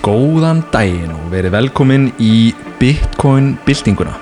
Góðan 0.00 0.62
daginn 0.72 1.10
og 1.12 1.26
verið 1.28 1.52
velkomin 1.52 2.06
í 2.24 2.54
Bitcoin 2.80 3.50
byltinguna. 3.66 4.14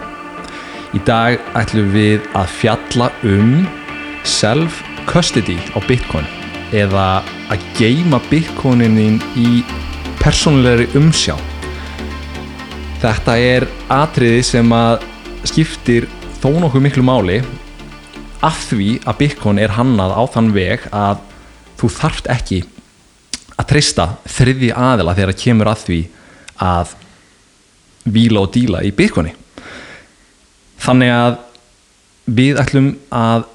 Í 0.90 0.98
dag 1.06 1.36
ætlum 1.54 1.92
við 1.94 2.24
að 2.34 2.48
fjalla 2.56 3.06
um 3.22 3.52
self-custody 4.26 5.54
á 5.70 5.78
Bitcoin 5.86 6.26
eða 6.74 7.22
að 7.54 7.62
geima 7.78 8.18
Bitcoinin 8.26 9.20
í 9.38 9.60
persónulegri 10.18 10.88
umsjá. 10.98 11.36
Þetta 12.98 13.36
er 13.38 13.68
atriði 13.86 14.42
sem 14.48 14.74
að 14.74 15.06
skiptir 15.46 16.08
þó 16.42 16.56
nokkuð 16.58 16.88
miklu 16.88 17.06
máli 17.06 17.38
af 18.42 18.58
því 18.72 18.96
að 19.06 19.22
Bitcoin 19.22 19.62
er 19.62 19.78
hannað 19.78 20.16
á 20.18 20.22
þann 20.26 20.50
veg 20.58 20.90
að 20.90 21.22
þú 21.78 21.92
þarft 22.00 22.32
ekki 22.34 22.64
að 23.58 23.68
treysta 23.72 24.08
þriði 24.28 24.72
aðila 24.74 25.14
þegar 25.16 25.34
það 25.34 25.42
kemur 25.42 25.70
að 25.72 25.84
því 25.84 25.98
að 26.68 26.94
víla 28.08 28.42
og 28.44 28.50
díla 28.54 28.82
í 28.86 28.94
Bitcoini 28.94 29.34
þannig 30.82 31.12
að 31.14 31.38
við 32.38 32.60
ætlum 32.62 32.90
að 33.14 33.46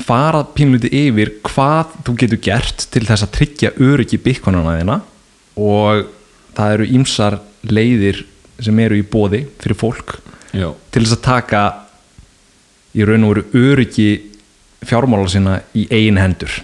fara 0.00 0.44
pínluti 0.54 0.90
yfir 0.94 1.34
hvað 1.44 1.96
þú 2.06 2.16
getur 2.22 2.42
gert 2.46 2.86
til 2.94 3.04
þess 3.08 3.26
að 3.26 3.34
tryggja 3.36 3.74
öryggi 3.82 4.20
Bitcoinana 4.22 4.78
þína 4.78 4.98
og 5.60 6.08
það 6.56 6.74
eru 6.76 6.90
ímsar 6.98 7.38
leiðir 7.66 8.24
sem 8.60 8.78
eru 8.80 8.98
í 9.00 9.06
bóði 9.06 9.44
fyrir 9.60 9.78
fólk 9.78 10.18
Já, 10.50 10.72
til 10.90 11.04
þess 11.04 11.16
að 11.18 11.24
taka 11.26 11.62
í 12.96 13.06
raun 13.06 13.26
og 13.26 13.34
veru 13.34 13.70
öryggi 13.70 14.10
fjármála 14.86 15.28
sinna 15.30 15.60
í 15.76 15.86
eigin 15.92 16.18
hendur. 16.20 16.60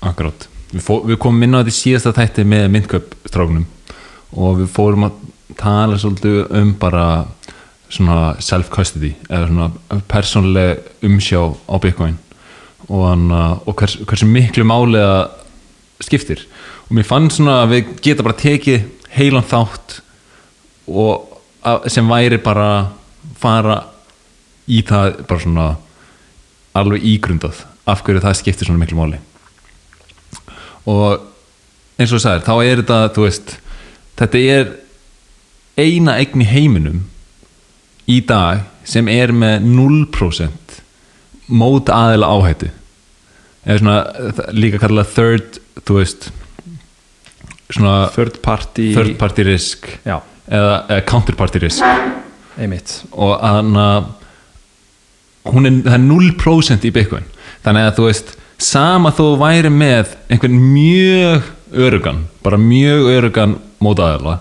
Akkurát 0.00 0.48
Við, 0.70 0.82
fó, 0.86 1.00
við 1.02 1.18
komum 1.22 1.42
inn 1.42 1.56
á 1.56 1.60
þetta 1.60 1.72
í 1.72 1.78
síðasta 1.78 2.14
þætti 2.14 2.46
með 2.46 2.66
myndköpstráknum 2.76 3.66
og 4.38 4.60
við 4.60 4.68
fórum 4.70 5.08
að 5.08 5.16
tala 5.58 5.98
svolítið 5.98 6.52
um 6.60 6.72
bara 6.78 7.06
svona 7.90 8.36
self-custody 8.38 9.16
eða 9.26 9.48
svona 9.48 10.00
persónleg 10.10 11.06
umsjá 11.06 11.40
á 11.42 11.74
Bitcoin 11.82 12.18
og, 12.86 13.24
og 13.66 13.74
hvers, 13.74 13.98
hversu 14.06 14.28
miklu 14.30 14.66
máli 14.66 15.00
það 15.02 16.06
skiptir. 16.06 16.44
Og 16.88 16.96
mér 16.96 17.08
fann 17.08 17.28
svona 17.32 17.60
að 17.64 17.74
við 17.74 17.90
geta 18.06 18.26
bara 18.26 18.38
tekið 18.40 18.86
heilan 19.16 19.46
þátt 19.46 19.98
og 20.86 21.40
að, 21.66 21.88
sem 21.92 22.06
væri 22.08 22.38
bara 22.42 22.70
fara 23.40 23.82
í 24.70 24.80
það 24.86 25.24
bara 25.26 25.42
svona 25.42 25.66
alveg 26.78 27.04
ígrundað 27.16 27.64
af 27.90 28.04
hverju 28.06 28.22
það 28.22 28.38
skiptir 28.38 28.70
svona 28.70 28.84
miklu 28.84 29.00
máli 29.00 29.18
og 30.86 31.26
eins 32.00 32.12
og 32.12 32.18
þú 32.18 32.22
sagðir, 32.24 32.44
þá 32.46 32.54
er 32.64 32.80
þetta 32.82 32.98
þú 33.16 33.24
veist, 33.26 33.54
þetta 34.20 34.42
er 34.56 34.70
eina 35.80 36.16
eign 36.20 36.42
í 36.44 36.48
heiminum 36.48 37.00
í 38.10 38.20
dag 38.26 38.64
sem 38.88 39.08
er 39.12 39.32
með 39.36 39.64
0% 39.68 40.78
mót 41.50 41.90
aðila 41.92 42.30
áhættu. 42.30 42.70
Eða 43.66 43.78
svona 43.82 43.96
það- 44.38 44.52
líka 44.56 44.78
kallað 44.80 45.14
third, 45.14 45.58
þú 45.84 45.98
veist 46.00 46.30
svona 47.70 48.10
third 48.14 48.40
party, 48.42 48.94
third 48.94 49.18
party 49.18 49.44
risk 49.46 49.86
eða, 50.04 50.86
eða 50.88 51.04
counterparty 51.06 51.60
risk. 51.62 51.84
Einmitt. 52.58 53.02
Og 53.12 53.36
hann 53.40 53.74
að 53.78 54.08
er, 55.44 55.76
það 55.84 55.94
er 55.94 56.04
0% 56.04 56.84
í 56.88 56.92
Bitcoin. 56.94 57.24
Þannig 57.64 57.86
að 57.90 57.96
þú 57.98 58.06
veist 58.08 58.34
sama 58.60 59.12
þó 59.16 59.24
væri 59.40 59.70
með 59.72 60.14
einhvern 60.30 60.58
mjög 60.74 61.48
örugan 61.72 62.24
bara 62.44 62.58
mjög 62.60 63.08
örugan 63.14 63.56
mótaðala 63.80 64.40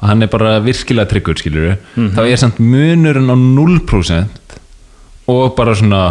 og 0.00 0.08
hann 0.08 0.24
er 0.24 0.30
bara 0.32 0.56
virkilega 0.64 1.10
tryggur 1.10 1.38
skilur 1.38 1.76
þá 2.16 2.22
er 2.24 2.40
samt 2.40 2.58
munurinn 2.62 3.30
á 3.30 3.36
0% 3.36 4.56
og 5.30 5.54
bara 5.58 5.74
svona 5.76 6.02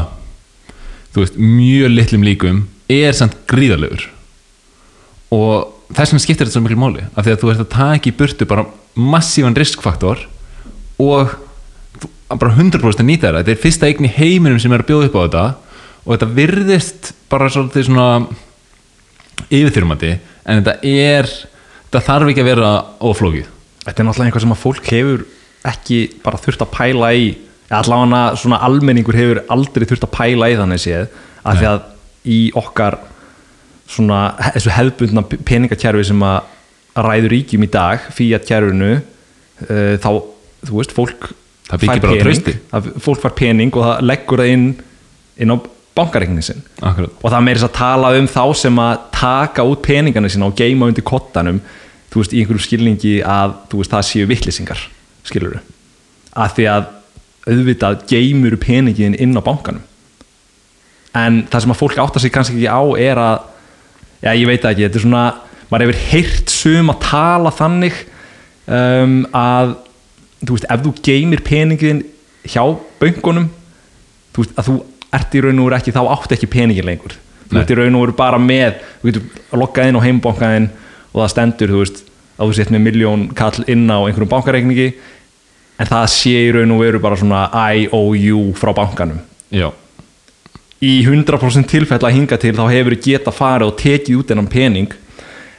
þú 1.14 1.24
veist, 1.24 1.38
mjög 1.42 1.92
litlum 1.96 2.24
líkum 2.24 2.64
er 2.90 3.12
samt 3.18 3.36
gríðalegur 3.50 4.08
og 5.36 5.74
þess 5.90 6.14
vegna 6.14 6.24
skiptir 6.24 6.46
þetta 6.48 6.56
svo 6.58 6.64
miklu 6.66 6.80
máli 6.80 7.06
af 7.16 7.26
því 7.26 7.34
að 7.34 7.42
þú 7.44 7.52
ert 7.54 7.64
að 7.66 7.72
taka 7.76 8.10
í 8.10 8.16
burtu 8.20 8.48
bara 8.50 8.68
massívan 8.96 9.58
riskfaktor 9.58 10.22
og 11.02 11.34
bara 12.30 12.54
100% 12.54 13.02
að 13.02 13.08
nýta 13.10 13.30
þetta 13.32 13.42
þetta 13.42 13.56
er 13.56 13.64
fyrsta 13.64 13.90
eign 13.90 14.06
í 14.06 14.14
heiminum 14.14 14.62
sem 14.62 14.74
er 14.74 14.84
að 14.84 14.92
bjóða 14.92 15.10
upp 15.10 15.18
á 15.18 15.22
þetta 15.26 15.46
og 16.10 16.16
þetta 16.16 16.32
virðist 16.34 17.14
bara 17.30 17.52
svolítið 17.54 17.86
svona 17.86 18.10
yfirþyrmandi 19.54 20.12
en 20.18 20.64
þetta 20.64 20.76
er 20.82 21.30
þetta 21.30 22.06
þarf 22.10 22.34
ekki 22.34 22.44
að 22.44 22.52
vera 22.52 22.74
oflókið 23.06 23.56
Þetta 23.90 24.04
er 24.04 24.08
náttúrulega 24.08 24.30
eitthvað 24.30 24.44
sem 24.44 24.54
að 24.54 24.64
fólk 24.64 24.90
hefur 24.94 25.22
ekki 25.70 26.00
bara 26.24 26.40
þurft 26.42 26.64
að 26.64 26.74
pæla 26.76 27.12
í. 27.18 27.30
Allavega 27.74 28.22
svona 28.42 28.60
almenningur 28.66 29.18
hefur 29.18 29.42
aldrei 29.54 29.86
þurft 29.90 30.06
að 30.08 30.16
pæla 30.16 30.50
í 30.50 30.58
þannig 30.60 30.82
séð 30.84 31.08
af 31.48 31.60
því 31.60 31.68
að 31.70 31.82
í 32.30 32.40
okkar 32.60 32.98
svona 33.90 34.20
þessu 34.56 34.74
hefðbundna 34.76 35.24
peningakerfi 35.48 36.08
sem 36.10 36.26
að 36.26 37.00
ræður 37.00 37.34
ríkjum 37.36 37.66
í 37.66 37.70
dag 37.74 38.10
fíat 38.14 38.46
kerfinu 38.50 38.92
uh, 38.98 39.96
þá, 40.02 40.10
þú 40.68 40.80
veist, 40.82 40.96
fólk 40.98 41.30
Það 41.70 41.84
byggir 41.84 42.02
bara 42.02 42.18
á 42.18 42.78
það, 42.82 42.88
fólk 43.06 43.22
far 43.22 43.36
pening 43.38 43.76
og 43.78 43.86
það 43.86 44.06
leggur 44.10 44.42
það 44.42 44.54
inn 44.56 44.68
inn 45.40 45.54
á 45.54 45.58
bankareiknin 45.98 46.46
sinn. 46.46 46.62
Akkurat. 46.82 47.12
og 47.22 47.32
það 47.34 47.46
meiri 47.46 47.66
að 47.66 47.76
tala 47.76 48.14
um 48.20 48.30
þá 48.30 48.44
sem 48.56 48.80
að 48.84 49.02
taka 49.16 49.66
út 49.68 49.82
peningana 49.86 50.30
sína 50.32 50.48
og 50.50 50.56
geima 50.60 50.88
undir 50.90 51.06
kottanum 51.06 51.60
þú 52.10 52.22
veist, 52.22 52.34
í 52.34 52.42
einhverju 52.42 52.66
skilningi 52.66 53.18
að 53.26 53.58
veist, 53.74 53.92
það 53.92 54.08
séu 54.08 54.30
vittlisingar 54.30 54.86
skilur 55.28 55.60
að 56.40 56.56
því 56.56 56.70
að 56.72 56.88
auðvitað 57.50 58.02
geimur 58.10 58.56
peningin 58.62 59.16
inn 59.18 59.38
á 59.38 59.42
bankanum. 59.42 59.84
En 61.18 61.44
það 61.50 61.64
sem 61.64 61.74
að 61.74 61.80
fólk 61.80 62.02
áttar 62.02 62.22
sig 62.22 62.34
kannski 62.34 62.60
ekki 62.60 62.70
á 62.70 62.82
er 63.02 63.22
að 63.22 63.38
já, 64.22 64.32
ég 64.36 64.48
veit 64.50 64.66
ekki, 64.68 64.86
þetta 64.86 65.00
er 65.00 65.06
svona 65.06 65.24
maður 65.70 65.88
hefur 65.88 66.02
heyrt 66.12 66.54
sum 66.54 66.92
að 66.94 67.02
tala 67.06 67.54
þannig 67.56 67.98
um, 68.68 69.16
að 69.36 69.76
þú 70.44 70.56
veist, 70.56 70.70
ef 70.70 70.86
þú 70.86 70.94
geimir 71.06 71.44
peningin 71.46 72.04
hjá 72.46 72.64
böngunum 73.02 73.50
þú 74.36 74.46
veist, 74.46 74.56
að 74.56 74.70
þú 74.70 74.78
ert 75.16 75.36
í 75.36 75.42
raun 75.44 75.60
og 75.62 75.70
veru 75.70 75.80
ekki 75.80 75.96
þá 75.96 76.02
átt 76.16 76.36
ekki 76.36 76.52
peningin 76.52 76.88
lengur. 76.88 77.18
Þú 77.50 77.58
Nei. 77.58 77.62
ert 77.64 77.74
í 77.74 77.80
raun 77.80 77.98
og 77.98 78.06
veru 78.06 78.18
bara 78.20 78.42
með 78.42 78.80
þú 79.02 79.12
getur 79.12 79.60
loggað 79.64 79.90
inn 79.90 80.00
á 80.00 80.06
heimbankaðin 80.06 80.70
og 81.10 81.22
það 81.24 81.32
stendur, 81.34 81.74
þú 81.74 81.84
veist, 81.84 82.02
að 82.38 82.50
þú 82.52 82.58
sett 82.60 82.74
með 82.74 82.86
miljón 82.86 83.28
kall 83.36 83.66
inn 83.68 83.88
á 83.90 83.98
einhverjum 84.00 84.32
bankareikningi 84.36 84.90
en 85.80 85.90
það 85.90 86.08
sé 86.14 86.36
í 86.46 86.52
raun 86.56 86.76
og 86.76 86.84
veru 86.84 87.02
bara 87.04 87.18
svona 87.20 87.48
IOU 87.50 88.50
frá 88.60 88.74
bankanum. 88.78 89.22
Já, 89.50 89.72
í 90.80 91.02
100% 91.04 91.68
tilfell 91.68 92.00
að 92.00 92.16
hinga 92.16 92.40
til 92.40 92.56
þá 92.56 92.64
hefur 92.72 92.96
geta 93.04 93.34
farið 93.36 93.72
og 93.72 93.78
tekið 93.80 94.20
út 94.22 94.32
þennan 94.32 94.52
pening 94.52 94.94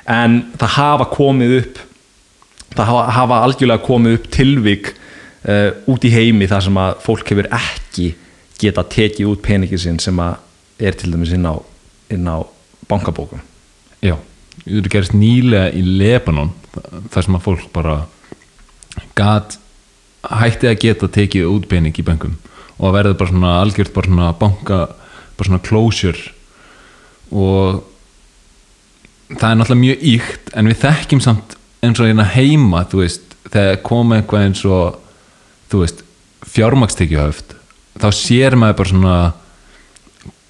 en 0.08 0.38
það 0.56 0.76
hafa 0.78 1.08
komið 1.12 1.56
upp 1.58 1.80
það 2.72 2.86
hafa, 2.88 3.02
hafa 3.18 3.40
algjörlega 3.44 3.84
komið 3.84 4.16
upp 4.16 4.30
tilvik 4.32 4.92
uh, 4.94 5.70
út 5.90 6.06
í 6.06 6.12
heimi 6.14 6.48
þar 6.48 6.66
sem 6.66 6.80
að 6.80 7.02
fólk 7.04 7.32
hefur 7.34 7.50
ekki 7.58 8.08
geta 8.60 8.84
tekið 8.84 9.30
út 9.32 9.44
peningin 9.44 9.80
sinn 9.80 10.00
sem 10.02 10.18
að 10.22 10.38
er 10.80 10.96
til 10.96 11.12
dæmis 11.12 11.32
inn 11.36 11.48
á, 11.48 11.54
inn 12.12 12.28
á 12.28 12.40
bankabókum. 12.88 13.40
Já 14.00 14.16
Þetta 14.64 14.92
gerist 14.92 15.16
nýlega 15.16 15.70
í 15.72 15.82
Lebanon 15.84 16.52
þar 17.10 17.24
sem 17.24 17.36
að 17.36 17.44
fólk 17.46 17.68
bara 17.74 17.96
gat 19.16 19.56
hætti 20.26 20.68
að 20.68 20.80
geta 20.82 21.08
tekið 21.08 21.48
út 21.48 21.68
pening 21.70 21.96
í 21.96 22.04
bönkum 22.04 22.36
og 22.76 22.90
að 22.90 22.96
verða 22.98 23.18
bara 23.20 23.32
svona 23.32 23.54
algjört 23.60 23.94
bara 23.94 24.10
svona 24.10 24.32
banka 24.40 24.80
bara 25.38 25.48
svona 25.48 25.62
closure. 25.64 26.32
Og 27.30 27.80
það 29.30 29.48
er 29.48 29.58
náttúrulega 29.60 29.84
mjög 29.84 30.04
íkt 30.12 30.52
en 30.52 30.70
við 30.70 30.82
þekkjum 30.84 31.24
samt 31.24 31.56
eins 31.80 32.02
og 32.02 32.10
hérna 32.10 32.28
heima 32.34 32.84
þú 32.90 33.04
veist, 33.04 33.36
þegar 33.48 33.80
koma 33.86 34.20
eitthvað 34.20 34.46
eins 34.48 34.64
og 34.68 35.00
þú 35.72 35.84
veist, 35.84 36.04
fjármakstekjuhöft 36.50 37.56
þá 38.00 38.08
sér 38.16 38.56
maður 38.58 38.76
bara 38.80 38.90
svona 38.92 39.16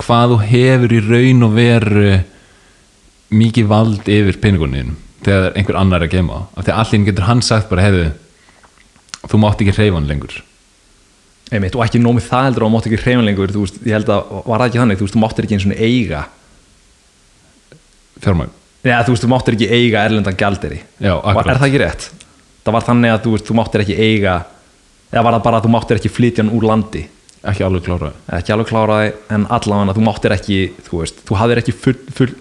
hvað 0.00 0.32
þú 0.35 0.38
hefur 0.50 0.94
í 0.97 1.00
raun 1.05 1.47
og 1.47 1.55
veru 1.56 2.12
mikið 3.31 3.69
vald 3.70 4.08
yfir 4.11 4.38
peningunum 4.43 4.94
þegar 5.25 5.52
einhver 5.58 5.79
annar 5.79 6.00
er 6.02 6.08
að 6.08 6.14
gema 6.17 6.38
af 6.56 6.64
því 6.64 6.73
að 6.73 6.79
allir 6.82 7.05
getur 7.11 7.26
hann 7.29 7.43
sagt 7.44 7.69
bara 7.70 7.85
hefðu 7.85 8.06
þú 9.31 9.41
mátt 9.43 9.61
ekki 9.61 9.75
hreyfa 9.76 9.99
hann 9.99 10.08
lengur. 10.08 10.38
Einmitt, 11.50 11.75
og 11.76 11.82
ekki 11.85 12.00
nómið 12.00 12.29
það 12.31 12.47
heldur 12.47 12.64
og 12.67 12.73
mátt 12.73 12.87
ekki 12.88 13.00
hreyfin 13.02 13.26
lengur 13.26 13.52
þú 13.52 13.64
veist, 13.67 13.81
ég 13.85 13.97
held 13.99 14.11
að 14.14 14.32
var 14.47 14.62
það 14.62 14.67
ekki 14.70 14.81
þannig 14.81 15.00
þú 15.00 15.06
veist, 15.06 15.17
þú 15.17 15.23
máttir 15.25 15.47
ekki 15.47 15.56
eins 15.58 15.67
og 15.67 15.82
eiga 15.82 16.23
fjármagn. 18.25 18.52
Eða, 18.81 19.02
þú 19.05 19.14
veist, 19.14 19.25
þú 19.26 19.31
máttir 19.35 19.56
ekki 19.58 19.69
eiga 19.76 20.05
erlendan 20.08 20.38
gjalderi 20.41 20.79
Já, 21.02 21.12
akkurat. 21.19 21.50
er 21.52 21.61
það 21.61 21.69
ekki 21.69 21.82
rétt? 21.82 22.06
það 22.64 22.76
var 22.76 22.87
þannig 22.87 23.12
að 23.14 23.23
þú, 23.25 23.32
veist, 23.35 23.47
þú 23.50 23.56
máttir 23.58 23.85
ekki 23.85 23.97
eiga 24.00 24.35
eða 25.11 25.25
var 25.26 25.37
það 25.37 25.44
bara 25.47 25.61
að 25.61 25.67
þú 25.67 25.73
máttir 25.75 26.00
ekki 26.00 26.12
flytja 26.14 26.44
hann 26.44 26.55
úr 26.56 26.67
landi 26.70 27.02
ekki 27.44 27.64
alveg 27.64 27.82
klára 27.87 28.12
ekki 28.37 28.52
alveg 28.52 28.69
kláraði 28.69 29.12
en 29.32 29.46
allavega 29.48 29.94
þú 29.96 30.04
máttir 30.04 30.34
ekki 30.37 30.58
þú 30.88 31.00
veist, 31.00 31.22
þú 31.28 31.38
hafðir 31.40 31.60
ekki 31.62 31.72
full, 31.72 31.96
full, 32.12 32.34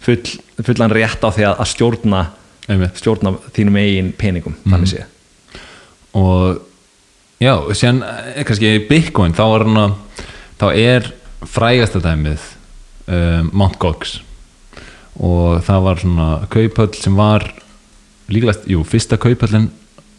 full, 0.00 0.22
fullan 0.64 0.94
rétt 0.96 1.24
á 1.24 1.28
því 1.28 1.44
að, 1.50 1.64
stjórna 1.74 2.22
einmitt 2.68 2.96
stjórna 2.98 3.34
þínum 3.56 3.76
eigin 3.82 4.12
peningum 4.18 4.54
Mhm. 4.56 4.72
þannig 4.72 4.92
séð 4.94 5.04
og 6.16 6.60
já, 7.42 7.52
síðan 7.76 8.02
eh, 8.02 8.44
kannski 8.48 8.70
í 8.78 8.84
Bitcoin 8.88 9.34
þá 9.36 9.42
er, 9.44 9.64
hana, 9.68 9.86
þá 10.58 10.66
er 10.74 11.10
frægasta 11.46 12.00
dæmið 12.00 12.40
um, 13.06 13.50
Mt. 13.52 13.76
Gox 13.78 14.20
og 15.20 15.60
það 15.64 15.82
var 15.84 16.00
svona 16.00 16.28
kauphöll 16.52 16.94
sem 16.96 17.14
var 17.16 17.44
líklegast, 18.32 18.64
jú, 18.68 18.80
fyrsta 18.84 19.16
kauphöllin 19.20 19.68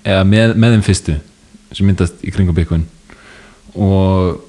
eða 0.08 0.24
með, 0.30 0.54
með 0.56 0.78
þeim 0.78 0.86
fyrstu 0.86 1.18
sem 1.76 1.86
myndast 1.90 2.22
í 2.24 2.32
kringum 2.32 2.56
Bitcoin 2.56 2.86
og 3.78 4.44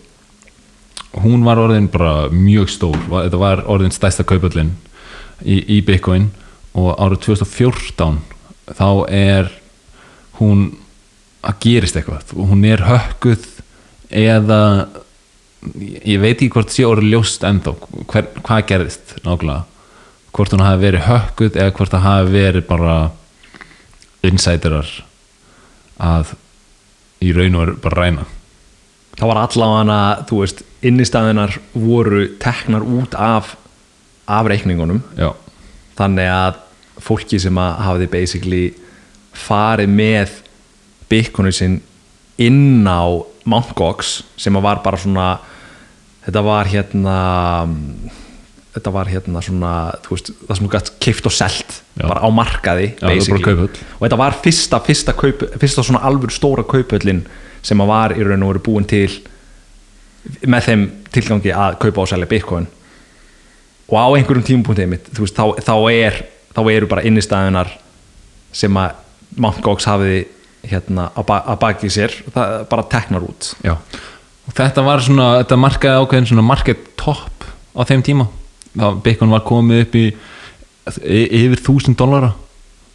hún 1.22 1.44
var 1.44 1.60
orðin 1.60 1.88
bara 1.92 2.28
mjög 2.32 2.70
stór. 2.72 2.98
Þetta 3.08 3.40
var 3.40 3.64
orðin 3.70 3.94
stærsta 3.94 4.26
kauphöllin 4.28 4.74
í, 5.44 5.60
í 5.78 5.80
Bitcoin. 5.84 6.30
Og 6.78 6.92
árið 7.00 7.24
2014 7.30 8.20
þá 8.78 8.88
er 9.12 9.50
hún 10.38 10.70
að 11.42 11.60
gerist 11.64 11.98
eitthvað. 11.98 12.34
Hún 12.36 12.64
er 12.68 12.84
hökkuð 12.86 13.46
eða 14.08 14.60
ég 16.06 16.20
veit 16.22 16.36
ekki 16.36 16.52
hvort 16.54 16.72
sé 16.72 16.86
orðið 16.86 17.12
ljóst 17.16 17.44
ennþá 17.46 17.74
hver, 18.06 18.30
hvað 18.46 18.66
gerðist 18.70 19.16
nákvæmlega. 19.24 19.64
Hvort 20.36 20.54
hún 20.54 20.62
hafi 20.62 20.84
verið 20.84 21.06
hökkuð 21.08 21.56
eða 21.58 21.74
hvort 21.74 21.94
það 21.94 22.06
hafi 22.06 22.34
verið 22.36 22.66
bara 22.68 22.96
insiderar 24.28 24.90
að 25.98 26.34
í 27.24 27.32
raun 27.34 27.56
og 27.58 27.64
veru 27.64 27.80
bara 27.82 28.04
ræna 28.04 28.26
það 29.18 29.30
var 29.32 29.40
allavega 29.42 30.00
þú 30.28 30.40
veist 30.42 30.62
innistæðunar 30.88 31.58
voru 31.74 32.24
teknar 32.42 32.86
út 32.86 33.16
af 33.18 33.56
af 34.28 34.48
reikningunum 34.50 35.00
já, 35.16 35.32
þannig 35.98 36.28
að 36.30 36.58
fólki 37.02 37.38
sem 37.40 37.58
að 37.58 37.78
hafði 37.86 38.08
basically 38.12 38.64
farið 39.46 39.92
með 39.94 40.34
Bitcoinu 41.08 41.52
sinn 41.54 41.78
inn 42.38 42.84
á 42.84 43.06
Mt. 43.48 43.72
Gox 43.78 44.18
sem 44.36 44.56
að 44.58 44.66
var 44.66 44.82
bara 44.84 45.00
svona 45.00 45.28
þetta 46.26 46.42
var 46.44 46.68
hérna 46.68 47.18
þetta 48.78 48.92
var 48.94 49.10
hérna 49.10 49.42
svona 49.44 49.72
veist, 50.08 50.30
það 50.46 50.58
sem 50.58 50.68
þú 50.68 50.72
gætt 50.74 50.92
kift 51.02 51.28
og 51.28 51.34
selt 51.34 51.76
Já. 51.98 52.06
bara 52.06 52.22
á 52.22 52.28
markaði 52.32 52.92
Já, 52.94 53.10
og 53.98 54.04
þetta 54.04 54.20
var 54.20 54.38
fyrsta, 54.44 54.80
fyrsta, 54.86 55.14
kaup, 55.18 55.44
fyrsta 55.60 55.84
svona 55.84 56.04
alvöru 56.06 56.34
stóra 56.34 56.64
kauphöllin 56.66 57.24
sem 57.64 57.82
að 57.82 57.90
var 57.90 58.14
í 58.16 58.24
raun 58.24 58.46
og 58.46 58.54
veru 58.54 58.64
búin 58.70 58.88
til 58.88 59.10
með 60.46 60.68
þeim 60.68 60.86
tilgangi 61.14 61.52
að 61.54 61.78
kaupa 61.82 62.04
og 62.04 62.10
selja 62.10 62.28
Bitcoin. 62.28 62.66
Og 63.88 63.96
á 63.96 64.06
einhverjum 64.18 64.44
tímapunktið 64.44 64.90
mitt 64.90 65.06
veist, 65.16 65.36
þá, 65.38 65.56
þá, 65.64 65.74
er, 65.92 66.18
þá 66.56 66.60
eru 66.74 66.88
bara 66.90 67.04
innistæðunar 67.08 67.70
sem 68.52 68.80
að 68.80 69.04
Mt. 69.38 69.60
Gox 69.64 69.86
hafiði 69.88 70.22
hérna 70.68 71.10
að, 71.14 71.26
ba 71.28 71.38
að 71.52 71.58
baki 71.62 71.90
sér 71.92 72.14
það 72.34 72.54
bara 72.70 72.86
teknar 72.90 73.24
út. 73.24 73.52
Já. 73.64 73.76
Og 74.48 74.56
þetta 74.56 74.84
var 74.84 75.04
svona, 75.04 75.28
þetta 75.42 75.58
markaði 75.60 76.02
ákveðin 76.02 76.30
svona 76.32 76.44
market 76.48 76.86
top 77.00 77.46
á 77.76 77.82
þeim 77.88 78.04
tíma 78.04 78.28
þá 78.74 78.86
Bitcoin 79.04 79.32
var 79.32 79.44
komið 79.48 79.84
upp 79.86 79.96
í 80.00 80.04
yfir 80.88 81.60
1000 81.62 81.96
dollara 82.00 82.32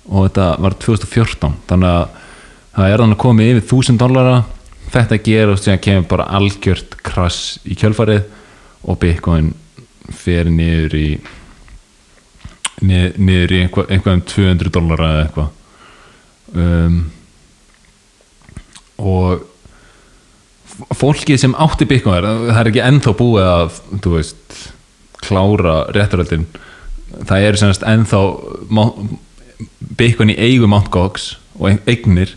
og 0.09 0.25
þetta 0.27 0.47
var 0.65 0.75
2014 0.81 1.53
þannig 1.69 1.89
að 1.93 2.19
það 2.73 2.89
er 2.93 3.03
þannig 3.03 3.19
komið 3.21 3.51
yfir 3.53 3.65
1000 3.77 3.99
dollara. 4.01 4.37
Þetta 4.93 5.17
gerur 5.25 5.55
og 5.55 5.61
síðan 5.61 5.79
kemur 5.81 6.07
bara 6.11 6.25
algjört 6.37 6.97
krass 7.05 7.37
í 7.65 7.73
kjölfarið 7.79 8.23
og 8.89 8.97
Bitcoin 9.01 9.53
fer 10.13 10.49
niður 10.51 10.93
í 10.99 11.07
niður, 12.83 13.53
í 13.55 13.59
eitthvað, 13.63 13.89
eitthvað 13.95 14.17
um 14.17 14.23
200 14.33 14.73
dollara 14.75 15.09
eða 15.13 15.23
eitthvað. 15.27 15.49
Um, 16.53 16.97
og 18.99 19.45
f- 20.67 20.97
fólkið 20.99 21.39
sem 21.41 21.55
átti 21.63 21.87
Bitcoin 21.89 22.27
það 22.27 22.59
er 22.61 22.69
ekki 22.73 22.83
ennþá 22.85 23.13
búið 23.21 23.47
að 23.49 23.79
þú 24.03 24.13
veist, 24.17 24.59
klára 25.25 25.75
réttaröldin 25.95 26.45
það 27.29 27.47
er 27.47 27.59
semast 27.61 27.83
ennþá 27.87 28.21
Bitcoin 29.97 30.31
í 30.33 30.37
eigu 30.39 30.67
Mt. 30.67 30.89
Gox 30.93 31.35
og 31.59 31.69
ein- 31.69 31.81
eignir 31.87 32.33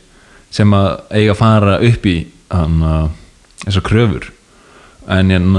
sem 0.53 0.71
að 0.77 1.01
eiga 1.11 1.33
að 1.35 1.39
fara 1.41 1.79
upp 1.85 2.07
í 2.07 2.17
hana, 2.53 3.09
þessar 3.65 3.83
kröfur. 3.87 4.29
En, 5.09 5.31
en, 5.31 5.57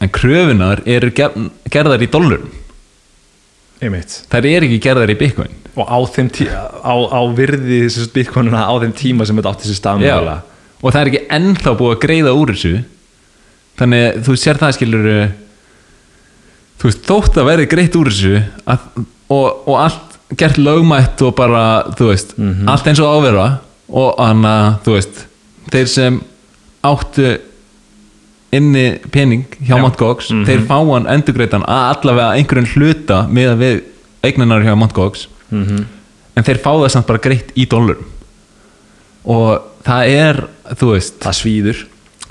en 0.00 0.08
kröfunar 0.12 0.82
eru 0.88 1.10
ger, 1.14 1.34
gerðar 1.72 2.02
í 2.04 2.08
dollurum 2.12 2.50
þær 4.30 4.46
eru 4.46 4.68
ekki 4.68 4.78
gerðar 4.84 5.10
í 5.10 5.18
Bitcoin. 5.18 5.54
Og 5.74 5.88
á 5.90 5.98
þeim 6.14 6.28
tí 6.30 6.46
á, 6.46 6.94
á 6.94 7.20
virði 7.34 7.80
Bitcoinuna 8.14 8.66
á 8.68 8.74
þeim 8.78 8.92
tíma 8.94 9.26
sem 9.26 9.36
þetta 9.40 9.52
átti 9.56 9.68
sér 9.72 9.80
mögulega. 9.98 10.42
og 10.82 10.92
það 10.92 11.00
er 11.00 11.10
ekki 11.10 11.22
ennþá 11.38 11.72
búið 11.80 11.94
að 11.96 12.02
greiða 12.04 12.34
úr 12.38 12.52
þessu. 12.52 12.74
Þannig 13.80 14.20
þú 14.26 14.36
sér 14.38 14.60
það 14.60 14.74
skilur 14.76 15.08
þú 16.82 16.88
veist 16.90 17.04
þótt 17.06 17.38
að 17.38 17.46
verði 17.52 17.68
greitt 17.70 17.96
úr 17.98 18.10
þessu 18.10 18.32
að, 18.66 18.88
og, 19.30 19.68
og 19.70 19.76
allt 19.78 20.18
gert 20.40 20.58
lögmætt 20.58 21.22
og 21.22 21.34
bara 21.38 21.62
þú 21.94 22.08
veist, 22.10 22.34
allt 22.66 22.86
eins 22.90 23.00
og 23.04 23.12
áverða 23.20 23.46
og 23.92 24.14
anna, 24.24 24.54
þú 24.84 24.96
veist 24.96 25.24
þeir 25.72 25.88
sem 25.92 26.20
áttu 26.82 27.34
inni 28.52 28.98
pening 29.12 29.46
hjá 29.64 29.76
Já. 29.78 29.82
Mt. 29.86 29.96
Gox 30.00 30.28
þeir 30.48 30.64
fá 30.68 30.76
hann 30.80 31.06
endurgreitan 31.08 31.62
að 31.64 31.84
allavega 31.94 32.34
einhverjum 32.40 32.68
hluta 32.74 33.22
með 33.32 33.52
að 33.54 33.62
við 33.62 33.78
eignanar 34.28 34.64
hjá 34.66 34.74
Mt. 34.76 34.92
Gox 34.96 35.28
Mhm. 35.52 35.84
en 36.36 36.44
þeir 36.46 36.58
fá 36.64 36.70
það 36.72 36.90
samt 36.94 37.06
bara 37.06 37.20
greitt 37.20 37.50
í 37.60 37.66
dollurum 37.68 38.06
og 39.28 39.62
það 39.84 40.12
er 40.16 40.38
þú 40.80 40.86
veist, 40.94 41.18
það 41.20 41.34
svíður 41.38 41.82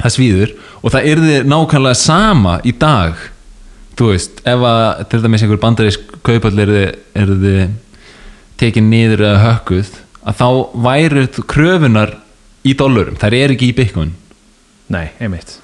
það 0.01 0.13
svíður 0.15 0.53
og 0.81 0.91
það 0.95 1.09
yrði 1.11 1.35
nákvæmlega 1.45 1.99
sama 1.99 2.55
í 2.65 2.73
dag 2.81 3.13
þú 3.99 4.11
veist, 4.13 4.41
ef 4.47 4.65
að 4.67 5.03
til 5.11 5.21
dæmis 5.23 5.45
einhver 5.45 5.61
bandarísk 5.61 6.15
kaupall 6.25 6.53
yrði, 6.63 6.85
yrði 7.17 7.55
tekin 8.61 8.89
niður 8.91 9.25
eða 9.27 9.43
hökkuð 9.45 9.91
að 10.21 10.37
þá 10.41 10.47
væru 10.85 11.25
kröfunar 11.49 12.15
í 12.67 12.75
dollurum, 12.77 13.17
þær 13.19 13.37
eru 13.37 13.55
ekki 13.57 13.71
í 13.71 13.77
bitcoin. 13.77 14.13
Nei, 14.91 15.07
einmitt. 15.21 15.57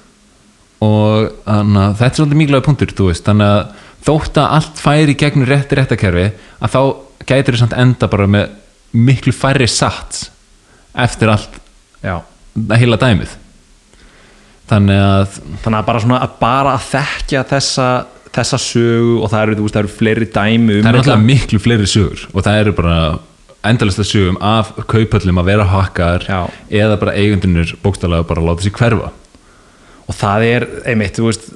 Og 0.84 1.28
þannig 1.44 1.82
að 1.82 1.98
þetta 1.98 2.08
er 2.08 2.18
svolítið 2.20 2.40
mikilvæg 2.42 2.64
punktur 2.66 2.94
þú 2.94 3.10
veist, 3.10 3.26
þannig 3.26 3.52
að 3.54 3.84
þótt 4.06 4.40
að 4.40 4.56
allt 4.58 4.80
færi 4.82 5.14
gegnum 5.18 5.48
rétti 5.48 5.78
réttakerfi 5.78 6.26
að 6.62 6.74
þá 6.74 6.80
gætir 7.28 7.56
þau 7.56 7.62
samt 7.64 7.76
enda 7.78 8.08
bara 8.10 8.28
með 8.30 8.54
miklu 8.94 9.34
færri 9.36 9.66
sats 9.68 10.28
eftir 10.98 11.32
allt 11.32 11.58
já. 12.02 12.20
heila 12.78 12.98
dæmið. 13.00 13.34
Þannig 14.68 15.00
að 15.00 15.36
þannig 15.64 15.78
að 15.78 15.88
bara 15.88 16.02
svona 16.04 16.20
að 16.24 16.38
bara 16.40 16.74
að 16.76 16.86
þekkja 16.92 17.44
þessa, 17.52 17.88
þessa 18.38 18.60
sögu 18.62 19.16
og 19.22 19.32
það 19.32 19.42
eru, 19.44 19.56
þú 19.58 19.66
veist, 19.66 19.76
það 19.76 19.84
eru 19.84 19.94
fleiri 19.98 20.28
dæmi 20.34 20.58
um 20.58 20.68
það 20.68 20.76
er 20.78 20.82
þetta. 20.82 20.96
náttúrulega 20.98 21.28
miklu 21.28 21.62
fleiri 21.62 21.90
sögur 21.90 22.26
og 22.32 22.46
það 22.46 22.60
eru 22.64 22.74
bara 22.78 22.98
endalista 23.68 24.06
sögum 24.06 24.38
af 24.44 24.72
kaupöllum 24.90 25.40
að 25.42 25.50
vera 25.50 25.66
hakkar 25.68 26.26
Já. 26.28 26.40
eða 26.70 26.98
bara 27.00 27.16
eigundunir 27.18 27.74
bókstælega 27.82 28.26
bara 28.28 28.44
láta 28.44 28.64
sér 28.64 28.76
hverfa 28.78 29.10
og 30.08 30.16
það 30.16 30.46
er, 30.46 30.66
einmitt, 30.88 31.18
þú 31.18 31.28
veist 31.28 31.50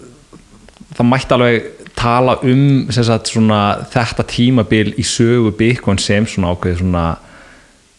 það 0.96 1.08
mætti 1.08 1.36
alveg 1.36 1.70
tala 1.96 2.36
um 2.48 2.90
sagt, 2.92 3.30
svona, 3.30 3.60
þetta 3.92 4.26
tímabil 4.28 4.94
í 4.98 5.04
sögu 5.06 5.52
Bitcoin 5.56 6.00
sem 6.00 6.26
svona 6.28 6.52
ákveð 6.52 6.80
svona, 6.82 7.06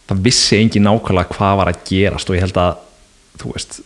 það 0.09 0.23
vissi 0.27 0.59
engin 0.59 0.85
nákvæmlega 0.87 1.37
hvað 1.37 1.59
var 1.61 1.71
að 1.71 1.83
gerast 1.89 2.29
og 2.29 2.37
ég 2.37 2.45
held 2.45 2.59
að 2.59 2.81
þú 3.41 3.53
veist 3.55 3.79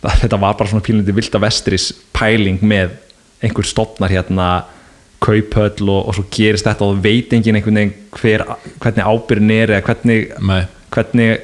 þetta 0.22 0.40
var 0.40 0.58
bara 0.58 0.70
svona 0.70 0.84
pílundi 0.84 1.14
vilda 1.16 1.40
vestris 1.42 1.90
pæling 2.16 2.60
með 2.62 2.98
einhver 3.42 3.66
stofnar 3.68 4.12
hérna 4.12 4.50
kauphöll 5.20 5.88
og, 5.88 6.06
og 6.08 6.14
svo 6.16 6.24
gerist 6.32 6.64
þetta 6.68 6.86
og 6.86 7.00
veit 7.04 7.32
engin 7.36 7.58
einhvern 7.58 7.76
veginn 7.80 7.96
hver, 8.20 8.44
hvernig 8.80 9.04
ábyrðin 9.10 9.50
er 9.56 9.72
eða 9.76 9.82
hvernig, 9.90 10.30
hvernig 10.94 11.34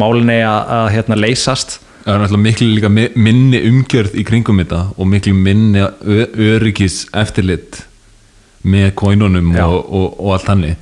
málin 0.00 0.32
er 0.32 0.46
að, 0.48 0.70
að 0.78 0.88
hérna, 0.94 1.18
leysast. 1.20 1.78
Það 2.06 2.14
er 2.14 2.22
náttúrulega 2.22 2.44
miklu 2.46 2.68
líka 2.76 2.90
mi- 2.92 3.10
minni 3.18 3.60
umgjörð 3.68 4.14
í 4.16 4.24
kringum 4.28 4.60
þetta 4.62 4.80
og 4.96 5.08
miklu 5.10 5.34
minni 5.34 5.82
öryggis 5.82 7.02
eftirlit 7.18 7.80
með 8.66 8.92
kóinunum 8.98 9.52
og, 9.62 9.76
og, 9.90 10.06
og 10.20 10.32
allt 10.36 10.48
hannig 10.52 10.76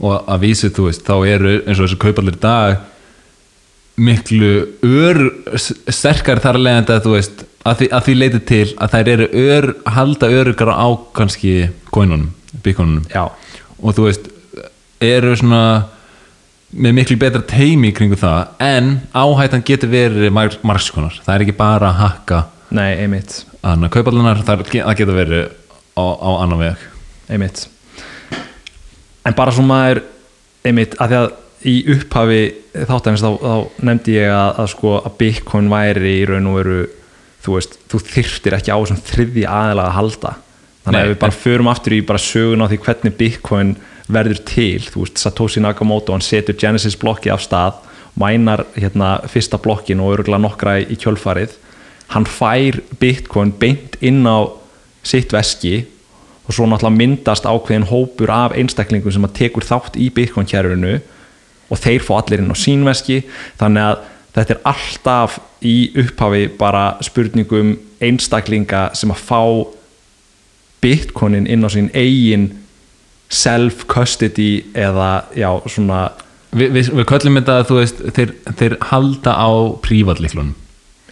og 0.00 0.30
að 0.32 0.40
vísu 0.46 0.70
þú 0.72 0.86
veist 0.88 1.02
þá 1.04 1.14
eru 1.28 1.50
eins 1.60 1.76
og 1.76 1.84
þessu 1.84 1.98
kaupallir 2.00 2.38
dag 2.40 2.78
miklu 4.00 4.52
ör, 4.86 5.18
sterkar 5.92 6.40
þar 6.40 6.56
að 6.56 6.64
leiðandi 6.64 6.94
að 6.94 7.04
þú 7.04 7.12
veist 7.18 7.42
að 7.68 7.80
því, 7.80 7.88
að 7.92 8.04
því 8.06 8.14
leiti 8.16 8.40
til 8.48 8.66
að 8.80 8.94
þær 8.94 9.10
eru 9.14 9.26
ör, 9.44 9.66
halda 9.96 10.30
öryggar 10.40 10.70
á 10.72 10.88
kannski 11.16 11.54
kóinunum, 11.92 12.30
já, 13.12 13.24
og 13.80 13.96
þú 13.96 14.06
veist 14.08 14.28
eru 15.00 15.34
svona 15.36 15.62
með 16.70 16.94
miklu 17.00 17.16
betra 17.18 17.42
teimi 17.50 17.90
kringu 17.96 18.16
það 18.20 18.52
en 18.62 18.90
áhættan 19.16 19.64
getur 19.66 19.90
verið 19.90 20.30
mar- 20.32 20.58
margskonar, 20.62 21.16
það 21.26 21.34
er 21.34 21.44
ekki 21.46 21.56
bara 21.58 21.90
að 21.90 22.00
hakka 22.04 22.40
nei, 22.70 22.94
einmitt. 23.02 23.40
þannig 23.64 23.88
að 23.90 23.94
kaupallunar, 23.96 24.42
það 24.46 24.64
er- 24.64 24.94
getur 25.00 25.16
verið 25.18 25.48
á, 25.98 26.04
á 26.06 26.30
annan 26.44 26.58
veg. 26.62 26.76
Einmitt. 27.30 27.66
En 29.26 29.34
bara 29.36 29.52
svo 29.52 29.62
maður 29.66 30.00
einmitt 30.64 30.94
að 30.98 31.10
því 31.10 31.18
að 31.18 31.32
í 31.70 31.74
upphafi 31.92 32.40
þáttæmis 32.88 33.20
þá, 33.24 33.30
þá 33.42 33.82
nefndi 33.84 34.14
ég 34.16 34.30
að, 34.32 34.50
að 34.62 34.70
sko 34.72 34.94
að 35.02 35.16
Bitcoin 35.20 35.68
væri 35.72 36.14
í 36.22 36.24
raun 36.30 36.48
og 36.48 36.56
veru 36.60 36.78
þú 37.44 37.56
veist, 37.56 37.78
þú 37.90 38.00
þyrftir 38.10 38.56
ekki 38.58 38.74
á 38.74 38.78
þessum 38.78 39.02
þriði 39.10 39.44
aðelega 39.48 39.88
að 39.88 39.96
halda. 39.98 40.32
Þannig 40.84 40.96
Nei, 40.96 41.04
að 41.04 41.12
við 41.12 41.20
bara 41.22 41.36
förum 41.36 41.70
aftur 41.70 41.94
í 41.96 42.00
bara 42.08 42.22
sögun 42.24 42.64
á 42.64 42.70
því 42.70 42.80
hvernig 42.84 43.16
Bitcoin 43.18 43.72
verður 44.10 44.42
til 44.48 44.80
þú 44.86 45.04
veist, 45.04 45.20
Satoshi 45.20 45.62
Nakamoto, 45.62 46.14
hann 46.14 46.24
setur 46.24 46.58
Genesis 46.58 46.98
blokki 46.98 47.32
af 47.32 47.44
stað, 47.44 47.80
mænar 48.18 48.64
hérna 48.74 49.18
fyrsta 49.30 49.60
blokkin 49.62 50.00
og 50.02 50.16
örgulega 50.16 50.42
nokkra 50.42 50.78
í 50.82 50.98
kjölfarið, 50.98 51.54
hann 52.10 52.26
fær 52.26 52.80
Bitcoin 53.00 53.52
beint 53.60 53.96
inn 54.02 54.24
á 54.26 54.50
sitt 55.06 55.32
veski 55.32 55.84
og 56.48 56.56
svo 56.56 56.66
náttúrulega 56.66 56.98
myndast 56.98 57.46
ákveðin 57.46 57.86
hópur 57.86 58.32
af 58.34 58.56
einstaklingum 58.58 59.14
sem 59.14 59.26
að 59.28 59.36
tekur 59.38 59.66
þátt 59.66 59.96
í 60.00 60.10
Bitcoin 60.12 60.48
kjærunu 60.50 60.96
og 61.70 61.78
þeir 61.78 62.02
fá 62.02 62.16
allir 62.18 62.42
inn 62.42 62.50
á 62.50 62.58
sínveski 62.58 63.20
þannig 63.60 63.86
að 63.86 64.00
þetta 64.34 64.56
er 64.56 64.62
alltaf 64.70 65.38
í 65.66 65.76
upphafi 66.00 66.46
bara 66.60 66.84
spurningum 67.04 67.74
einstaklinga 68.00 68.88
sem 68.96 69.12
að 69.12 69.24
fá 69.28 69.42
bitcoinin 70.80 71.48
inn 71.50 71.66
á 71.66 71.68
sín 71.72 71.90
eigin 71.92 72.48
self-custody 73.30 74.52
eða 74.74 75.12
já, 75.36 75.50
svona 75.70 76.10
Vi, 76.50 76.66
við, 76.66 76.88
við 76.98 77.04
köllum 77.06 77.36
þetta 77.38 77.60
að 77.60 77.68
þú 77.68 77.74
veist 77.76 78.00
þeir, 78.16 78.30
þeir 78.58 78.72
halda 78.90 79.36
á 79.38 79.50
prívatliklunum 79.84 80.56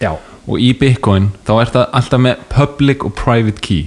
já, 0.03 0.17
og 0.49 0.57
í 0.59 0.73
Bitcoin 0.75 1.29
þá 1.47 1.53
er 1.61 1.71
það 1.75 1.93
alltaf 1.99 2.23
með 2.25 2.41
public 2.51 3.05
og 3.07 3.13
private 3.15 3.63
key. 3.63 3.85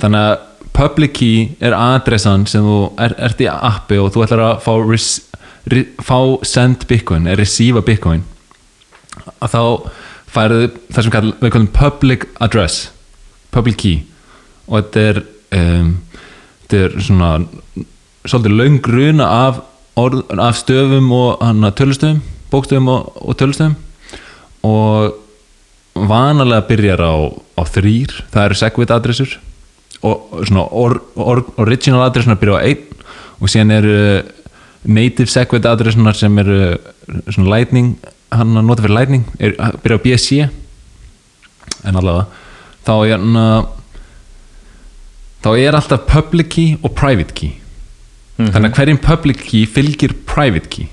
Þannig 0.00 0.24
að 0.26 0.34
public 0.72 1.14
key 1.18 1.44
er 1.62 1.76
adressan 1.76 2.48
sem 2.48 2.64
þú 2.64 2.78
er, 3.04 3.14
ert 3.20 3.42
í 3.44 3.48
appi 3.52 4.00
og 4.00 4.10
þú 4.14 4.24
ætlar 4.24 4.44
að 4.46 4.54
fá, 4.64 4.72
res, 4.88 5.08
re, 5.70 5.84
fá 6.00 6.18
send 6.48 6.86
Bitcoin, 6.90 7.28
eða 7.28 7.42
receive 7.42 7.84
Bitcoin 7.86 8.24
að 9.42 9.54
þá 9.54 9.62
færðu 10.32 10.70
það 10.92 11.04
sem 11.04 11.14
kall, 11.14 11.32
við 11.40 11.52
kallum 11.54 11.72
public 11.76 12.26
address 12.40 12.90
public 13.52 13.78
key. 13.82 14.02
Og 14.68 14.80
þetta 14.80 15.06
er 15.10 15.22
um, 15.58 15.94
þetta 16.62 16.82
er 16.86 16.96
svona 17.04 17.32
svolítið 18.24 18.56
löng 18.56 18.86
runa 18.86 19.28
af, 19.48 19.62
orð, 19.98 20.22
af 20.38 20.56
stöfum 20.56 21.10
og 21.12 21.42
tölustöfum 21.76 22.22
bókstöfum 22.52 22.88
og, 22.92 23.12
og 23.28 23.36
tölustöfum. 23.36 23.76
Og 24.62 25.18
vanalega 26.08 26.66
byrjar 26.68 27.02
á, 27.04 27.14
á 27.58 27.62
þrýr 27.68 28.14
það 28.32 28.44
eru 28.46 28.58
segwit 28.60 28.92
adressur 28.94 29.34
og 30.02 30.44
svona 30.48 30.64
or, 30.70 30.98
or, 31.14 31.44
original 31.62 32.06
adressunar 32.06 32.40
byrja 32.40 32.58
á 32.58 32.66
einn. 32.66 32.88
Og 33.42 33.50
síðan 33.50 33.74
eru 33.74 33.96
native 34.84 35.30
segwit 35.30 35.66
adressunar 35.68 36.16
sem 36.18 36.38
eru 36.42 36.76
svona 37.28 37.56
lightning 37.56 37.96
hann 38.32 38.56
að 38.58 38.66
nota 38.68 38.84
fyrir 38.84 38.96
lightning 38.96 39.24
er, 39.38 39.54
byrja 39.84 39.98
á 40.00 40.04
BSC 40.06 40.40
en 41.88 41.98
allavega 41.98 42.26
þá 42.86 42.92
er 43.06 43.16
hann 43.18 43.36
þá 45.42 45.50
er 45.58 45.76
alltaf 45.78 46.04
public 46.10 46.50
key 46.54 46.76
og 46.82 46.92
private 46.98 47.34
key. 47.36 47.56
Þannig 48.38 48.70
að 48.72 48.76
hverjum 48.78 49.00
public 49.02 49.40
key 49.46 49.64
fylgir 49.70 50.14
private 50.28 50.70
key. 50.72 50.88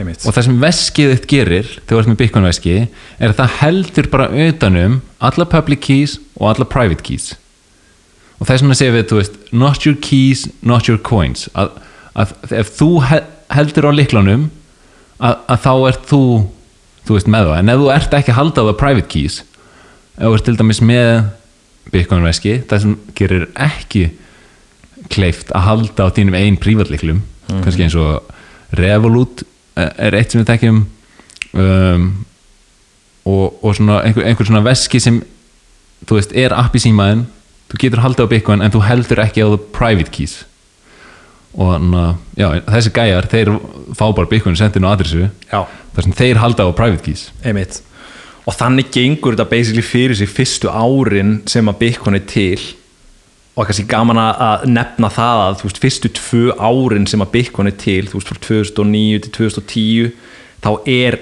Einmitt. 0.00 0.24
Og 0.24 0.32
það 0.32 0.46
sem 0.46 0.58
veskið 0.62 1.10
þitt 1.14 1.26
gerir 1.28 1.68
þegar 1.74 1.90
þú 1.90 1.98
ert 2.00 2.10
með 2.10 2.18
Bitcoin 2.22 2.46
veski 2.48 2.74
er 2.80 3.26
að 3.32 3.36
það 3.42 3.56
heldur 3.60 4.08
bara 4.12 4.28
utanum 4.46 4.98
alla 5.28 5.46
public 5.52 5.82
keys 5.84 6.16
og 6.38 6.46
alla 6.54 6.66
private 6.68 7.04
keys. 7.04 7.34
Og 8.40 8.48
það 8.48 8.54
er 8.54 8.62
svona 8.62 8.76
að 8.76 8.80
segja 8.80 8.94
við 8.96 9.08
þú 9.10 9.18
veist, 9.20 9.34
not 9.52 9.84
your 9.84 9.98
keys, 10.00 10.46
not 10.64 10.88
your 10.88 11.00
coins. 11.04 11.44
Að, 11.52 11.74
að 12.16 12.32
ef 12.62 12.72
þú 12.78 12.88
he- 13.10 13.24
heldur 13.52 13.90
á 13.90 13.92
liklunum 13.92 14.46
að, 15.20 15.36
að 15.52 15.60
þá 15.66 15.72
ert 15.90 16.08
þú 16.08 16.22
þú 17.06 17.16
veist 17.16 17.30
með 17.30 17.50
það, 17.50 17.58
en 17.58 17.72
ef 17.72 17.82
þú 17.82 17.90
ert 17.96 18.16
ekki 18.18 18.34
að 18.34 18.40
halda 18.40 18.64
á 18.64 18.68
það 18.68 18.80
private 18.82 19.10
keys 19.10 19.40
ef 19.40 20.24
þú 20.24 20.32
ert 20.36 20.48
til 20.48 20.56
dæmis 20.60 20.82
með 20.84 21.12
Bitcoin 21.90 22.26
veski 22.26 22.56
það 22.70 22.84
sem 22.84 22.96
gerir 23.18 23.46
ekki 23.58 24.04
kleift 25.10 25.50
að 25.56 25.66
halda 25.66 26.06
á 26.06 26.14
þínum 26.14 26.38
einn 26.38 26.60
prívatliklum 26.60 27.22
kannski 27.50 27.86
eins 27.86 27.96
og 27.98 28.28
Revolut 28.78 29.42
eh, 29.74 29.90
er 30.06 30.14
eitt 30.14 30.30
sem 30.30 30.42
við 30.42 30.52
tekjum 30.52 30.84
um, 31.58 32.04
og, 33.26 33.64
og 33.64 33.74
svona 33.74 34.02
einhver, 34.06 34.28
einhver 34.28 34.46
svona 34.46 34.62
veski 34.62 35.00
sem 35.02 35.18
þú 36.06 36.18
veist, 36.18 36.36
er 36.36 36.54
app 36.56 36.76
í 36.76 36.82
símaðin 36.82 37.26
þú 37.70 37.80
getur 37.84 38.02
haldið 38.04 38.26
á 38.26 38.32
Bitcoin 38.32 38.64
en 38.64 38.72
þú 38.74 38.84
heldur 38.86 39.22
ekki 39.22 39.44
á 39.44 39.48
the 39.52 39.60
private 39.74 40.10
keys. 40.14 40.40
Og 41.54 41.72
þannig 41.74 42.46
að, 42.46 42.56
þessi 42.70 42.92
gæjar 42.94 43.28
þeir 43.30 43.52
fá 43.98 44.04
bara 44.14 44.30
Bitcoin 44.30 44.58
sendin 44.58 44.86
á 44.86 44.92
adressu. 44.94 45.28
Já, 45.50 45.64
þar 45.94 46.06
sem 46.06 46.12
þeir 46.20 46.40
halda 46.42 46.66
á 46.66 46.70
private 46.76 47.02
keys. 47.06 47.30
Einmitt. 47.44 47.80
Og 48.48 48.54
þannig 48.56 48.90
gengur 48.94 49.34
þetta 49.36 49.48
basically 49.50 49.82
fyrir 49.84 50.16
sig 50.16 50.28
fyrstu 50.32 50.70
árin 50.72 51.40
sem 51.50 51.66
að 51.70 51.78
Bitcoin 51.82 52.16
er 52.18 52.24
til. 52.30 52.60
Og 53.56 53.66
kannski 53.68 53.84
gaman 53.90 54.16
að- 54.16 54.38
að 54.46 54.64
nefna 54.72 55.10
það 55.12 55.40
að 55.46 55.62
veist, 55.66 55.80
fyrstu 55.82 56.08
tvö 56.16 56.44
árin 56.56 57.06
sem 57.10 57.20
að 57.20 57.32
Bitcoin 57.34 57.66
er 57.68 57.76
til, 57.76 58.06
þú 58.08 58.16
veist, 58.20 58.30
frá 58.30 58.38
2009 58.46 59.18
til 59.26 59.32
2010 59.36 60.12
þá 60.62 60.70
er 60.88 61.18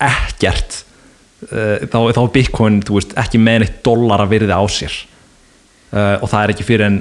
ekkert 0.00 0.84
uh, 1.52 1.78
þá, 1.90 1.98
er 2.08 2.32
Bitcoin, 2.32 2.80
veist, 2.88 3.12
ekki 3.20 3.40
með 3.42 3.64
neitt 3.64 3.80
dollara 3.84 4.26
virði 4.30 4.54
á 4.56 4.64
sér. 4.70 4.94
Uh, 5.90 6.16
og 6.22 6.28
það 6.30 6.42
er 6.44 6.52
ekki 6.54 6.66
fyrir 6.68 6.86
en, 6.86 7.00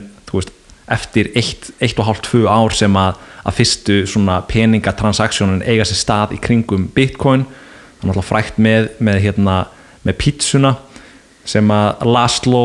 eftir 0.91 1.31
eitt, 1.37 1.71
eitt 1.81 1.99
og 1.99 2.09
hálft 2.09 2.27
tvö 2.29 2.45
ár 2.49 2.75
sem 2.75 2.95
að, 2.99 3.17
að 3.45 3.57
fyrstu 3.59 3.97
peningatransaksjónin 4.49 5.65
eiga 5.65 5.87
sér 5.87 5.99
stað 6.01 6.37
í 6.37 6.41
kringum 6.43 6.87
Bitcoin. 6.95 7.45
Það 7.45 8.03
er 8.03 8.09
náttúrulega 8.09 8.29
frækt 8.29 8.61
með, 8.61 8.89
með 8.99 9.21
hérna, 9.25 9.57
með 10.07 10.17
pítsuna 10.21 10.75
sem 11.49 11.71
að 11.73 12.05
Laszlo 12.07 12.63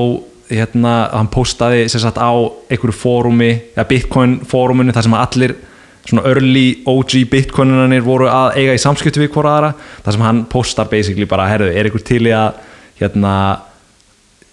hérna, 0.51 0.95
hann 1.13 1.31
postaði 1.33 1.87
sagt 1.89 2.21
á 2.21 2.33
einhverju 2.69 2.97
fórumi, 2.97 3.53
ja, 3.77 3.87
Bitcoin 3.89 4.41
fóruminu 4.49 4.93
þar 4.95 5.07
sem 5.09 5.17
allir 5.19 5.57
early 6.13 6.83
OG 6.85 7.15
Bitcoinunanir 7.33 8.05
voru 8.05 8.29
að 8.29 8.59
eiga 8.61 8.75
í 8.77 8.81
samskiptu 8.81 9.23
við 9.23 9.33
hvora 9.33 9.55
aðra. 9.57 9.71
Þar 10.05 10.17
sem 10.17 10.25
hann 10.27 10.43
postar 10.53 10.91
basically 10.91 11.29
bara, 11.29 11.49
herðu, 11.49 11.71
er 11.73 11.89
einhver 11.89 12.05
til 12.05 12.27
í 12.29 12.35
að 12.37 12.59
hérna, 13.01 13.35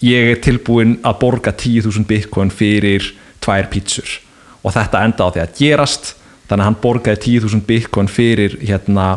ég 0.06 0.32
er 0.32 0.40
tilbúin 0.44 0.98
að 1.04 1.20
borga 1.22 1.52
10.000 1.52 2.08
Bitcoin 2.08 2.54
fyrir 2.54 3.12
tvær 3.42 3.70
pítsur 3.72 4.20
og 4.62 4.76
þetta 4.76 5.04
enda 5.08 5.28
á 5.28 5.32
því 5.34 5.44
að 5.44 5.58
gerast 5.58 6.14
þannig 6.50 6.62
að 6.62 6.68
hann 6.68 6.80
borgaði 6.84 7.22
10.000 7.26 7.66
Bitcoin 7.68 8.10
fyrir 8.12 8.58
hérna 8.62 9.08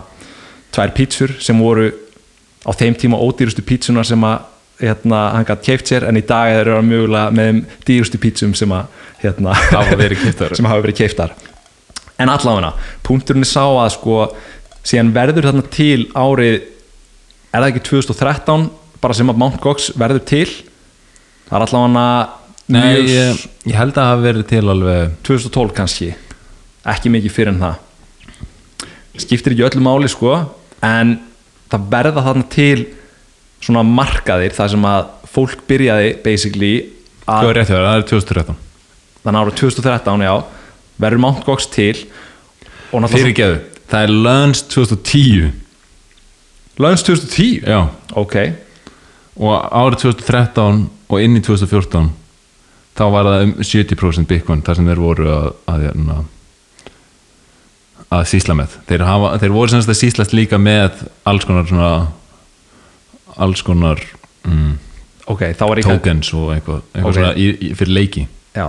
tvær 0.74 0.94
pítsur 0.96 1.36
sem 1.42 1.60
voru 1.60 1.90
á 2.64 2.70
þeim 2.72 2.96
tíma 2.98 3.20
ódýrustu 3.20 3.64
pítsunar 3.66 4.06
sem 4.08 4.22
að 4.24 4.50
hérna, 4.80 5.18
hann 5.36 5.46
gætt 5.46 5.64
keift 5.66 5.90
sér 5.90 6.06
en 6.08 6.18
í 6.18 6.24
dag 6.26 6.50
eru 6.50 6.78
hann 6.78 6.88
mjögulega 6.88 7.30
með 7.34 7.50
þeim 7.50 7.58
dýrustu 7.86 8.20
pítsum 8.22 8.54
sem 8.58 8.72
að 8.74 9.02
hérna, 9.22 9.54
Hafa 9.54 9.98
verið 9.98 10.22
keyptar. 10.24 10.54
sem 10.56 10.66
hafa 10.66 10.82
verið 10.82 10.98
keiftar 11.02 11.34
en 12.18 12.30
allavega, 12.30 12.72
punkturinn 13.06 13.42
er 13.42 13.50
sá 13.50 13.62
að 13.66 13.90
sko, 13.96 14.18
síðan 14.86 15.12
verður 15.14 15.48
þarna 15.50 15.66
til 15.74 16.06
árið 16.14 16.56
er 17.54 17.62
það 17.62 17.68
ekki 17.70 17.84
2013 17.90 18.68
bara 19.02 19.16
sem 19.18 19.30
að 19.30 19.40
Mt. 19.42 19.60
Gox 19.62 19.90
verður 19.98 20.24
til 20.26 20.48
það 21.48 21.56
er 21.58 21.66
allavega 21.66 22.14
Nei, 22.72 22.80
mjög 22.80 23.10
ég, 23.10 23.40
ég 23.68 23.76
held 23.76 23.92
að 23.92 23.98
það 23.98 24.10
hafi 24.10 24.24
verið 24.24 24.46
til 24.48 24.64
alveg 24.72 25.16
2012 25.28 25.74
kannski. 25.76 26.10
Ekki 26.94 27.12
mikið 27.12 27.34
fyrir 27.34 27.52
en 27.52 27.60
það. 27.60 27.80
Skiptir 29.24 29.54
ekki 29.54 29.66
öllu 29.68 29.84
máli 29.84 30.08
sko 30.10 30.36
en 30.84 31.16
það 31.72 31.88
verða 31.92 32.24
þarna 32.26 32.48
til 32.52 32.86
svona 33.64 33.84
markaðir 33.86 34.54
þar 34.56 34.72
sem 34.74 34.86
að 34.88 35.12
fólk 35.34 35.64
byrjaði 35.68 36.10
basically 36.24 36.74
að 37.30 37.50
rétt 37.56 37.70
hjá 37.70 37.76
þér? 37.78 37.86
Það 37.88 37.98
er 37.98 38.06
2013 38.10 38.58
þannig 39.24 39.40
ára 39.40 39.54
2013 39.60 40.24
já 40.26 40.34
verður 41.00 41.22
Mt. 41.24 41.44
Gox 41.46 41.68
til 41.72 41.94
Fyrirgeðu, 42.94 43.56
það 43.90 44.04
er 44.04 44.12
Lunch 44.26 44.66
2010 44.70 45.52
Lönns 46.78 47.02
2010 47.06 47.64
Já, 47.70 47.80
ok, 48.18 48.36
og 49.38 49.54
árið 49.70 50.04
2013 50.04 50.84
og 51.08 51.22
inn 51.22 51.38
í 51.38 51.42
2014 51.42 52.10
þá 52.94 53.04
var 53.10 53.28
það 53.28 53.44
um 53.48 53.54
70% 53.60 54.30
Bitcoin 54.30 54.62
þar 54.66 54.78
sem 54.78 54.88
þeir 54.90 55.02
voru 55.02 55.28
að 55.34 55.48
að, 55.70 55.86
að, 56.14 56.24
að 58.14 58.26
sísla 58.30 58.56
með. 58.58 58.76
Þeir, 58.88 59.04
hafa, 59.08 59.32
þeir 59.42 59.54
voru 59.56 59.72
semst 59.74 59.90
að 59.90 59.98
síslast 60.00 60.36
líka 60.36 60.60
með 60.62 61.02
alls 61.26 61.46
konar 61.48 61.66
svona 61.70 61.90
alls 63.42 63.64
konar 63.66 63.98
mm, 64.46 64.74
ok, 65.32 65.48
þá 65.58 65.64
var 65.66 65.80
ég 65.80 65.88
tokens 65.88 66.30
og 66.36 66.52
eitthvað, 66.54 66.84
eitthvað 66.92 67.10
Ok. 67.10 67.18
svona 67.18 67.32
í, 67.34 67.48
í, 67.58 67.72
fyrir 67.78 67.96
leiki. 67.98 68.26
Já, 68.54 68.68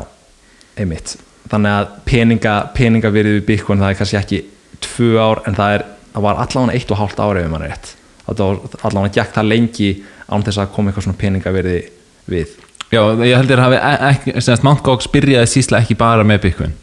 einmitt. 0.81 1.17
Þannig 1.51 1.75
að 1.75 1.91
peninga, 2.09 2.55
peninga 2.73 3.11
við 3.13 3.29
Bitcoin 3.45 3.83
það 3.83 3.91
er 3.93 3.99
kannski 3.99 4.19
ekki 4.21 4.41
tvö 4.85 5.11
ár 5.21 5.43
en 5.45 5.57
það, 5.57 5.75
er, 5.77 5.85
það 6.15 6.25
var 6.25 6.41
allavega 6.41 6.79
eitt 6.79 6.93
og 6.95 7.01
hálft 7.03 7.21
ári 7.21 7.45
ef 7.45 7.51
mann 7.53 7.67
er 7.67 7.75
rétt. 7.75 7.91
Allavega 8.25 9.13
gekk 9.19 9.35
það 9.35 9.51
lengi 9.51 9.91
án 10.25 10.41
þess 10.47 10.63
að 10.63 10.71
koma 10.73 10.89
eitthvað 10.89 11.05
svona 11.05 11.21
peninga 11.21 11.53
við 11.53 12.55
Já, 12.95 13.01
ég 13.27 13.37
heldur 13.39 13.61
að 13.61 13.65
hafi 13.67 13.79
e- 13.79 14.09
ekki, 14.09 14.35
Mt. 14.39 14.83
Gox 14.85 15.09
byrjaði 15.11 15.51
sísla 15.51 15.81
ekki 15.83 15.97
bara 15.99 16.25
með 16.27 16.45
Bitcoin. 16.47 16.75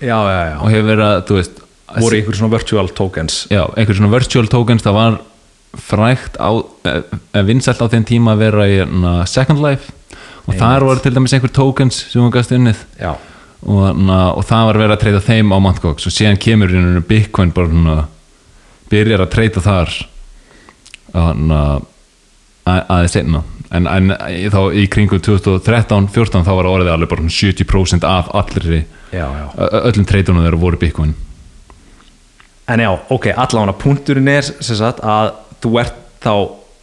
Já, 0.00 0.16
já, 0.28 0.40
já, 0.50 0.56
og 0.60 0.72
hefur 0.72 0.88
verið 0.90 1.04
að, 1.06 1.20
þú 1.28 1.38
veist, 1.38 1.60
voru 1.94 2.18
einhver 2.18 2.38
svona 2.38 2.54
virtual 2.54 2.90
tokens. 2.98 3.36
Já, 3.52 3.62
einhver 3.78 3.98
svona 3.98 4.12
virtual 4.12 4.50
tokens 4.50 4.84
það 4.84 4.98
var 4.98 5.20
frægt 5.84 6.38
á 6.38 6.50
eh, 6.86 7.44
vinsælt 7.46 7.82
á 7.82 7.86
þeim 7.90 8.06
tíma 8.06 8.34
að 8.34 8.42
vera 8.44 8.66
í 8.70 8.80
na, 8.90 9.14
Second 9.30 9.62
Life. 9.64 9.94
Og 10.44 10.58
þar 10.58 10.84
voru 10.84 11.00
til 11.00 11.14
dæmis 11.14 11.32
einhver 11.34 11.52
tokens 11.54 12.02
sem 12.10 12.20
hún 12.22 12.34
gæst 12.34 12.52
unnið. 12.54 12.82
Já, 13.00 13.14
og, 13.64 13.96
na, 13.96 14.18
og 14.34 14.44
það 14.46 14.68
var 14.68 14.80
verið 14.82 14.96
að 14.96 15.02
treyta 15.04 15.22
þeim 15.24 15.54
á 15.54 15.58
Mt. 15.58 15.80
Gox 15.84 16.08
og 16.10 16.14
síðan 16.14 16.40
kemur 16.42 16.72
í 16.72 16.76
rauninni 16.76 17.04
Bitcoin 17.08 17.54
bara 17.54 17.70
svona 17.72 17.96
byrjar 18.92 19.24
að 19.24 19.32
treyta 19.32 19.62
þar 19.64 19.94
na, 21.14 21.60
að, 22.66 22.80
aðeins 22.82 23.16
seinna 23.16 23.44
en, 23.74 23.88
en 23.90 24.14
þá 24.52 24.60
í 24.76 24.86
kringu 24.92 25.18
2013-14 25.18 26.46
þá 26.46 26.52
var 26.58 26.70
orðið 26.70 26.92
alveg 26.94 27.10
bara 27.10 27.24
svona 27.24 27.36
70% 27.36 28.08
af 28.08 28.30
allri 28.40 28.82
já, 29.10 29.24
já. 29.26 29.46
öllum 29.82 30.08
treytunum 30.08 30.44
þeirra 30.44 30.60
voru 30.62 30.80
Bitcoin. 30.80 31.14
En 32.70 32.80
já, 32.80 32.90
ok, 33.12 33.32
allavega 33.34 33.76
punkturinn 33.76 34.30
er 34.32 34.46
sagt 34.46 35.02
að 35.04 35.34
þú 35.64 35.74
ert 35.82 35.98
þá 36.24 36.34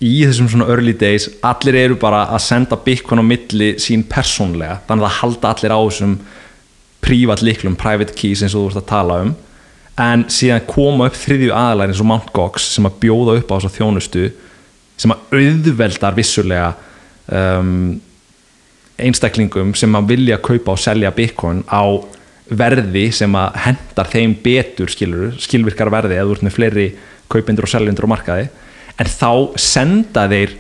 í 0.02 0.14
þessum 0.26 0.50
svona 0.50 0.68
early 0.74 0.94
days 0.98 1.28
allir 1.46 1.78
eru 1.84 1.98
bara 2.02 2.26
að 2.34 2.44
senda 2.46 2.78
Bitcoin 2.78 3.22
á 3.22 3.26
milli 3.26 3.74
sín 3.82 4.04
persónlega, 4.10 4.80
þannig 4.90 5.08
að 5.08 5.18
halda 5.20 5.54
allir 5.54 5.76
á 5.78 5.80
þessum 5.80 6.20
prívat 7.02 7.42
liklum 7.46 7.78
private 7.80 8.14
keys 8.18 8.44
eins 8.44 8.54
og 8.54 8.68
þú 8.68 8.72
ert 8.72 8.82
að 8.84 8.92
tala 8.92 9.20
um. 9.26 9.34
En 10.02 10.24
síðan 10.32 10.66
koma 10.70 11.10
upp 11.10 11.18
þriðju 11.18 11.52
aðalæri 11.54 11.94
eins 11.94 12.02
og 12.02 12.10
Mt. 12.10 12.32
Gox 12.34 12.70
sem 12.76 12.88
að 12.88 12.98
bjóða 13.04 13.38
upp 13.42 13.54
á 13.54 13.58
þjónustu 13.62 14.30
sem 15.02 15.14
að 15.14 15.36
auðveldar 15.40 16.18
vissulega 16.18 16.72
um, 17.34 18.00
einstaklingum 19.02 19.74
sem 19.78 19.98
að 19.98 20.12
vilja 20.14 20.40
kaupa 20.44 20.76
og 20.76 20.82
selja 20.82 21.14
Bitcoin 21.16 21.64
á 21.66 21.84
verði 22.52 23.08
sem 23.16 23.36
að 23.40 23.58
hendar 23.66 24.10
þeim 24.12 24.36
betur 24.44 24.92
skilur, 24.92 25.32
skilvirkar 25.40 25.92
verði 25.94 26.20
eða 26.20 26.36
ert 26.36 26.46
með 26.46 26.58
fleiri 26.58 26.88
kaupindur 27.32 27.68
og 27.68 27.72
seljendur 27.72 28.10
á 28.12 28.14
markaði 28.14 28.50
en 29.00 29.10
þá 29.10 29.32
senda 29.60 30.28
þeir 30.32 30.58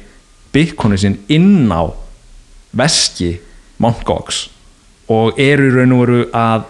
Bitcoinu 0.51 0.97
sinn 0.99 1.19
inn 1.31 1.69
á 1.71 1.91
veski 2.75 3.35
Mt. 3.81 4.03
Gox 4.07 4.45
og 5.11 5.39
eru 5.41 5.67
í 5.67 5.73
raun 5.75 5.95
og 5.95 6.05
veru 6.05 6.21
að 6.37 6.69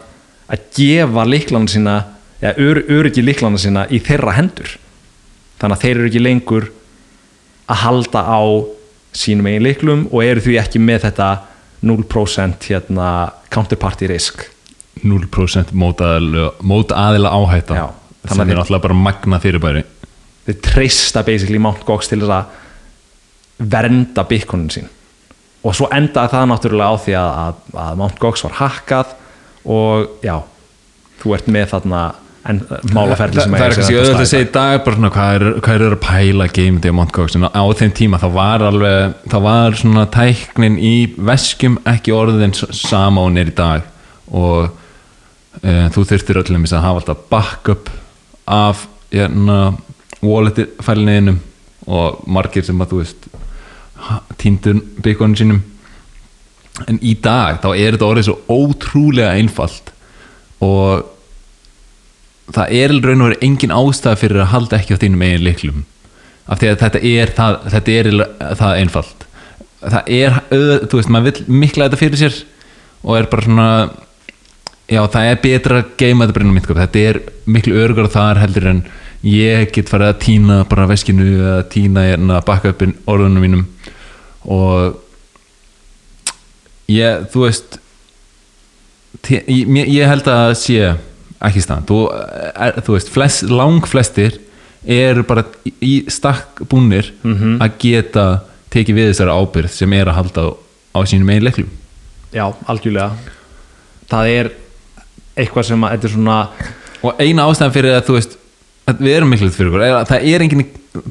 að 0.52 0.64
gefa 0.76 1.24
líklana 1.28 1.72
sína 1.72 1.96
eða 2.42 2.54
ör, 2.60 2.80
öryggi 2.92 3.24
líklana 3.24 3.60
sína 3.62 3.86
í 3.88 4.02
þeirra 4.04 4.36
hendur 4.36 4.74
þannig 5.62 5.78
að 5.78 5.84
þeir 5.86 5.94
eru 5.96 6.10
ekki 6.10 6.24
lengur 6.26 6.68
að 7.72 7.82
halda 7.86 8.24
á 8.28 8.42
sínum 9.16 9.48
eigin 9.50 9.66
líklum 9.66 10.04
og 10.12 10.24
eru 10.24 10.44
því 10.44 10.58
ekki 10.62 10.82
með 10.84 11.08
þetta 11.08 11.30
0% 11.88 12.68
hérna 12.70 13.08
counterparty 13.52 14.10
risk 14.12 14.46
0% 15.02 15.72
mótaðila, 15.74 17.32
áhætta 17.32 17.78
Já, 17.80 17.88
sem 18.28 18.44
er 18.44 18.60
náttúrulega 18.60 18.86
bara 18.86 18.98
magna 18.98 19.40
fyrirbæri 19.42 19.84
þeir 20.46 20.60
treysta 20.66 21.24
basically 21.26 21.60
Mt. 21.62 21.86
Gox 21.88 22.12
til 22.12 22.22
þess 22.22 22.36
að 22.36 23.70
vernda 23.72 24.26
bitcoinin 24.30 24.74
sín 24.74 24.90
og 25.62 25.76
svo 25.78 25.90
endaði 25.94 26.34
það 26.34 26.48
náttúrulega 26.52 26.94
á 26.94 26.96
því 27.06 27.18
að, 27.20 27.60
að, 27.84 28.00
Mt. 28.02 28.20
Gox 28.22 28.46
var 28.48 28.58
hackað 28.62 29.16
og 29.70 30.26
já, 30.26 30.38
þú 31.22 31.36
ert 31.38 31.50
með 31.54 31.68
þarna 31.76 32.04
en, 32.50 32.62
málaferli 32.96 33.38
Þa, 33.38 33.44
sem 33.46 33.56
það 33.56 33.64
er 33.66 33.76
eiga 33.76 33.76
sér 33.76 33.78
kannski 33.78 33.98
auðvitað 33.98 34.24
að 34.24 34.30
segja 34.32 34.48
í 34.48 34.52
dag 34.56 34.84
bara 34.86 34.98
svona 34.98 35.12
hvað 35.14 35.36
er, 35.36 35.46
hvað 35.66 35.86
er 35.86 35.96
að 35.96 36.04
pæla 36.06 36.48
game 36.56 36.82
day 36.82 36.94
Mt. 36.94 37.14
Gox 37.16 37.38
en 37.38 37.46
á 37.48 37.64
þeim 37.78 37.94
tíma 37.98 38.20
það 38.22 38.36
var 38.38 38.66
alveg 38.68 39.16
það 39.34 39.46
var 39.46 39.78
svona 39.82 40.06
tæknin 40.16 40.78
í 40.82 40.96
veskjum 41.32 41.78
ekki 41.92 42.16
orðin 42.16 42.56
sama 42.56 43.26
og 43.26 43.38
er 43.42 43.52
í 43.52 43.56
dag. 43.58 43.86
Og 44.32 44.72
e, 45.62 45.76
þú 45.94 46.06
þurftir 46.14 46.42
öllum 46.42 46.66
að 46.66 46.86
hafa 46.88 47.04
alltaf 47.04 47.24
backup 47.32 47.94
af 48.50 48.86
hérna, 49.12 49.78
wallet 50.24 50.64
fælniðinum 50.82 51.42
og 51.92 52.22
margir 52.30 52.66
sem 52.66 52.82
að 52.82 52.94
þú 52.94 53.04
veist 53.04 53.30
týndur 54.42 54.82
byggunum 55.04 55.38
sínum. 55.38 55.64
En 56.90 56.98
í 57.06 57.14
dag 57.22 57.60
þá 57.62 57.74
er 57.76 57.94
þetta 57.94 58.08
orðið 58.08 58.30
svo 58.30 58.38
ótrúlega 58.50 59.36
einfalt 59.38 59.92
og 60.64 61.10
það 62.52 62.76
er 62.82 62.94
raun 62.98 63.22
og 63.22 63.30
verið 63.30 63.48
engin 63.48 63.76
ástæða 63.76 64.20
fyrir 64.20 64.44
að 64.44 64.54
halda 64.56 64.80
ekki 64.80 64.98
á 64.98 65.02
þínum 65.02 65.26
eigin 65.28 65.46
liklum 65.46 65.84
af 66.52 66.60
því 66.60 66.72
að 66.72 66.80
þetta 66.82 67.02
er 67.08 67.34
það, 67.36 67.58
þetta 67.74 67.98
er 67.98 68.08
það 68.60 68.78
einfalt. 68.82 69.28
Það 69.82 70.10
er, 70.14 70.40
þú 70.52 70.98
veist, 71.00 71.12
maður 71.14 71.28
vill 71.30 71.60
mikla 71.62 71.88
þetta 71.88 72.00
fyrir 72.02 72.22
sér 72.22 72.40
og 73.02 73.18
er 73.18 73.30
bara 73.32 73.46
svona 73.46 73.68
já, 74.92 75.02
það 75.10 75.30
er 75.30 75.40
betra 75.46 75.80
að 75.82 75.94
geima 76.02 76.28
þetta 76.28 76.44
á 76.44 76.52
myndköp 76.52 76.82
þetta 76.82 77.06
er 77.12 77.22
miklu 77.50 77.78
örugar 77.82 78.12
þar 78.12 78.42
heldur 78.44 78.68
en 78.74 78.82
ég 79.26 79.70
get 79.74 79.90
farið 79.90 80.12
að 80.12 80.20
týna 80.26 80.58
bara 80.70 80.90
veskinu 80.90 81.28
eða 81.38 81.62
týna 81.72 82.06
hérna 82.10 82.42
bakka 82.46 82.74
upp 82.74 82.84
orðunum 83.10 83.46
mínum. 83.46 83.64
Og 84.50 84.98
ég, 86.92 87.26
þú 87.32 87.46
veist 87.46 87.78
ég, 89.30 89.48
ég 89.48 90.10
held 90.10 90.26
að 90.26 90.42
það 90.42 90.56
sé 90.62 90.92
ekki 91.48 91.64
stand. 91.64 91.90
Þú, 91.90 92.00
er, 92.54 92.80
þú 92.86 92.96
veist, 92.98 93.12
flest, 93.14 93.46
lang 93.50 93.86
flestir 93.90 94.40
eru 94.82 95.24
bara 95.28 95.46
í, 95.82 96.02
stakk 96.10 96.64
búnir 96.70 97.12
að 97.62 97.78
geta 97.82 98.26
tekið 98.74 98.98
við 98.98 99.12
þessari 99.12 99.36
ábyrgð 99.36 99.76
sem 99.76 99.94
er 99.94 100.10
að 100.10 100.18
halda 100.18 100.46
á, 100.96 101.00
sínum 101.06 101.30
eigin 101.30 101.46
leiklum 101.46 101.72
já, 102.32 102.46
algjörlega. 102.68 103.16
Það 104.12 104.30
er 104.36 104.52
eitthvað 105.40 105.68
sem 105.70 105.84
að 105.84 105.96
þetta 105.96 106.08
er 106.08 106.14
svona 106.16 106.38
og 107.02 107.22
eina 107.22 107.48
ástæðan 107.48 107.74
fyrir 107.76 107.98
að 107.98 108.06
þú 108.08 108.16
veist 108.18 108.38
að 108.92 109.04
við 109.06 109.16
erum 109.16 109.32
miklu 109.32 109.50
fyrir 109.54 109.72
okkur 109.72 109.86
að 109.88 110.08
það 110.10 110.30
er 110.32 110.46
enginn 110.46 110.66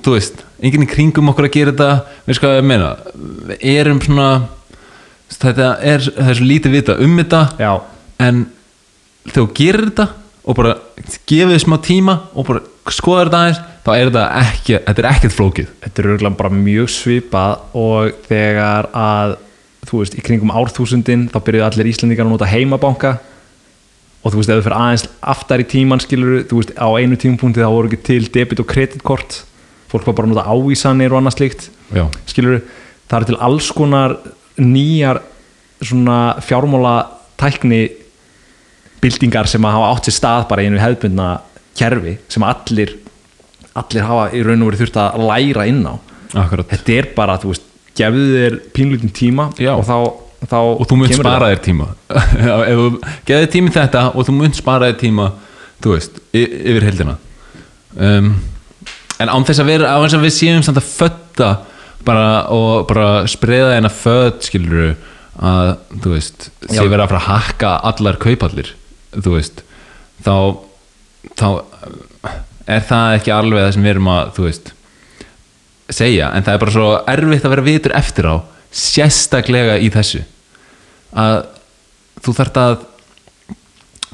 þú 0.05 0.15
veist, 0.15 0.43
enginn 0.61 0.85
í 0.85 0.91
kringum 0.91 1.31
okkur 1.33 1.49
að 1.49 1.55
gera 1.57 1.75
þetta. 1.75 1.91
Við 2.27 2.39
sko 2.39 2.51
að 2.51 2.59
ég 2.59 2.67
meina? 2.69 2.91
Við 3.51 3.69
erum 3.81 4.01
svona 4.05 4.31
þetta 5.31 5.69
er, 5.87 6.05
það 6.05 6.33
er 6.33 6.41
svo 6.41 6.49
lítið 6.51 6.77
vita 6.77 6.97
um 7.01 7.21
þetta. 7.21 7.43
Já, 7.61 7.73
en 8.21 8.43
þegar 9.25 9.37
þú 9.39 9.47
gerir 9.61 9.89
þetta 9.91 10.09
og 10.51 10.57
bara 10.59 10.75
gefið 11.31 11.61
smá 11.63 11.77
tíma 11.85 12.17
og 12.35 12.49
bara 12.49 12.63
skoðar 12.91 13.31
þetta 13.31 13.41
aðeins 13.41 13.61
þá 13.85 13.91
er 13.95 14.11
þetta 14.11 14.25
ekki, 14.41 14.77
þetta 14.87 15.03
er 15.03 15.09
ekkert 15.11 15.37
flókið. 15.37 15.69
Þetta 15.85 16.03
er 16.03 16.09
örgulega 16.11 16.39
bara 16.41 16.53
mjög 16.55 16.91
svipað 16.93 17.77
og 17.81 18.17
þegar 18.27 18.89
að 18.97 19.37
þú 19.89 20.01
veist, 20.03 20.17
í 20.19 20.25
kringum 20.25 20.53
árþúsundin 20.53 21.29
þá 21.33 21.39
byrjuðu 21.47 21.67
allir 21.67 21.91
Íslendingar 21.93 22.27
að 22.27 22.35
nota 22.35 22.51
heimabanka 22.51 23.13
og 24.21 24.35
þú 24.35 24.41
veist, 24.41 24.51
ef 24.51 24.59
þú 24.59 24.67
fyrir 24.67 24.77
aðeins 24.77 25.07
aftar 25.33 25.63
í 25.63 25.69
tíman 25.71 26.03
skilur, 26.03 26.43
þú 26.51 26.61
veist, 26.61 26.75
á 26.77 26.89
einu 26.99 27.17
tímapunkti 27.21 27.63
þá 27.63 27.71
voru 27.73 27.91
ekki 27.91 28.03
til 28.11 28.27
debit 28.35 28.61
og 28.61 28.69
kreditkort. 28.69 29.39
Fólk 29.91 30.11
var 30.11 30.19
bara 30.19 30.29
að 30.29 30.35
nota 30.35 30.51
ávísanir 30.51 31.15
og 31.15 31.23
annað 31.23 31.39
slíkt 31.39 31.71
já, 31.95 32.05
skilur, 32.29 32.61
það 33.09 33.17
eru 33.21 33.31
til 33.31 33.41
alls 33.49 33.71
konar 33.75 34.19
nýjar 34.61 35.23
svona 35.81 36.19
fjármála 36.45 36.95
tækni 37.41 37.87
byltingar 39.01 39.49
sem 39.51 39.65
að 39.65 39.77
hafa 39.79 39.91
átt 39.95 40.09
sér 40.09 40.17
stað 40.19 40.47
bara 40.51 40.65
í 40.65 40.71
einu 40.71 40.81
hefðbundna 40.83 41.29
kerfi 41.79 42.17
sem 42.29 42.45
allir 42.47 42.97
allir 43.81 44.07
hafa 44.07 44.31
í 44.35 44.43
raun 44.45 44.65
og 44.65 44.71
verið 44.71 44.83
þurft 44.85 44.99
að 45.01 45.27
læra 45.29 45.67
inn 45.71 45.85
á. 45.87 45.95
Akkurat. 46.43 46.67
Þetta 46.71 46.97
er 46.97 47.07
bara, 47.17 47.37
þú 47.41 47.53
veist, 47.53 47.69
gefðu 47.99 48.25
þér 48.35 48.57
pínlutin 48.75 49.13
tíma 49.15 49.49
Já. 49.59 49.73
og 49.77 49.87
þá, 49.87 49.97
þá 50.51 50.59
og 50.61 50.83
þú 50.91 50.99
munt 51.01 51.15
spara 51.17 51.53
þér 51.53 51.63
tíma. 51.65 51.87
Ef 52.71 52.81
þú 52.81 52.89
geði 53.31 53.51
tími 53.55 53.73
þetta 53.75 54.05
og 54.15 54.27
þú 54.27 54.37
munt 54.37 54.59
spara 54.59 54.91
þér 54.91 55.01
tíma 55.05 55.31
þú 55.81 55.95
veist, 55.97 56.21
yfir 56.37 56.87
heldina 56.87 57.17
um, 57.97 58.33
en 59.21 59.33
án 59.33 59.47
þess 59.49 59.63
að 59.63 59.71
vera 59.73 59.95
á 59.97 59.99
þess 60.03 60.19
að 60.19 60.27
við 60.27 60.35
séum 60.37 60.67
samt 60.67 60.81
að 60.81 60.91
fötta 60.91 61.51
bara 62.07 62.27
og 62.53 62.87
bara 62.89 63.09
spreða 63.29 63.77
eina 63.77 63.93
fött 63.93 64.49
skilur 64.49 64.95
að 65.41 65.73
þú 66.03 66.13
veist, 66.15 66.51
Já. 66.69 66.83
vera 66.85 67.07
að 67.07 67.13
fara 67.15 67.21
að 67.21 67.29
hakka 67.29 67.73
allar 67.91 68.21
kaupallir 68.21 68.75
þú 69.17 69.37
veist, 69.37 69.63
þá 70.25 70.35
þá 71.37 71.49
er 72.71 72.85
það 72.87 73.17
ekki 73.19 73.33
alveg 73.35 73.65
það 73.65 73.73
sem 73.75 73.87
við 73.87 73.95
erum 73.95 74.13
að 74.13 74.31
veist 74.47 74.73
segja, 75.91 76.31
en 76.31 76.45
það 76.47 76.55
er 76.55 76.63
bara 76.63 76.75
svo 76.75 76.91
erfitt 77.11 77.47
að 77.47 77.55
vera 77.57 77.67
vitur 77.67 77.97
eftir 77.99 78.29
á 78.31 78.37
sérstaklega 78.71 79.79
í 79.83 79.89
þessu 79.91 80.23
að 81.19 81.41
þú 82.23 82.35
þarft 82.39 82.61
að 82.61 82.77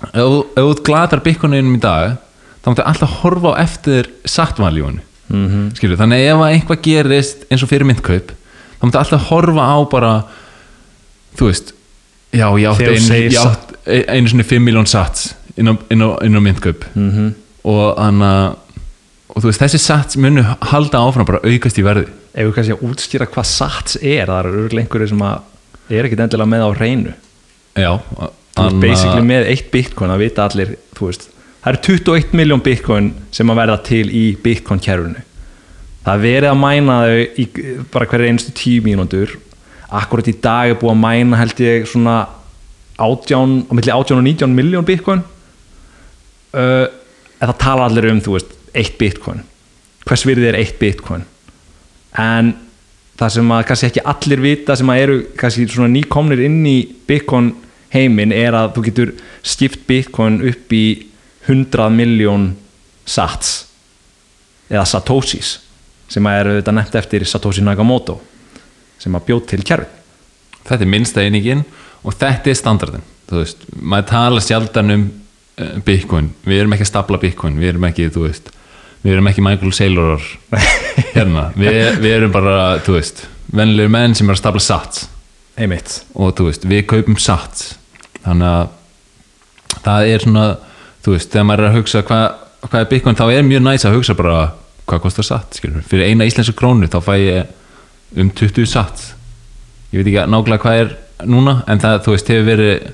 ef 0.07 0.23
þú- 0.57 0.85
glatar 0.87 1.23
bygguninum 1.25 1.77
í 1.77 1.83
dag 1.83 2.17
þá 2.63 2.71
máttu 2.71 2.87
alltaf 2.87 3.19
horfa 3.21 3.53
á 3.53 3.61
eftir 3.63 4.09
sattvaljónu 4.25 5.03
mm 5.29 5.47
-hmm. 5.49 5.77
skilur, 5.77 5.97
þannig 5.97 6.27
ef 6.31 6.41
að 6.41 6.53
eitthvað 6.55 6.83
gerist 6.83 7.45
eins 7.51 7.63
og 7.63 7.69
fyrir 7.69 7.87
myndkaup 7.87 8.33
þá 8.81 8.83
máttu 8.83 8.99
alltaf 8.99 9.29
horfa 9.31 9.63
á 9.63 9.77
bara 9.91 10.13
þú 11.37 11.53
veist 11.53 11.73
já, 12.33 12.49
ég 12.59 12.69
átti 12.71 12.85
einu, 12.85 13.66
einu 13.87 14.31
svona 14.31 14.47
5 14.47 14.63
miljón 14.67 14.89
sats 14.91 15.35
inn 15.57 15.71
á, 15.71 15.75
inn 15.91 16.05
á, 16.05 16.09
inn 16.27 16.39
á 16.39 16.41
myndkaup. 16.43 16.85
Mm 16.95 17.11
-hmm. 17.13 17.35
og 17.65 17.97
þannig 17.97 18.57
og 19.29 19.43
þú 19.43 19.51
veist, 19.51 19.61
þessi 19.61 19.79
sats 19.83 20.17
munu 20.17 20.43
halda 20.43 20.99
áfram 20.99 21.27
bara 21.27 21.45
aukast 21.45 21.79
í 21.79 21.85
verði. 21.85 22.07
Ef 22.35 22.47
við 22.47 22.55
kannski 22.55 22.73
að 22.73 22.85
útskýra 22.89 23.27
hvað 23.27 23.47
sats 23.47 23.97
er 24.03 24.27
það 24.27 24.39
eru 24.39 24.65
örgulega 24.65 24.85
einhverju 24.85 25.09
sem 25.09 25.23
að 25.23 25.39
er 25.91 26.05
ekkit 26.05 26.21
endilega 26.25 26.51
með 26.51 26.67
á 26.67 26.71
reynu 26.77 27.15
já, 27.77 27.93
þú 28.57 28.67
veist 28.67 28.83
basically 28.83 29.25
með 29.27 29.49
eitt 29.53 29.71
bitcoin 29.73 30.13
að 30.13 30.23
vita 30.25 30.47
allir 30.47 30.75
þú 30.97 31.11
veist, 31.11 31.29
það 31.63 31.73
eru 31.73 31.83
21 31.89 32.37
miljón 32.41 32.63
bitcoin 32.65 33.11
sem 33.35 33.53
að 33.53 33.61
verða 33.61 33.81
til 33.87 34.05
í 34.11 34.25
bitcoin 34.43 34.83
kerfinu. 34.83 35.25
Það 36.07 36.15
er 36.15 36.23
verið 36.23 36.53
að 36.53 36.61
mæna 36.63 36.97
þau 37.03 37.43
í 37.43 37.47
bara 37.93 38.07
hverju 38.07 38.31
einstu 38.31 38.55
tíu 38.55 38.83
mínútur. 38.85 39.33
Akkurat 39.91 40.29
í 40.31 40.37
dag 40.43 40.71
er 40.71 40.79
búið 40.79 40.93
að 40.95 41.01
mæna 41.03 41.41
held 41.41 41.63
ég 41.65 41.89
svona 41.91 42.21
átján, 42.97 43.59
á 43.69 43.73
milli 43.77 43.93
átján 43.93 44.21
og 44.21 44.27
nítján 44.27 44.55
miljón 44.57 44.87
bitcoin. 44.87 45.25
Uh, 46.57 46.87
en 47.41 47.51
það 47.51 47.59
tala 47.61 47.89
allir 47.89 48.11
um 48.11 48.23
þú 48.25 48.37
veist, 48.37 48.55
eitt 48.75 48.97
bitcoin. 49.01 49.43
Hvers 50.07 50.25
virði 50.29 50.51
er 50.51 50.61
eitt 50.61 50.79
bitcoin? 50.81 51.27
En 52.17 52.55
það 53.17 53.35
sem 53.37 53.53
að 53.53 53.67
kannski 53.69 53.91
ekki 53.91 54.07
allir 54.13 54.43
vita 54.45 54.77
sem 54.77 54.93
að 54.93 55.03
eru 55.05 55.19
kannski 55.41 55.67
svona 55.69 55.93
nýkomnir 55.93 56.43
inn 56.47 56.63
í 56.69 56.79
bitcoin 57.09 57.53
heiminn 57.93 58.35
er 58.35 58.57
að 58.57 58.75
þú 58.77 58.87
getur 58.89 59.13
skipt 59.47 59.87
bitcoin 59.89 60.41
upp 60.47 60.73
í 60.75 60.87
100 61.47 61.93
miljón 61.95 62.51
sats 63.07 63.67
eða 64.69 64.85
satoshis 64.89 65.57
sem 66.11 66.27
að 66.27 66.41
eru 66.41 66.57
þetta 66.59 66.75
nefnt 66.75 66.99
eftir 67.01 67.27
Satoshi 67.27 67.65
Nakamoto 67.65 68.19
sem 69.01 69.15
að 69.17 69.29
bjóð 69.31 69.43
til 69.53 69.63
kerfi 69.67 69.89
þetta 70.67 70.83
er 70.83 70.91
minnsta 70.91 71.23
einingin 71.23 71.65
og 72.03 72.15
þetta 72.17 72.51
er 72.53 72.59
standardin 72.59 73.07
þú 73.27 73.41
veist, 73.41 73.65
maður 73.81 74.09
tala 74.11 74.43
sjaldan 74.45 74.95
um 74.95 75.07
uh, 75.07 75.73
bitcoin, 75.87 76.31
við 76.47 76.63
erum 76.63 76.77
ekki 76.77 76.87
að 76.87 76.93
stapla 76.93 77.21
bitcoin. 77.23 77.59
Við 77.61 77.73
erum 77.75 77.89
ekki, 77.89 78.11
þú 78.15 78.27
veist 78.29 78.53
við 79.07 79.15
erum 79.15 79.29
ekki 79.31 79.45
Michael 79.45 79.73
Saylorar 79.77 80.25
hérna, 81.15 81.51
við, 81.55 81.77
við 82.03 82.15
erum 82.17 82.33
bara, 82.35 82.57
þú 82.83 82.97
veist 82.97 83.27
vennilegir 83.55 83.93
menn 83.93 84.17
sem 84.19 84.27
er 84.27 84.35
að 84.35 84.43
stapla 84.43 84.63
sats. 84.63 85.07
Einmitt. 85.57 86.01
Og 86.19 86.35
þú 86.37 86.49
veist, 86.51 86.67
við 86.69 86.87
kaupum 86.91 87.19
sats. 87.23 87.77
Þannig 88.25 88.49
að 88.51 89.83
það 89.87 90.11
er 90.11 90.25
svona, 90.25 90.47
þú 91.05 91.15
veist, 91.15 91.31
þegar 91.33 91.49
maður 91.49 91.65
er 91.65 91.71
að 91.71 91.79
hugsa 91.81 92.05
hvað 92.07 92.27
hva 92.67 92.81
er 92.81 92.89
bitcoin, 92.91 93.15
þá 93.19 93.27
er 93.31 93.45
mjög 93.47 93.63
næs 93.63 93.85
að 93.87 93.95
hugsa 93.95 94.15
bara 94.19 94.39
hvað 94.91 95.03
kostar 95.05 95.27
sats, 95.27 95.61
skilur 95.61 95.85
fyrir 95.87 96.09
eina 96.09 96.27
íslensku 96.27 96.55
krónu 96.59 96.89
þá 96.91 96.97
fæ 97.05 97.13
ég 97.21 98.19
um 98.19 98.31
20 98.31 98.67
sats. 98.71 99.13
Ég 99.93 100.01
veit 100.01 100.09
ekki 100.11 100.25
nákvæmlega 100.33 100.63
hvað 100.65 100.81
er 100.81 100.91
núna 101.25 101.61
en 101.71 101.81
það, 101.81 102.03
þú 102.05 102.15
veist, 102.15 102.31
hefur 102.33 102.49
verið 102.51 102.87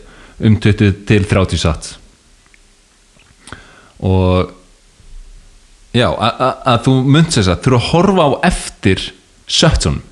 um 0.43 0.57
20 0.63 1.03
til 1.09 1.27
30 1.31 1.63
sats. 1.63 1.97
Og 4.03 4.53
já, 5.95 6.09
að 6.09 6.81
þú 6.87 6.97
munt 7.17 7.35
þess 7.35 7.51
að 7.53 7.67
þú 7.67 7.77
að 7.79 7.91
horfa 7.91 8.27
á 8.27 8.31
eftir 8.53 9.05
sötsunum 9.51 10.03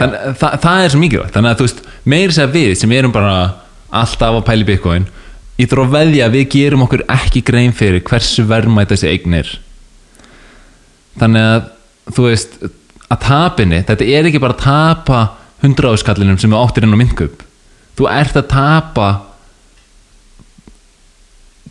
Þann, 0.00 0.14
það, 0.38 0.52
það 0.62 0.82
er 0.82 0.92
svo 0.92 1.00
mikilvægt. 1.02 1.32
Þannig 1.34 1.50
að 1.50 1.58
þú 1.58 1.66
veist, 1.66 1.80
meiri 2.08 2.36
segja 2.36 2.52
við 2.54 2.70
sem 2.78 2.92
erum 2.96 3.14
bara 3.14 3.32
alltaf 4.00 4.38
að 4.38 4.46
pæli 4.46 4.68
bitcoin 4.68 5.08
ég 5.60 5.68
þarf 5.68 5.88
að 5.88 5.96
veðja 5.96 6.28
að 6.28 6.36
við 6.38 6.46
gerum 6.54 6.84
okkur 6.86 7.02
ekki 7.10 7.42
grein 7.44 7.74
fyrir 7.76 8.04
hversu 8.06 8.46
verðmætt 8.48 8.94
þessi 8.94 9.10
eign 9.10 9.36
er. 9.36 9.50
Þannig 11.20 11.48
að 11.50 11.66
þú 12.16 12.26
veist, 12.28 12.56
að 13.10 13.22
tapinni 13.26 13.82
þetta 13.88 14.06
er 14.06 14.30
ekki 14.30 14.42
bara 14.42 14.56
að 14.56 14.64
tapa 14.64 15.20
100 15.60 15.92
áskallinum 15.94 16.38
sem 16.40 16.52
við 16.52 16.62
áttir 16.62 16.86
inn 16.86 16.96
á 16.96 17.00
myndkup 17.00 17.44
þú 17.98 18.08
ert 18.12 18.38
að 18.40 18.48
tapa 18.52 19.08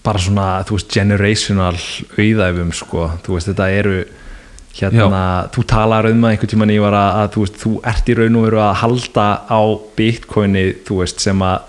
bara 0.06 0.22
svona, 0.22 0.48
þú 0.68 0.78
veist, 0.78 0.94
generational 0.96 1.76
auðæfum, 2.16 2.72
sko, 2.76 3.10
þú 3.26 3.36
veist, 3.36 3.50
þetta 3.52 3.68
eru 3.76 3.98
hérna, 4.80 5.24
þú 5.52 5.64
talar 5.68 6.08
um 6.08 6.24
að 6.24 6.36
einhvern 6.36 6.52
tímann 6.54 6.72
ég 6.72 6.86
var 6.86 6.96
að, 6.96 7.10
að 7.20 7.34
þú 7.34 7.44
veist, 7.44 7.60
þú 7.64 7.74
ert 7.92 8.12
í 8.12 8.16
raun 8.20 8.40
og 8.40 8.46
veru 8.48 8.62
að 8.64 8.78
halda 8.84 9.28
á 9.50 9.62
bitcoini, 9.98 10.64
þú 10.88 11.02
veist, 11.02 11.20
sem 11.26 11.44
að 11.44 11.68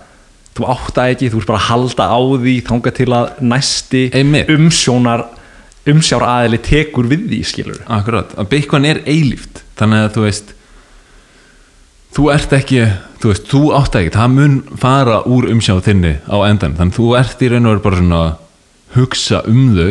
þú 0.61 0.69
átt 0.77 1.01
að 1.01 1.13
ekki, 1.15 1.33
þú 1.33 1.41
veist 1.41 1.51
bara 1.51 1.61
að 1.61 1.69
halda 1.71 2.07
á 2.11 2.21
því 2.45 2.55
þanga 2.69 2.95
til 3.01 3.11
að 3.17 3.43
næsti 3.51 4.05
Einmitt. 4.21 4.55
umsjónar 4.55 5.27
umsjár 5.91 6.27
aðili 6.29 6.61
tekur 6.63 7.09
við 7.11 7.27
því, 7.31 7.43
skilur 7.49 7.85
Akkurat, 7.91 8.35
að 8.39 8.51
Bitcoin 8.53 8.87
er 8.87 9.01
eilíft. 9.09 9.63
Þannig 9.81 10.05
að 10.05 10.11
þú 10.17 10.25
veist 10.27 10.53
þú 12.17 12.31
ert 12.35 12.55
ekki, 12.57 12.85
þú 13.23 13.33
veist, 13.33 13.51
þú 13.51 13.61
átt 13.79 13.99
ekki 14.01 14.15
það 14.17 14.33
mun 14.37 14.57
fara 14.81 15.21
úr 15.31 15.51
umsjáð 15.53 15.85
þinni 15.89 16.15
á 16.27 16.37
endan, 16.49 16.77
þannig 16.79 16.97
þú 16.99 17.11
ert 17.21 17.45
í 17.45 17.51
raun 17.53 17.69
og 17.69 17.77
veru 17.77 17.85
bara 17.87 18.01
svona 18.01 18.23
að 18.25 18.33
hugsa 18.97 19.43
um 19.47 19.63
þau 19.77 19.91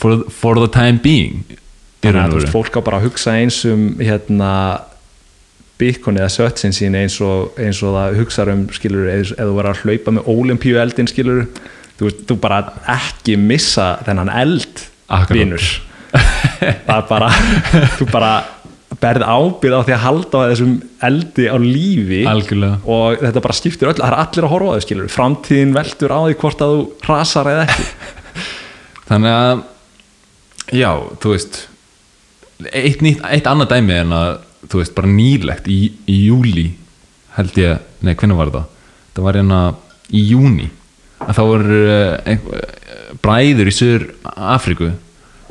for, 0.00 0.24
for 0.30 0.60
the 0.62 0.70
time 0.72 1.00
being 1.04 1.44
þannig 2.04 2.44
að 2.44 2.50
fólk 2.52 2.76
á 2.76 2.80
bara 2.84 3.00
að 3.00 3.08
hugsa 3.10 3.36
eins 3.40 3.60
um 3.68 3.94
hérna 4.00 4.50
bitcoin 5.80 6.20
eða 6.20 6.30
sötsin 6.32 6.74
sín 6.76 6.94
eins 6.98 7.16
og, 7.24 7.54
eins 7.58 7.80
og 7.82 7.96
það 7.96 8.18
hugsa 8.20 8.46
um 8.52 8.66
skilur 8.74 9.08
eða 9.10 9.48
þú 9.48 9.56
verður 9.56 9.70
að 9.72 9.80
hlaupa 9.84 10.14
með 10.14 10.28
olimpíu 10.34 10.78
eldin 10.80 11.10
skilur 11.10 11.46
þú, 11.98 12.12
þú 12.28 12.36
bara 12.42 12.60
ekki 12.94 13.36
missa 13.40 13.94
þennan 14.06 14.30
eld 14.32 14.84
Akkurat. 15.08 15.36
vinur. 15.36 15.64
Það 16.14 16.94
er 16.96 17.08
bara 17.10 17.30
þú 17.98 18.06
bara 18.12 18.30
berð 19.04 19.26
ábyrð 19.28 19.76
á 19.76 19.84
því 19.84 19.94
að 19.94 20.02
halda 20.04 20.40
á 20.40 20.48
þessum 20.50 20.72
eldi 21.08 21.46
á 21.52 21.56
lífi. 21.60 22.22
Algjörlega. 22.30 22.80
Og 22.88 23.20
þetta 23.20 23.44
bara 23.44 23.58
skiptir 23.58 23.90
öll, 23.92 23.98
það 24.00 24.08
er 24.08 24.18
allir 24.22 24.48
að 24.48 24.54
horfa 24.54 24.72
á 24.72 24.76
þau 24.80 25.12
framtíðin 25.18 25.76
veldur 25.76 26.16
á 26.16 26.20
því 26.24 26.38
hvort 26.40 26.64
að 26.64 26.74
þú 26.74 27.10
rasar 27.10 27.52
eða 27.52 27.68
ekki. 27.68 27.86
Þannig 29.10 29.36
að 29.36 29.64
já, 30.72 30.90
þú 31.20 31.34
veist 31.34 31.60
eitt, 32.70 33.02
nýtt, 33.04 33.22
eitt 33.28 33.48
annað 33.50 33.74
dæmi 33.74 33.96
en 33.98 34.14
að 34.16 34.30
þú 34.70 34.80
veist, 34.80 34.94
bara 34.96 35.10
nýlegt 35.10 35.68
í, 35.70 35.78
í 36.08 36.18
júli 36.28 36.68
held 37.36 37.58
ég, 37.60 37.82
nei, 38.04 38.14
hvernig 38.14 38.38
var 38.38 38.52
það? 38.54 38.68
Það 39.14 39.26
var 39.26 39.38
hérna 39.40 39.60
í 40.14 40.22
júni 40.30 40.68
að 41.24 41.38
þá 41.38 41.42
voru 41.48 41.80
uh, 41.84 42.16
einhver, 42.28 42.66
bræður 43.24 43.70
í 43.70 43.74
Suður 43.74 44.06
Afríku 44.34 44.90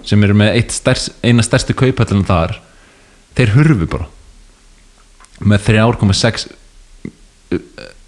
sem 0.03 0.23
eru 0.25 0.35
með 0.37 0.59
stærst, 0.73 1.13
eina 1.23 1.45
stærsti 1.45 1.75
kauphællina 1.77 2.27
þar 2.27 2.57
þeir 3.37 3.53
hurfu 3.57 3.89
bara. 3.91 4.09
Með 5.43 5.69
3,6 5.69 6.47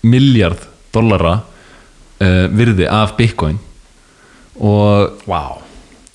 miljard 0.05 0.61
dollara 0.93 1.39
uh, 1.41 2.45
virði 2.53 2.88
af 2.89 3.15
bitcoin. 3.17 3.57
Og 4.55 5.25
wow, 5.27 5.59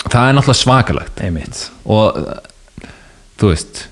það 0.06 0.26
er 0.26 0.36
náttúrulega 0.36 0.62
svakalegt. 0.62 1.24
Einmitt. 1.24 1.66
Og 1.84 2.20
uh, 2.22 2.86
þú 3.40 3.52
veist 3.52 3.86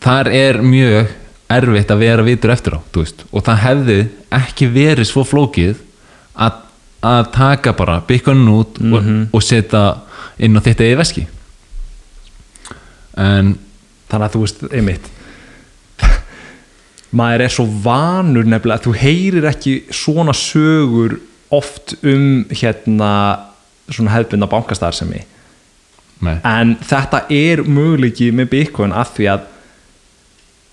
þar 0.00 0.30
er 0.32 0.60
mjög 0.64 1.10
erfitt 1.50 1.92
að 1.92 2.02
vera 2.04 2.24
vitur 2.24 2.52
eftir 2.54 2.76
á 2.78 2.80
veist, 2.94 3.24
og 3.30 3.44
það 3.46 3.62
hefði 3.64 3.98
ekki 4.32 4.68
verið 4.70 5.08
svo 5.08 5.24
flókið 5.26 5.80
að, 6.38 6.60
að 7.02 7.24
taka 7.34 7.74
bara 7.76 8.00
byggunum 8.06 8.52
út 8.60 8.78
og, 8.80 9.10
og 9.34 9.44
setja 9.44 9.82
inn 10.40 10.56
á 10.56 10.60
þetta 10.64 10.86
í 10.86 10.98
veski. 11.00 11.26
En 13.20 13.56
þannig 14.10 14.26
að 14.26 14.36
þú 14.36 14.44
veist, 14.44 14.62
einmitt. 14.70 15.10
Maður 17.20 17.46
er 17.46 17.54
svo 17.54 17.66
vanur 17.84 18.48
nefnilega, 18.48 18.84
þú 18.86 18.94
heyrir 19.00 19.50
ekki 19.50 19.76
svona 19.94 20.34
sögur 20.36 21.18
oft 21.50 21.96
um 22.06 22.44
hérna 22.54 23.12
svona 23.90 24.14
hefðbunda 24.14 24.46
bankastarðsemi 24.50 25.24
nei, 26.22 26.36
en 26.46 26.76
þetta 26.86 27.24
er 27.34 27.64
möguleiki 27.66 28.30
með 28.34 28.52
Bitcoin 28.52 28.94
af 28.94 29.16
því 29.16 29.26
að 29.32 29.48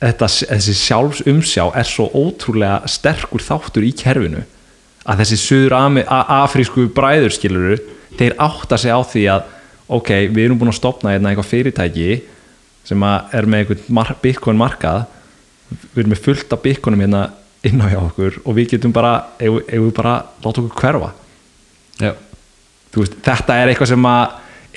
þetta, 0.03 0.29
þessi 0.53 0.75
sjálfsumsjá 0.83 1.65
er 1.81 1.89
svo 1.89 2.07
ótrúlega 2.13 2.83
sterkur 2.91 3.41
þáttur 3.41 3.87
í 3.87 3.93
kerfinu 3.97 4.43
að 5.07 5.23
þessi 5.23 5.39
söður 5.39 5.77
afrísku 5.77 6.89
bræður 6.93 7.33
skiluru, 7.33 7.77
þeir 8.19 8.35
átta 8.43 8.77
sig 8.77 8.91
á 8.91 9.01
því 9.07 9.23
að 9.33 9.53
ok, 9.97 10.09
við 10.35 10.43
erum 10.43 10.59
búin 10.59 10.73
að 10.73 10.81
stopna 10.81 11.13
hérna 11.15 11.31
eitthvað 11.31 11.51
fyrirtæki 11.53 12.09
sem 12.87 13.03
er 13.03 13.49
með 13.49 13.65
einhvern 13.65 14.21
Bitcoin 14.23 14.59
markað. 14.59 15.05
Við 15.67 16.01
erum 16.03 16.13
með 16.13 16.23
fullt 16.23 16.55
af 16.55 16.63
Bitcoinum 16.63 17.03
hérna 17.03 17.25
inn 17.67 17.81
á 17.83 17.87
hjá 17.91 17.99
okkur 17.99 18.39
og 18.45 18.55
við 18.55 18.73
getum 18.75 18.93
bara 18.95 19.13
ef, 19.35 19.59
ef 19.67 19.81
við 19.81 19.93
bara 19.97 20.17
láta 20.43 20.61
okkur 20.61 20.77
hverfa. 20.79 21.13
Veist, 22.97 23.17
þetta 23.25 23.57
er 23.59 23.71
eitthvað 23.71 23.91
sem 23.91 24.09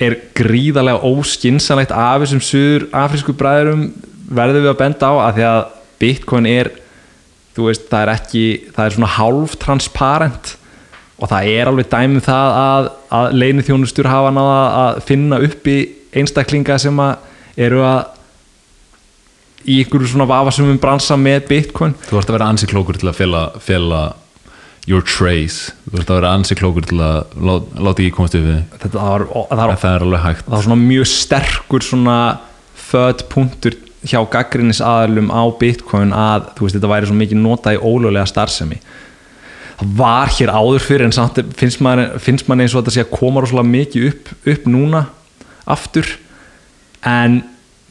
er 0.01 0.15
gríðarlega 0.37 1.05
óskinsanlegt 1.07 1.93
af 1.95 2.23
þessum 2.23 2.41
suður 2.43 2.87
afrísku 2.97 3.35
bræðurum 3.37 3.87
verðum 4.31 4.65
við 4.65 4.73
að 4.73 4.79
benda 4.81 5.11
á 5.11 5.13
að 5.27 5.37
því 5.37 5.45
að 5.47 5.61
Bitcoin 6.01 6.49
er 6.49 6.71
veist, 7.57 7.87
það 7.91 8.01
er 8.01 8.11
ekki, 8.15 8.43
það 8.73 8.85
er 8.85 8.95
svona 8.95 9.13
hálf 9.17 9.55
transparent 9.61 10.53
og 11.21 11.29
það 11.29 11.49
er 11.53 11.69
alveg 11.69 11.89
dæmið 11.91 12.23
það 12.25 12.55
að, 12.61 12.87
að 13.17 13.35
leini 13.37 13.65
þjónustur 13.67 14.09
hafa 14.09 14.31
náða 14.33 14.61
að 14.83 15.01
finna 15.09 15.41
uppi 15.45 15.75
einstaklinga 16.17 16.79
sem 16.81 17.03
að 17.03 17.27
eru 17.57 17.81
að 17.83 18.17
í 19.71 19.77
ykkur 19.83 20.07
svona 20.09 20.25
vafasumum 20.29 20.79
bransa 20.81 21.17
með 21.19 21.43
Bitcoin? 21.51 21.93
Þú 22.09 22.17
ert 22.21 22.31
að 22.31 22.37
vera 22.39 22.49
ansi 22.49 22.69
klókur 22.71 22.97
til 22.97 23.09
að 23.11 23.17
fela, 23.19 23.41
fela 23.61 24.01
your 24.89 25.03
trace. 25.05 25.73
Þú 25.91 25.99
ert 26.01 26.09
að 26.09 26.17
vera 26.21 26.31
ansi 26.37 26.55
klókur 26.57 26.87
til 26.89 26.97
að 26.97 27.35
lá- 27.37 27.67
láta 27.77 28.01
ekki 28.01 28.15
komast 28.15 28.35
upp 28.39 28.47
við 28.47 28.55
þig. 28.57 28.79
þetta 28.85 29.03
var, 29.05 29.25
það 29.51 29.67
var 29.67 29.77
það 29.83 29.95
er 29.95 30.05
alveg 30.07 30.23
hægt. 30.25 30.45
það 30.47 30.55
var 30.57 30.65
svona 30.65 30.81
mjög 30.87 31.07
sterkur 31.11 31.85
svona 31.85 32.17
född 32.91 33.23
punktur 33.29 33.77
hjá 34.01 34.17
gaggrinnis 34.33 34.81
aðalum 34.81 35.29
á 35.29 35.43
Bitcoin 35.59 36.11
að 36.11 36.49
þú 36.57 36.65
veist 36.65 36.75
þetta 36.79 36.89
væri 36.89 37.05
svo 37.11 37.15
mikið 37.19 37.37
notað 37.43 37.77
í 37.77 37.83
ólöglega 37.85 38.25
starfsemi. 38.27 38.79
Það 39.77 39.93
var 40.01 40.27
hér 40.33 40.49
áður 40.49 40.79
fyrir 40.81 41.05
en 41.05 41.11
samt 41.13 41.37
finnst 41.57 41.81
mann, 41.81 42.01
finnst 42.17 42.47
mann 42.49 42.59
eins 42.61 42.73
og 42.73 42.81
þetta 42.83 42.93
sé 42.97 43.05
að 43.05 43.13
koma 43.13 43.41
rosalega 43.41 43.69
mikið 43.69 44.07
upp, 44.09 44.29
upp 44.47 44.65
núna 44.65 45.05
aftur 45.69 46.05
en 47.07 47.41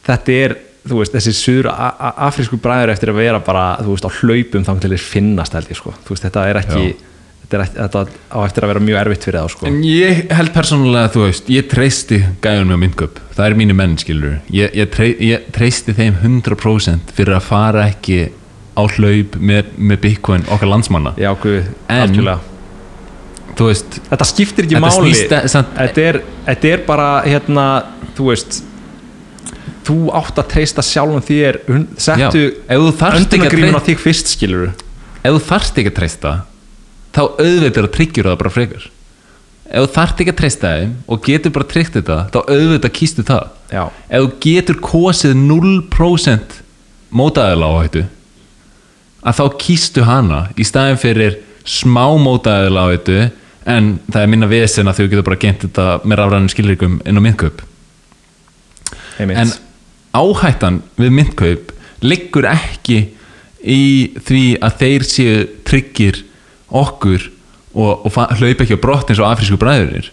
þetta 0.05 0.35
er 0.45 0.57
veist, 0.89 1.13
þessi 1.13 1.33
suður 1.37 1.69
afrísku 1.71 2.57
bræður 2.61 2.93
eftir 2.95 3.11
að 3.13 3.21
vera 3.21 3.39
bara, 3.43 3.65
veist, 3.85 4.07
á 4.07 4.11
hlaupum 4.21 4.65
þá 4.65 4.73
til 4.81 4.91
þeir 4.95 5.05
finnast 5.05 5.55
held 5.57 5.71
ég, 5.71 5.77
sko. 5.79 5.93
Veist, 6.09 6.25
þetta 6.25 6.45
er 6.49 6.59
ekki 6.63 6.83
Já. 6.87 6.97
þetta, 7.51 8.01
er, 8.01 8.13
á 8.33 8.39
eftir 8.47 8.65
að 8.65 8.71
vera 8.73 8.83
mjög 8.87 8.99
erfitt 9.03 9.27
fyrir 9.27 9.39
þá, 9.43 9.53
sko. 9.53 9.69
En 9.69 9.79
ég 9.85 10.21
held 10.33 10.53
persónulega, 10.55 11.11
þú 11.13 11.25
veist, 11.27 11.51
ég 11.53 11.69
treysti 11.71 12.21
gæjunum 12.43 12.73
með 12.73 12.83
myndköp, 12.85 13.19
það 13.37 13.47
er 13.47 13.57
mínu 13.61 13.77
menn, 13.77 13.97
skilur 14.01 14.37
ég, 14.49 14.77
ég, 14.81 14.93
trey, 14.93 15.13
ég 15.31 15.49
treysti 15.55 15.95
þeim 15.97 16.17
100% 16.23 17.13
fyrir 17.17 17.37
að 17.37 17.49
fara 17.51 17.85
ekki 17.91 18.21
á 18.71 18.81
hlaup 18.87 19.35
með, 19.37 19.73
með 19.77 20.01
Bitcoin 20.07 20.47
okkar 20.47 20.71
landsmanna. 20.71 21.11
Já, 21.19 21.29
guð, 21.43 21.67
veist, 23.67 23.97
Þetta 24.07 24.25
skiptir 24.25 24.65
ekki 24.65 24.77
Þetta 24.77 24.87
máli. 24.87 25.11
snýst 25.11 25.33
e- 25.35 25.47
samt- 25.51 25.73
þetta, 25.75 26.05
er, 26.07 26.21
þetta 26.47 26.69
er 26.71 26.83
bara 26.87 27.07
hérna, 27.27 27.65
þú 28.15 28.29
veist 28.31 28.61
þú 29.87 29.97
átt 30.17 30.39
að 30.41 30.49
treysta 30.53 30.83
sjálfum 30.85 31.23
þér 31.25 31.59
settu 31.97 32.45
öndunagrímun 32.69 33.77
á 33.77 33.81
þig 33.85 34.01
fyrst 34.01 34.31
skilur 34.33 34.71
ef 35.21 35.35
þú 35.35 35.43
þarft 35.47 35.79
ekki 35.81 35.91
að 35.91 35.99
treysta 35.99 36.33
þá 37.15 37.21
auðvitað 37.21 37.85
að 37.85 37.93
tryggjur 37.97 38.29
það 38.29 38.39
bara 38.41 38.53
frekar. 38.55 38.87
Ef 39.71 39.85
þú 39.85 39.91
þarft 39.95 40.23
ekki 40.23 40.33
að 40.33 40.39
treysta 40.41 40.71
þeim 40.75 40.95
og 41.07 41.21
getur 41.27 41.53
bara 41.55 41.69
tryggt 41.71 41.97
þetta 41.99 42.17
þá 42.31 42.39
auðvitað 42.41 42.95
kýstu 42.97 43.25
það. 43.27 43.51
Já, 43.71 43.83
ef 44.07 44.25
þú 44.25 44.31
getur 44.45 44.81
kosið 44.83 45.35
0% 45.39 46.57
mótaðila 47.11 47.71
áhættu 47.75 48.05
að 49.21 49.37
þá 49.37 49.43
kýstu 49.61 50.05
hana 50.07 50.41
í 50.57 50.65
staðin 50.67 50.99
fyrir 51.01 51.37
smá 51.67 52.05
mótaðila 52.19 52.87
áhættu 52.87 53.19
en 53.69 53.91
það 54.07 54.21
er 54.23 54.31
minna 54.31 54.49
vesen 54.49 54.89
að 54.89 55.01
þú 55.01 55.09
getur 55.11 55.27
bara 55.27 55.41
gent 55.43 55.67
þetta 55.67 55.89
með 56.03 56.21
rafrænum 56.21 56.51
skilrikum 56.51 57.01
inn 57.05 57.19
á 57.19 57.23
einmitt. 59.21 59.37
En 59.43 59.51
áhættan 60.15 60.81
við 60.99 61.13
myndkaup 61.17 61.73
liggur 62.01 62.47
ekki 62.49 62.99
í 63.61 63.81
því 64.25 64.43
að 64.63 64.79
þeir 64.81 65.05
séu 65.07 65.35
tryggir 65.67 66.23
okkur 66.67 67.27
og, 67.73 68.07
og 68.07 68.17
hlaupa 68.39 68.65
ekki 68.65 68.79
á 68.79 68.83
brott 68.83 69.11
eins 69.11 69.21
og 69.21 69.29
afrísku 69.29 69.59
bræðurir 69.61 70.09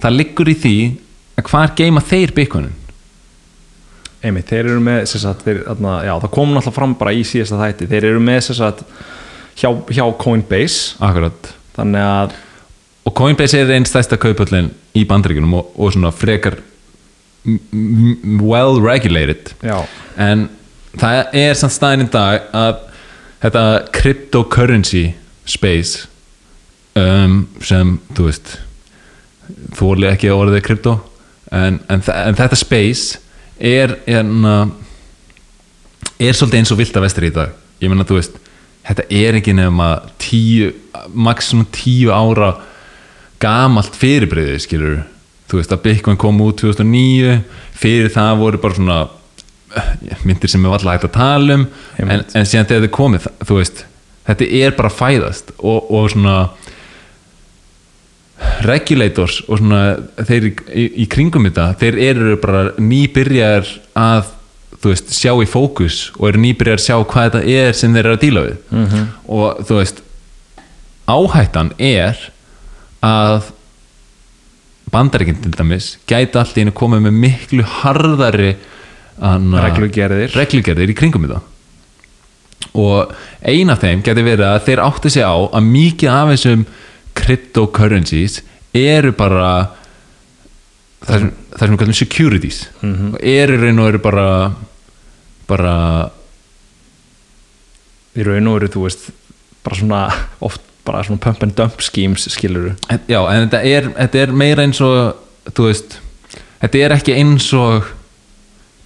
það 0.00 0.18
liggur 0.20 0.50
í 0.52 0.56
því 0.62 0.76
að 1.34 1.50
hvar 1.50 1.74
geima 1.76 2.04
þeir 2.04 2.34
byggunin 2.36 2.80
einmitt, 4.24 4.48
þeir 4.48 4.70
eru 4.70 4.80
með 4.84 5.04
sagt, 5.10 5.44
þeir, 5.44 5.60
þarna, 5.66 5.98
já, 6.06 6.14
það 6.22 6.32
kom 6.36 6.54
náttúrulega 6.54 6.78
fram 6.78 6.96
bara 6.96 7.12
í 7.12 7.20
síðasta 7.28 7.60
þætti. 7.60 7.88
Þeir 7.90 8.06
eru 8.08 8.22
með 8.24 8.38
sagt, 8.46 8.78
hjá, 9.60 9.68
hjá 9.92 10.04
Coinbase. 10.20 10.94
Akkurat. 11.04 11.50
Þannig 11.76 12.06
að 12.08 12.36
og 13.04 13.12
Coinbase 13.18 13.60
er 13.60 13.72
einn 13.74 13.84
stærsta 13.84 14.16
kaupöllin 14.20 14.70
í 14.96 15.04
bandaríkunum 15.08 15.58
og, 15.58 15.74
og 15.76 15.92
svona 15.92 16.12
frekar 16.14 16.56
well 17.44 18.80
regulated. 18.80 19.52
Já, 19.62 19.84
en 20.16 20.48
það 20.96 21.38
er 21.40 21.58
samt 21.58 21.74
staðin 21.74 22.06
í 22.06 22.10
dag 22.12 22.48
að 22.54 22.76
þetta 23.44 23.64
cryptocurrency 23.94 25.04
space 25.44 26.06
um, 26.96 27.42
sem 27.64 27.98
þú 28.16 28.28
veist 28.30 28.54
þóli 29.76 30.08
ekki 30.08 30.32
orðið 30.32 30.64
krypto 30.64 30.94
en, 31.52 31.82
en, 31.92 32.00
en 32.00 32.38
þetta 32.38 32.56
space 32.56 33.20
er 33.60 33.98
enna, 34.08 34.70
er 36.18 36.34
svolítið 36.34 36.62
eins 36.62 36.72
og 36.72 36.80
vilt 36.80 36.96
að 36.96 37.06
vestri 37.06 37.28
í 37.30 37.34
dag. 37.34 37.52
Ég 37.82 37.92
meina 37.92 38.06
þú 38.08 38.18
veist 38.18 38.38
þetta 38.84 39.06
er 39.12 39.38
ekki 39.40 39.54
nefn 39.56 39.82
að 39.84 40.08
tíu 40.22 40.70
max 41.12 41.50
svona 41.50 41.68
tíu 41.74 42.12
ára 42.14 42.54
gamalt 43.42 43.96
fyrirbreyði 43.98 44.60
skilur 44.64 45.02
þú 45.50 45.60
veist 45.60 45.74
að 45.74 45.82
Bitcoin 45.84 46.20
kom 46.20 46.40
út 46.44 46.62
2009 46.62 47.38
fyrir 47.76 48.12
það 48.14 48.40
voru 48.40 48.60
bara 48.62 48.78
svona 48.78 49.00
eh, 49.76 50.20
myndir 50.24 50.52
sem 50.52 50.64
er 50.64 50.76
alltaf 50.76 50.94
hægt 50.94 51.08
að 51.10 51.16
tala 51.18 51.58
um 51.58 51.66
en, 51.98 52.22
en 52.22 52.48
síðan 52.48 52.70
þegar 52.70 52.86
þið 52.86 52.94
komið 52.98 53.26
þú 53.44 53.58
veist, 53.60 53.84
þetta 54.28 54.52
er 54.60 54.78
bara 54.78 54.92
fæðast 54.92 55.52
og, 55.58 55.90
og 55.90 56.12
svona 56.14 56.36
regulators 58.64 59.42
og 59.48 59.60
svona 59.60 59.82
þeir 60.26 60.48
í, 60.50 60.86
í, 61.04 61.08
kringum 61.10 61.46
þetta 61.48 61.68
þeir 61.80 62.00
eru 62.10 62.38
bara 62.42 62.64
nýbyrjar 62.80 63.68
að 63.98 64.32
þú 64.80 64.92
veist, 64.92 65.12
sjá 65.16 65.32
í 65.40 65.48
fókus 65.48 65.98
og 66.18 66.28
eru 66.30 66.42
nýbyrjar 66.42 66.80
að 66.80 66.86
sjá 66.86 66.96
hvað 66.98 67.28
þetta 67.28 67.60
er 67.60 67.76
sem 67.78 67.94
þeir 67.94 68.04
eru 68.04 68.16
að 68.16 68.24
díla 68.24 68.46
við 68.48 68.56
-hmm. 68.70 69.04
og 69.36 69.62
þú 69.68 69.78
veist 69.80 70.02
áhættan 71.04 71.72
er 71.78 72.18
að 73.04 73.52
bandaríkinn 74.92 75.40
til 75.42 75.54
dæmis 75.56 75.94
gæti 76.10 76.38
allt 76.38 76.56
í 76.58 76.64
einu 76.64 76.74
komið 76.76 77.04
með 77.06 77.16
miklu 77.24 77.64
harðari 77.80 78.54
anna, 79.24 79.62
Reglugerðir. 79.68 80.34
reglugerðir 80.34 80.90
í 80.92 80.96
kringum 80.98 81.24
þetta. 81.28 81.40
Og 82.74 83.12
ein 83.46 83.70
af 83.70 83.80
þeim 83.84 84.02
geti 84.02 84.24
verið 84.26 84.46
að 84.48 84.64
þeir 84.66 84.82
átti 84.82 85.10
sig 85.14 85.22
á 85.22 85.34
að 85.34 85.68
mikið 85.68 86.10
af 86.10 86.32
þessum 86.34 86.64
cryptocurrencies 87.14 88.40
eru 88.74 89.12
bara 89.14 89.50
það 91.04 91.18
sem, 91.20 91.30
það 91.54 91.62
sem 91.64 91.74
við 91.74 91.80
kallum 91.84 91.98
securities. 92.00 92.60
Og 92.82 93.18
eru 93.22 93.58
raun 93.62 93.78
og 93.84 93.90
eru 93.92 94.02
bara 94.02 94.26
bara 95.46 95.74
í 98.16 98.24
raun 98.26 98.48
og 98.50 98.58
veru, 98.58 98.70
þú 98.72 98.84
veist 98.86 99.10
bara 99.64 99.78
svona, 99.78 100.00
oft 100.44 100.62
bara 100.84 101.02
svona 101.06 101.20
pump 101.24 101.42
and 101.42 101.54
dump 101.56 101.80
schemes 101.84 102.26
skilur 102.32 102.74
já, 103.08 103.20
en 103.20 103.48
þetta 103.48 103.62
er, 103.64 103.90
þetta 103.96 104.22
er 104.24 104.32
meira 104.44 104.64
eins 104.66 104.80
og 104.84 105.52
þú 105.54 105.68
veist, 105.70 105.98
þetta 106.62 106.82
er 106.84 106.96
ekki 106.98 107.16
eins 107.18 107.50
og 107.56 107.88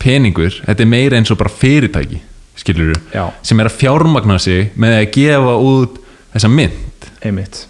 peningur 0.03 0.61
þetta 0.65 0.85
er 0.85 0.91
meira 0.91 1.19
eins 1.19 1.33
og 1.35 1.41
bara 1.41 1.51
fyrirtæki 1.53 2.23
skilur 2.59 2.97
Já. 3.15 3.29
sem 3.43 3.61
er 3.61 3.71
að 3.71 3.79
fjármagna 3.81 4.39
sig 4.43 4.73
með 4.79 4.97
að 4.99 5.11
gefa 5.15 5.57
út 5.63 5.99
þessa 6.35 6.51
mynd 6.53 7.09
einmitt. 7.25 7.65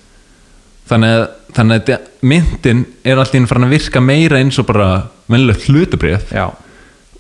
Þannig 0.89 1.15
að, 1.15 1.25
þannig 1.57 1.75
að 1.75 1.83
þetta- 1.89 2.27
myndin 2.29 2.85
er 3.05 3.21
alltaf 3.21 3.49
farin 3.49 3.69
að 3.69 3.75
virka 3.77 4.01
meira 4.01 4.41
eins 4.41 4.59
og 4.59 4.67
bara 4.67 4.89
venilegt 5.29 5.69
hlutabrif 5.69 6.33
já, 6.33 6.47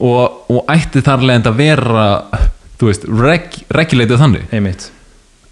og, 0.00 0.44
og 0.48 0.64
ætti 0.72 1.02
þar 1.04 1.24
leðend 1.28 1.50
að 1.50 1.60
vera 1.60 2.06
þú 2.78 2.88
veist, 2.88 3.04
reg, 3.08 3.58
regulatið 3.74 4.22
þannig. 4.22 4.48
Einmitt 4.52 4.90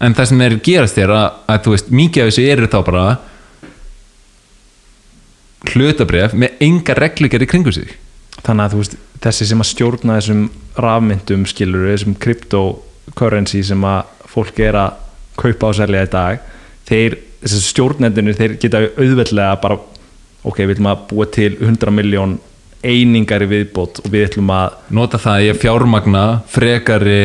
en 0.03 0.15
það 0.17 0.29
sem 0.29 0.43
þeir 0.43 0.57
gerast 0.65 0.99
er 1.01 1.13
að, 1.13 1.27
að 1.49 1.63
þú 1.65 1.73
veist, 1.73 1.91
mikið 2.01 2.23
af 2.23 2.29
þessu 2.31 2.45
eru 2.51 2.69
þá 2.71 2.77
bara 2.89 3.05
hlutabrif 5.67 6.35
með 6.37 6.61
enga 6.67 6.95
reglugjör 6.97 7.45
í 7.45 7.49
kringu 7.49 7.73
sig. 7.73 7.95
Þannig 8.45 8.63
að 8.63 8.73
þú 8.73 8.81
veist, 8.83 8.97
þessi 9.23 9.49
sem 9.49 9.63
að 9.63 9.71
stjórna 9.71 10.19
þessum 10.19 10.43
rafmyndum 10.77 11.45
skilur 11.49 11.87
þessum 11.89 12.17
cryptocurrency 12.21 13.63
sem 13.65 13.87
að 13.89 14.13
fólk 14.29 14.61
er 14.61 14.77
að 14.77 14.99
kaupa 15.37 15.71
og 15.71 15.77
selja 15.77 16.05
í 16.05 16.11
dag 16.13 16.43
þeir, 16.87 17.17
þessi 17.43 17.63
stjórnendunir 17.71 18.37
þeir 18.37 18.57
geta 18.61 18.83
auðveldlega 18.97 19.57
bara 19.63 19.79
ok, 20.47 20.61
við 20.61 20.77
ætlum 20.77 20.91
að 20.91 21.03
búa 21.09 21.27
til 21.33 21.49
100 21.57 21.93
miljón 21.93 22.37
einingar 22.85 23.43
í 23.43 23.49
viðbót 23.51 24.03
og 24.03 24.11
við 24.13 24.29
ætlum 24.29 24.53
að 24.53 24.77
nota 24.93 25.19
það 25.21 25.43
í 25.43 25.51
að 25.51 25.61
fjármagna 25.63 26.23
frekari 26.53 27.21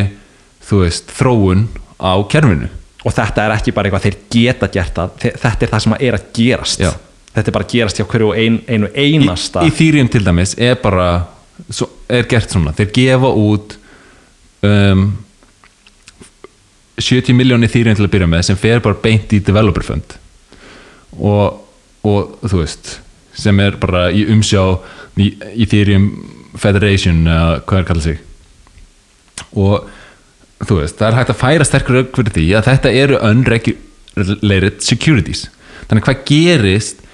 þú 0.64 0.82
veist, 0.84 1.12
þróun 1.12 1.66
á 2.02 2.12
kerfinu. 2.28 2.68
Og 3.06 3.14
þetta 3.16 3.44
er 3.48 3.54
ekki 3.56 3.72
bara 3.74 3.88
eitthvað 3.88 4.04
þeir 4.08 4.18
geta 4.30 4.68
gert 4.74 4.94
það 4.98 5.14
þe- 5.22 5.34
þetta 5.42 5.66
er 5.66 5.70
það 5.72 5.82
sem 5.86 5.94
er 5.98 6.18
að 6.18 6.26
gerast. 6.38 6.80
Já. 6.84 6.92
þetta 7.34 7.48
er 7.48 7.54
bara 7.56 7.64
að 7.64 7.72
gerast 7.72 7.96
hjá 7.98 8.04
hverju 8.12 8.32
ein, 8.36 8.58
einu 8.68 8.88
einasta. 8.94 9.62
Í, 9.64 9.70
í 9.70 9.72
Ethereum 9.72 10.08
til 10.12 10.20
dæmis 10.26 10.52
er 10.58 10.74
bara 10.82 11.06
svo, 11.72 11.88
er 12.12 12.26
gert 12.28 12.50
svona, 12.52 12.74
þeir 12.76 12.90
gefa 12.92 13.30
út 13.40 13.76
um, 14.68 15.06
70 17.00 17.34
miljónir 17.34 17.70
Ethereum 17.70 17.96
til 17.96 18.04
að 18.06 18.12
byrja 18.12 18.28
með 18.30 18.44
sem 18.50 18.58
fer 18.60 18.82
bara 18.84 18.98
beint 19.02 19.32
í 19.34 19.40
developer 19.44 19.82
fund. 19.86 20.14
Og, 21.18 21.56
og 22.06 22.36
þú 22.44 22.60
veist 22.62 22.98
sem 23.36 23.58
er 23.64 23.78
bara 23.80 24.10
í 24.12 24.26
umsjá 24.28 24.60
í 25.16 25.30
Ethereum 25.64 26.10
Federation 26.60 27.22
eða 27.24 27.62
hvað 27.64 27.80
er 27.80 27.88
kallað 27.88 28.06
sig. 28.10 28.20
Og 29.56 29.88
þú 30.68 30.78
veist, 30.80 30.98
það 30.98 31.08
er 31.08 31.18
hægt 31.18 31.34
að 31.34 31.40
færa 31.42 31.66
sterkur 31.68 31.98
rauk 31.98 32.16
fyrir 32.16 32.36
því 32.36 32.46
að 32.58 32.68
þetta 32.70 32.94
eru 33.02 33.20
unregulated 33.28 34.80
securities. 34.84 35.46
Þannig 35.90 36.06
hvað 36.06 36.24
gerist 36.28 37.04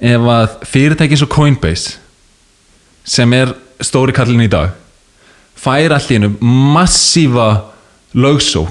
ef 0.00 0.26
að 0.30 0.58
fyrirtæki 0.68 1.16
eins 1.16 1.24
og 1.24 1.32
Coinbase 1.32 1.96
sem 3.06 3.32
er 3.32 3.54
stóri 3.84 4.12
kallin 4.16 4.44
í 4.44 4.50
dag 4.50 4.74
fær 5.56 5.94
allt 5.96 6.12
í 6.12 6.18
einu 6.18 6.32
massífa 6.40 7.48
lögsó 8.16 8.66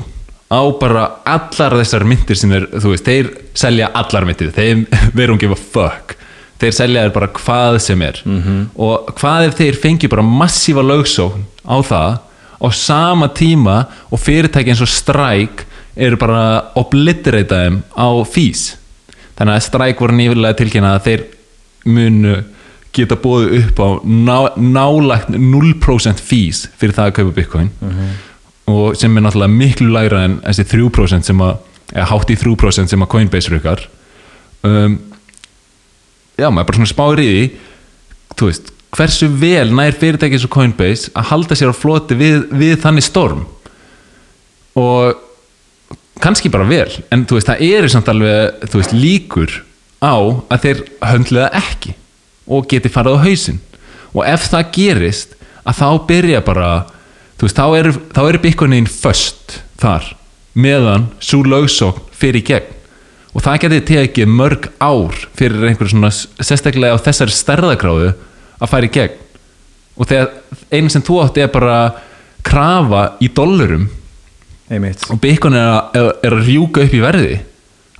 á 0.46 0.62
bara 0.80 1.08
allar 1.26 1.80
þessar 1.80 2.06
myndir 2.08 2.38
sem 2.38 2.52
þeir, 2.54 2.68
þú 2.78 2.92
veist, 2.94 3.08
þeir 3.08 3.32
selja 3.58 3.90
allar 3.98 4.28
myndir, 4.28 4.52
þeir 4.54 4.86
verum 5.18 5.42
gefa 5.42 5.58
fuck. 5.58 6.16
Þeir 6.62 6.76
selja 6.78 7.02
þér 7.04 7.16
bara 7.18 7.32
hvað 7.36 7.80
sem 7.84 8.02
er. 8.06 8.22
-hmm. 8.24 8.62
og 8.80 9.10
hvað 9.20 9.48
ef 9.50 9.58
þeir 9.58 9.82
fengi 9.82 10.08
bara 10.08 10.24
massífa 10.24 10.86
lögsó 10.86 11.34
á 11.66 11.78
það 11.84 12.20
á 12.66 12.70
sama 12.74 13.30
tíma 13.30 13.78
og 14.10 14.22
fyrirtæki 14.22 14.74
eins 14.74 14.84
og 14.84 14.92
Strike 14.92 15.68
eru 15.96 16.18
bara 16.20 16.42
að 16.42 16.82
obliterata 16.82 17.62
þeim 17.64 17.80
á 17.94 18.08
fees. 18.28 18.76
Þannig 19.38 19.56
að 19.56 19.66
Strike 19.68 20.02
voru 20.02 20.18
nýfilega 20.18 20.60
tilkynna 20.60 20.96
að 20.96 21.08
þeir 21.08 21.26
munu 21.86 22.36
geta 22.96 23.18
bóðið 23.20 23.58
upp 23.60 23.82
á 23.84 23.90
ná, 24.08 24.38
nálægt 24.56 25.32
0% 25.36 26.24
fees 26.24 26.66
fyrir 26.80 26.96
það 26.96 27.12
að 27.12 27.16
kaupa 27.20 27.36
bitcoin. 27.40 27.72
Og 28.72 28.96
sem 28.98 29.14
er 29.14 29.26
náttúrulega 29.26 29.60
miklu 29.60 29.92
lægra 29.94 30.24
en 30.26 30.40
þessi 30.46 30.66
3% 30.72 31.28
sem 31.30 31.44
að 31.46 31.58
eða 31.94 32.08
hátt 32.10 32.32
í 32.34 32.38
3% 32.40 32.92
sem 32.92 33.04
að 33.04 33.12
Coinbase 33.12 33.52
rukar. 33.54 33.84
Um, 34.66 34.98
já, 36.40 36.50
maður 36.50 36.72
bara 36.72 36.80
svona 36.80 36.90
spáir 36.90 37.22
í 37.22 37.34
þú 38.36 38.50
veist, 38.50 38.72
hversu 38.96 39.28
vel 39.42 39.74
nær 39.76 39.96
fyrirtæki 40.00 40.38
eins 40.38 40.48
og 40.48 40.54
Coinbase 40.56 41.12
að 41.16 41.30
halda 41.32 41.58
sér 41.58 41.74
á 41.74 41.76
floti 41.76 42.18
við, 42.18 42.48
við 42.56 42.80
þannig 42.84 43.06
storm. 43.06 43.46
Og 44.80 45.16
kannski 46.24 46.52
bara 46.52 46.68
vel, 46.68 46.90
en 47.12 47.26
þú 47.28 47.38
veist, 47.38 47.50
það 47.50 47.64
eru 47.68 47.92
samt 47.92 48.12
alveg, 48.12 48.66
þú 48.72 48.82
veist, 48.82 48.96
líkur 48.96 49.56
á 50.00 50.16
að 50.16 50.62
þeir 50.66 50.84
höndliða 51.12 51.54
ekki 51.60 51.96
og 52.46 52.68
geti 52.72 52.92
farið 52.92 53.18
á 53.20 53.24
hausinn. 53.26 53.64
Og 54.16 54.24
ef 54.28 54.48
það 54.52 54.70
gerist 54.76 55.36
að 55.66 55.80
þá 55.82 55.88
byrja 56.08 56.44
bara 56.46 56.70
þú 57.36 57.48
veist, 57.48 57.60
þá 57.60 57.66
eru, 57.80 57.94
þá 58.16 58.22
eru 58.30 58.44
bitcoinin 58.44 58.90
föst 58.90 59.60
þar, 59.82 60.08
meðan 60.56 61.10
svo 61.20 61.44
lögsókn 61.44 62.14
fyrir 62.16 62.46
gegn. 62.48 62.72
Og 63.36 63.44
það 63.44 63.66
geti 63.66 63.82
tekið 63.90 64.32
mörg 64.32 64.70
ár 64.80 65.18
fyrir 65.36 65.66
einhver 65.68 65.90
svona 65.92 66.14
sérstaklega 66.16 66.96
á 66.96 67.04
þessari 67.04 67.36
stærðagráðu 67.36 68.14
að 68.66 68.74
fara 68.74 68.90
í 68.90 68.94
gegn. 68.96 69.22
Og 69.96 70.10
þegar 70.10 70.34
einu 70.74 70.92
sem 70.92 71.06
þú 71.06 71.22
átti 71.24 71.46
er 71.46 71.54
bara 71.54 71.78
krafa 72.46 73.06
í 73.24 73.30
dollurum 73.34 73.88
einmitt. 74.70 75.06
og 75.10 75.20
bitcoin 75.22 75.56
er 75.58 75.70
að, 75.70 75.98
er, 75.98 76.36
að 76.36 76.50
rjúka 76.50 76.84
upp 76.86 76.96
í 76.96 77.02
verði 77.04 77.38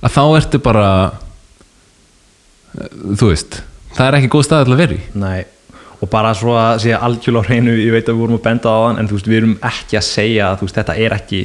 að 0.02 0.14
þá 0.16 0.22
ertu 0.38 0.60
bara 0.62 0.88
þú 3.16 3.30
veist 3.30 3.60
það 3.96 4.08
er 4.08 4.18
ekki 4.18 4.32
góð 4.34 4.46
stað 4.46 4.72
að 4.72 4.80
vera 4.82 4.96
í. 4.96 5.04
Nei, 5.16 5.46
og 5.96 6.10
bara 6.12 6.34
svo 6.36 6.56
að 6.60 6.82
segja 6.84 7.00
algjörlega 7.06 7.46
á 7.46 7.48
hreinu, 7.48 7.76
ég 7.80 7.94
veit 7.94 8.04
að 8.04 8.12
við 8.12 8.22
vorum 8.24 8.40
að 8.40 8.44
benda 8.48 8.74
á 8.74 8.78
þann 8.84 9.00
en 9.00 9.08
þú 9.08 9.18
veist, 9.18 9.30
við 9.30 9.40
erum 9.40 9.56
ekki 9.70 9.98
að 9.98 10.06
segja 10.10 10.50
að 10.50 10.64
veist, 10.66 10.80
þetta 10.80 10.98
er 11.06 11.16
ekki, 11.16 11.42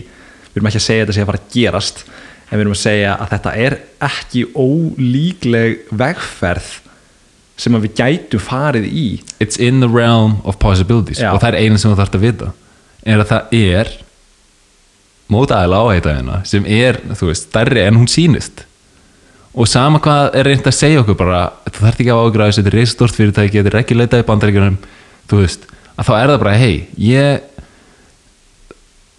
við 0.52 0.60
erum 0.60 0.72
ekki 0.72 0.82
að 0.82 0.88
segja 0.88 1.06
að 1.06 1.08
þetta 1.08 1.18
sé 1.18 1.24
að 1.24 1.32
fara 1.32 1.42
að 1.42 1.56
gerast 1.56 2.04
en 2.52 2.54
við 2.58 2.64
erum 2.66 2.76
að 2.76 2.82
segja 2.82 3.14
að 3.16 3.34
þetta 3.36 3.54
er 3.66 3.78
ekki 4.10 4.44
ólíkleg 4.52 5.94
vegferð 6.02 6.72
sem 7.62 7.78
við 7.84 7.94
gætum 8.00 8.42
farið 8.42 8.88
í. 8.90 9.06
It's 9.44 9.60
in 9.62 9.84
the 9.84 9.90
realm 9.92 10.40
of 10.48 10.58
possibilities. 10.62 11.22
Já. 11.22 11.32
og 11.36 11.42
það 11.44 11.54
er 11.54 11.68
eina 11.68 11.82
sem 11.82 11.92
þú 11.92 12.00
þarfst 12.00 12.18
að 12.18 12.26
vita. 12.26 12.50
Er 13.06 13.22
að 13.22 13.32
það 13.32 13.56
er 13.60 13.94
mótaðilega 15.32 15.92
áheitaðina 15.94 16.42
sem 16.48 16.66
er, 16.68 17.00
þú 17.18 17.32
veist, 17.32 17.48
stærri 17.50 17.86
en 17.86 18.00
hún 18.02 18.10
sýnist. 18.12 18.66
Og 19.52 19.68
sama 19.68 20.00
hvað 20.04 20.36
er 20.40 20.48
reynd 20.48 20.68
að 20.68 20.78
segja 20.78 21.02
okkur 21.04 21.18
bara, 21.20 21.44
þú 21.68 21.86
þarft 21.86 22.02
ekki 22.02 22.12
að 22.14 22.26
ágræða 22.26 22.58
þetta 22.58 22.72
er 22.72 22.78
reisstort 22.80 23.18
fyrirtæki, 23.18 23.60
þetta 23.60 23.72
er 23.74 23.80
ekki 23.82 23.98
leitað 23.98 24.24
í 24.24 24.28
bandaríkjunum 24.30 24.78
þú 25.32 25.40
veist, 25.42 25.66
að 25.96 26.08
þá 26.08 26.14
er 26.18 26.32
það 26.32 26.44
bara 26.44 26.54
hei, 26.60 26.76
ég 27.00 27.50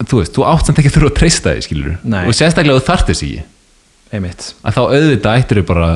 þú 0.03 0.19
veist, 0.19 0.33
þú 0.35 0.47
átt 0.49 0.69
samt 0.69 0.81
ekki 0.81 0.89
að 0.91 0.97
þurfa 0.97 1.11
að 1.11 1.19
treysta 1.19 1.53
því 1.53 1.65
skilur, 1.67 1.99
Nei. 2.01 2.23
og 2.25 2.37
sérstaklega 2.37 2.79
þú 2.79 2.87
þarft 2.89 3.11
þess 3.11 3.25
ekki. 3.27 3.45
Einmitt, 4.13 4.49
að 4.61 4.75
þá 4.75 4.81
auðvitað 4.83 5.37
ættir 5.39 5.61
þau 5.61 5.67
bara 5.69 5.91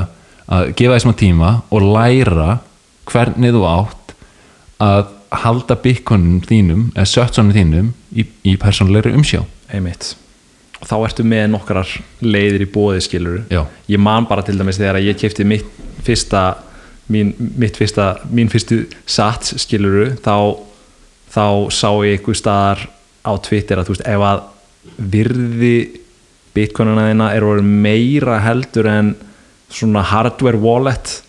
að 0.48 0.72
gefa 0.80 0.96
því 0.96 1.04
smá 1.04 1.14
tíma 1.20 1.52
og 1.74 1.88
læra 1.96 2.60
hvernig 3.08 3.56
þú 3.56 3.64
átt 3.70 4.14
að 4.84 5.10
halda 5.44 5.76
byggunum 5.84 6.40
þínum 6.48 6.86
eða 6.94 7.10
sötsunum 7.12 7.56
þínum 7.56 7.92
í, 8.16 8.24
í 8.48 8.56
persónulegri 8.60 9.16
umsjá. 9.18 9.42
Einmitt. 9.74 10.14
Og 10.78 10.88
þá 10.88 10.96
ertu 11.02 11.26
með 11.28 11.50
nokkrar 11.52 11.92
leiðir 12.24 12.64
í 12.68 12.70
bóði 12.72 13.02
skilur 13.04 13.42
Já. 13.52 13.66
ég 13.90 14.00
man 14.00 14.28
bara 14.30 14.46
til 14.46 14.56
dæmis 14.60 14.80
þegar 14.80 15.02
ég 15.02 15.18
kefti 15.20 15.46
mitt 15.48 15.68
fyrsta 16.06 16.44
mín, 17.12 17.34
mitt 17.38 17.80
fyrsta, 17.80 18.14
mín 18.30 18.52
fyrstu 18.52 18.84
sats 19.10 19.56
skiluru 19.64 20.12
þá, 20.22 20.60
þá 21.34 21.46
sá 21.74 21.90
ég 22.06 22.20
einhver 22.20 22.38
staðar 22.38 22.86
á 23.26 23.32
Twitter 23.44 23.82
að 23.82 23.90
þú 23.90 23.96
veist 23.96 24.08
ef 24.08 24.28
að 24.30 24.44
virði 25.18 25.78
bitcoinuna 26.56 27.10
þína 27.10 27.32
er 27.36 27.46
orðið 27.46 27.74
meira 27.88 28.38
heldur 28.46 28.90
en 28.92 29.16
svona 29.70 30.04
hardware 30.08 30.60
wallet 30.62 31.22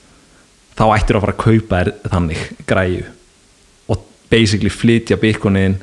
þá 0.78 0.84
ættir 0.94 1.18
að 1.18 1.24
fara 1.24 1.34
að 1.34 1.42
kaupa 1.42 1.80
þér 1.80 2.12
þannig 2.12 2.42
græju 2.68 3.06
og 3.90 4.04
basically 4.30 4.72
flytja 4.72 5.18
bitcoinin 5.20 5.78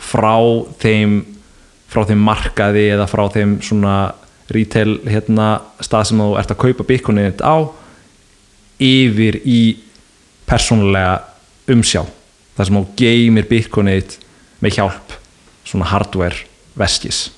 frá 0.00 0.34
þeim 0.82 1.20
frá 1.90 2.04
þeim 2.08 2.24
markaði 2.26 2.86
eða 2.94 3.06
frá 3.10 3.24
þeim 3.34 3.58
svona 3.66 3.94
retail 4.50 4.98
hérna, 5.06 5.60
stað 5.82 6.08
sem 6.10 6.22
þú 6.22 6.30
ert 6.40 6.54
að 6.54 6.62
kaupa 6.64 6.86
bitcoinin 6.88 7.30
þitt 7.30 7.44
á 7.46 7.56
yfir 8.80 9.38
í 9.46 9.60
persónulega 10.48 11.20
umsjá 11.70 12.02
þar 12.56 12.66
sem 12.66 12.78
þú 12.78 12.84
geymir 12.98 13.50
bitcoinin 13.50 14.16
með 14.60 14.80
hjálp 14.80 15.14
svona 15.66 15.90
hardware 15.92 16.46
veskis 16.78 17.28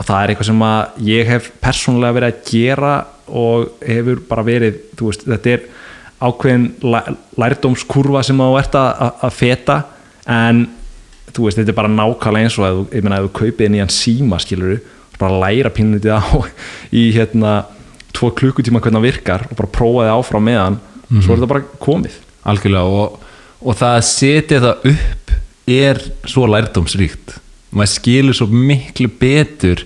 og 0.00 0.06
það 0.08 0.22
er 0.24 0.32
eitthvað 0.32 0.48
sem 0.48 0.62
að 0.64 1.00
ég 1.10 1.28
hef 1.28 1.48
persónulega 1.60 2.16
verið 2.16 2.30
að 2.32 2.42
gera 2.50 2.92
og 3.28 3.66
hefur 3.84 4.22
bara 4.30 4.44
verið 4.46 4.78
þú 4.96 5.10
veist, 5.10 5.26
þetta 5.28 5.52
er 5.54 5.66
ákveðin 6.24 6.64
læ- 6.84 7.16
lærdómskurfa 7.40 8.22
sem 8.26 8.40
þú 8.40 8.48
ert 8.60 8.74
að, 8.80 8.88
að, 9.06 9.12
að 9.28 9.36
feta. 9.36 9.76
En 10.30 10.62
þú 11.30 11.44
veist, 11.46 11.60
þetta 11.60 11.72
er 11.74 11.78
bara 11.78 11.92
nákvæmlega 11.92 12.48
eins 12.48 12.56
og 12.60 12.66
að 12.66 12.80
ég 12.96 13.04
meina, 13.06 13.20
ef 13.20 13.28
þú 13.28 13.34
kaupið 13.42 13.70
nýjan 13.74 13.92
síma 13.94 14.40
skilur 14.42 14.80
bara 15.20 15.36
læra 15.44 15.70
pínlítið 15.76 16.16
á 16.16 16.24
í 17.00 17.04
hérna 17.12 17.54
tvo 18.16 18.32
klukkutíma 18.40 18.80
hvernig 18.82 18.98
það 19.02 19.06
virkar 19.10 19.44
og 19.50 19.56
bara 19.60 19.72
prófa 19.76 20.06
þið 20.08 20.14
áfram 20.16 20.48
meðan 20.48 20.80
svo 21.10 21.34
er 21.34 21.40
þetta 21.42 21.50
bara 21.52 21.68
komið. 21.84 22.16
Algjörlega 22.50 22.96
og, 23.04 23.20
og 23.60 23.76
það 23.76 23.94
að 24.00 24.04
setja 24.08 24.60
það 24.64 24.88
upp 24.94 25.32
er 25.70 26.00
svo 26.30 26.48
lærdómsríkt. 26.50 27.36
Maður 27.70 27.92
skilur 27.92 28.34
svo 28.40 28.48
miklu 28.50 29.10
betur 29.20 29.84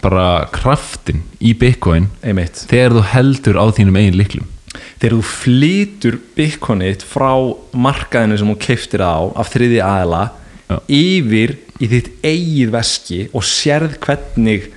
bara 0.00 0.48
kraftin 0.54 1.22
í 1.42 1.52
bitcoin 1.58 2.08
einmitt. 2.22 2.64
þegar 2.70 2.96
þú 2.96 3.04
heldur 3.12 3.60
á 3.60 3.64
þínum 3.76 3.98
eigin 4.00 4.18
liklum 4.20 4.48
þegar 5.02 5.16
þú 5.18 5.24
flýtur 5.28 6.18
bitcoinit 6.36 7.04
frá 7.04 7.32
markaðinu 7.74 8.38
sem 8.40 8.52
þú 8.54 8.58
keiftir 8.62 9.04
á 9.04 9.20
af 9.36 9.52
þriði 9.52 9.82
aðila 9.84 10.22
Já. 10.70 10.76
yfir 10.88 11.56
í 11.82 11.90
þitt 11.90 12.10
eigið 12.24 12.72
veski 12.72 13.20
og 13.34 13.44
sérð 13.44 13.98
hvernig 14.04 14.70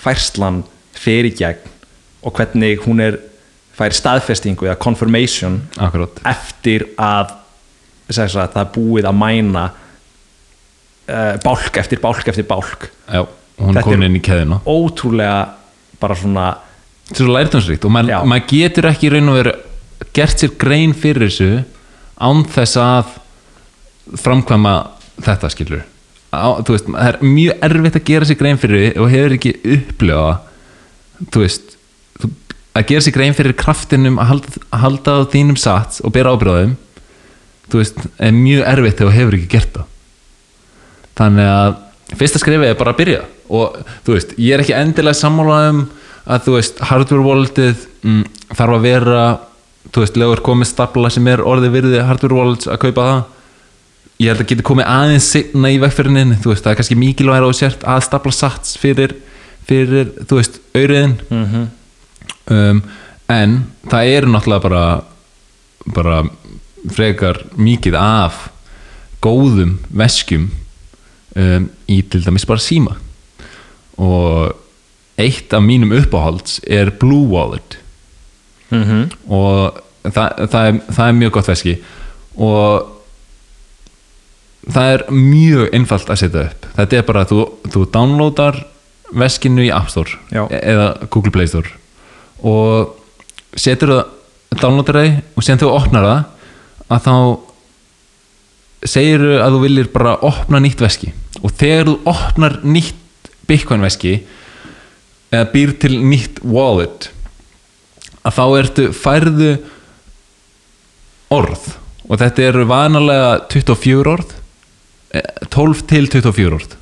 færslan 0.00 0.62
fer 0.96 1.28
í 1.28 1.34
gegn 1.36 1.76
og 2.20 2.36
hvernig 2.36 2.82
hún 2.84 3.00
er 3.04 3.20
fær 3.76 3.94
staðfestingu 3.96 4.68
eða 4.68 4.78
confirmation 4.80 5.60
akkurát. 5.80 6.20
eftir 6.28 6.84
að, 7.00 7.36
að 8.10 8.34
það 8.36 8.60
er 8.60 8.72
búið 8.74 9.08
að 9.08 9.20
mæna 9.22 9.64
uh, 11.08 11.36
bálk 11.44 11.80
eftir 11.80 12.02
bálk 12.02 12.28
eftir 12.28 12.48
bálk. 12.48 12.90
Já, 13.08 13.24
hún 13.60 13.76
er- 13.80 14.06
inn 14.08 14.18
í 14.18 14.22
keðina 14.24 14.60
ótrúlega 14.66 15.48
bara 16.00 16.16
svona 16.16 16.46
þetta 17.10 17.16
er 17.18 17.24
svo 17.24 17.36
lærdómsríkt 17.36 17.84
og 17.86 17.94
maður 17.96 18.28
mað 18.32 18.46
getur 18.50 18.90
ekki 18.90 19.12
raun 19.12 19.32
og 19.32 19.40
veru 19.40 19.54
gert 20.16 20.42
sér 20.42 20.54
grein 20.58 20.94
fyrir 20.96 21.28
þessu 21.28 21.64
án 22.20 22.44
þess 22.50 22.76
að 22.80 23.16
framkvæma 24.20 24.74
þetta 25.20 25.52
skilur 25.52 25.86
Á, 26.30 26.62
veist, 26.62 26.86
það 26.86 27.08
er 27.08 27.16
mjög 27.26 27.62
erfitt 27.66 27.96
að 27.98 28.04
gera 28.06 28.26
sér 28.28 28.36
grein 28.38 28.58
fyrir 28.62 28.80
því 28.84 28.90
og 29.02 29.08
hefur 29.10 29.32
ekki 29.34 29.52
upplifa 29.74 30.26
þú 31.34 31.42
veist 31.42 31.72
að 32.78 32.86
gera 32.86 33.02
sér 33.02 33.16
grein 33.16 33.34
fyrir 33.34 33.56
kraftinum 33.58 34.20
að 34.22 34.30
halda, 34.30 34.52
að 34.70 34.82
halda 34.84 35.14
á 35.18 35.20
þínum 35.32 35.58
sats 35.58 35.98
og 36.06 36.14
bera 36.14 36.30
ábyrðaðum 36.36 36.76
þú 37.70 37.80
veist, 37.82 37.98
er 38.18 38.34
mjög 38.34 38.62
erfitt 38.72 39.02
þú 39.02 39.10
hefur 39.14 39.36
ekki 39.38 39.50
gert 39.50 39.74
það. 39.74 39.88
Þannig 41.20 41.50
að 41.50 42.16
fyrsta 42.20 42.40
skrifið 42.42 42.70
er 42.72 42.78
bara 42.78 42.94
að 42.94 43.00
byrja 43.02 43.20
og 43.50 43.80
þú 44.06 44.16
veist, 44.16 44.36
ég 44.38 44.54
er 44.54 44.64
ekki 44.64 44.76
endilega 44.78 45.18
sammála 45.18 45.60
um 45.70 45.82
að 46.30 46.46
þú 46.46 46.56
veist, 46.58 46.82
hardware 46.90 47.26
walletið 47.26 47.84
mm, 48.06 48.22
þarf 48.52 48.76
að 48.76 48.86
vera 48.86 49.24
þú 49.90 50.04
veist, 50.04 50.20
legur 50.20 50.44
komið 50.46 50.70
stapla 50.70 51.10
sem 51.10 51.28
er 51.32 51.42
orðið 51.42 51.76
virði 51.78 52.04
hardware 52.06 52.36
wallets 52.36 52.70
að 52.70 52.80
kaupa 52.84 53.08
það. 53.08 53.20
Ég 54.20 54.28
held 54.30 54.42
að 54.44 54.50
geti 54.50 54.64
komið 54.68 54.88
aðeins 54.92 55.28
seinna 55.32 55.72
í 55.72 55.80
vegferðinin 55.80 56.38
þú 56.44 56.52
veist, 56.52 56.64
það 56.64 56.74
er 56.74 56.80
kannski 56.82 57.00
mikilvægur 57.00 57.50
á 57.50 57.52
sért 57.56 57.84
að 57.88 58.02
stapla 58.04 58.32
sats 58.36 58.76
fyrir, 58.78 59.14
fyrir 59.68 60.10
þú 60.28 60.40
veist, 60.42 60.60
auðriðin 60.76 61.20
mm 61.30 61.68
um, 62.50 62.82
en 63.30 63.56
það 63.90 64.14
eru 64.16 64.32
náttúrulega 64.32 64.64
bara 64.64 64.84
bara 65.94 66.16
frekar 66.94 67.42
mikið 67.58 67.96
af 67.98 68.48
góðum 69.22 69.78
veskjum 69.96 70.48
um, 71.36 71.68
í 71.88 72.00
til 72.10 72.22
dæmis 72.24 72.46
bara 72.48 72.62
síma 72.62 72.96
og 74.00 75.20
eitt 75.20 75.52
af 75.52 75.62
mínum 75.64 75.92
uppáhalds 75.92 76.60
er 76.64 76.90
Blue 76.90 77.28
Wallet. 77.28 77.78
-hmm. 78.70 79.10
og 79.28 79.80
það, 80.04 80.48
það, 80.50 80.66
er, 80.66 80.80
það 80.94 81.04
er 81.06 81.18
mjög 81.18 81.34
gott 81.36 81.50
veski. 81.50 81.74
Og 82.40 82.86
það 84.70 84.94
er 84.94 85.04
mjög 85.14 85.74
einfalt 85.76 86.12
að 86.12 86.22
setja 86.22 86.46
upp. 86.48 86.70
Þetta 86.78 86.98
er 86.98 87.06
bara 87.08 87.24
að 87.24 87.34
þú, 87.34 87.44
þú 87.74 87.84
downloadar 87.94 88.62
veskinu 89.20 89.66
í 89.66 89.72
App 89.74 89.90
Store 89.90 90.18
Já. 90.30 90.44
e- 90.46 90.62
eða 90.72 90.88
Google 91.10 91.34
Play 91.34 91.50
Store. 91.50 91.70
Og 92.46 92.96
setur 93.58 93.94
það 93.96 94.60
downloadar 94.60 95.00
það 95.00 95.22
og 95.36 95.46
sen 95.46 95.60
þú 95.60 95.72
opnar 95.74 96.08
það 96.08 96.20
að 96.90 97.06
þá 97.06 97.16
segir 98.90 99.26
að 99.44 99.54
þú 99.54 99.62
viljir 99.66 99.90
bara 99.92 100.16
opna 100.24 100.60
nýtt 100.62 100.80
veski. 100.80 101.12
Og 101.42 101.52
þegar 101.52 101.90
þú 101.90 101.96
opnar 102.10 102.60
nýtt 102.64 102.96
Bitcoin 103.50 103.82
veski 103.84 104.14
eða 105.30 105.46
býr 105.52 105.74
til 105.82 105.98
nýtt 106.02 106.40
wallet 106.46 107.10
að 108.26 108.36
þá 108.36 108.44
ertu 108.60 108.88
færðu 108.94 109.52
orð. 111.32 111.70
Og 112.10 112.18
þetta 112.18 112.42
eru 112.50 112.64
vanalega 112.68 113.30
24 113.52 114.10
orð 114.10 114.32
eh, 115.14 115.26
12 115.54 115.82
til 115.90 116.08
24 116.10 116.56
orð. 116.58 116.76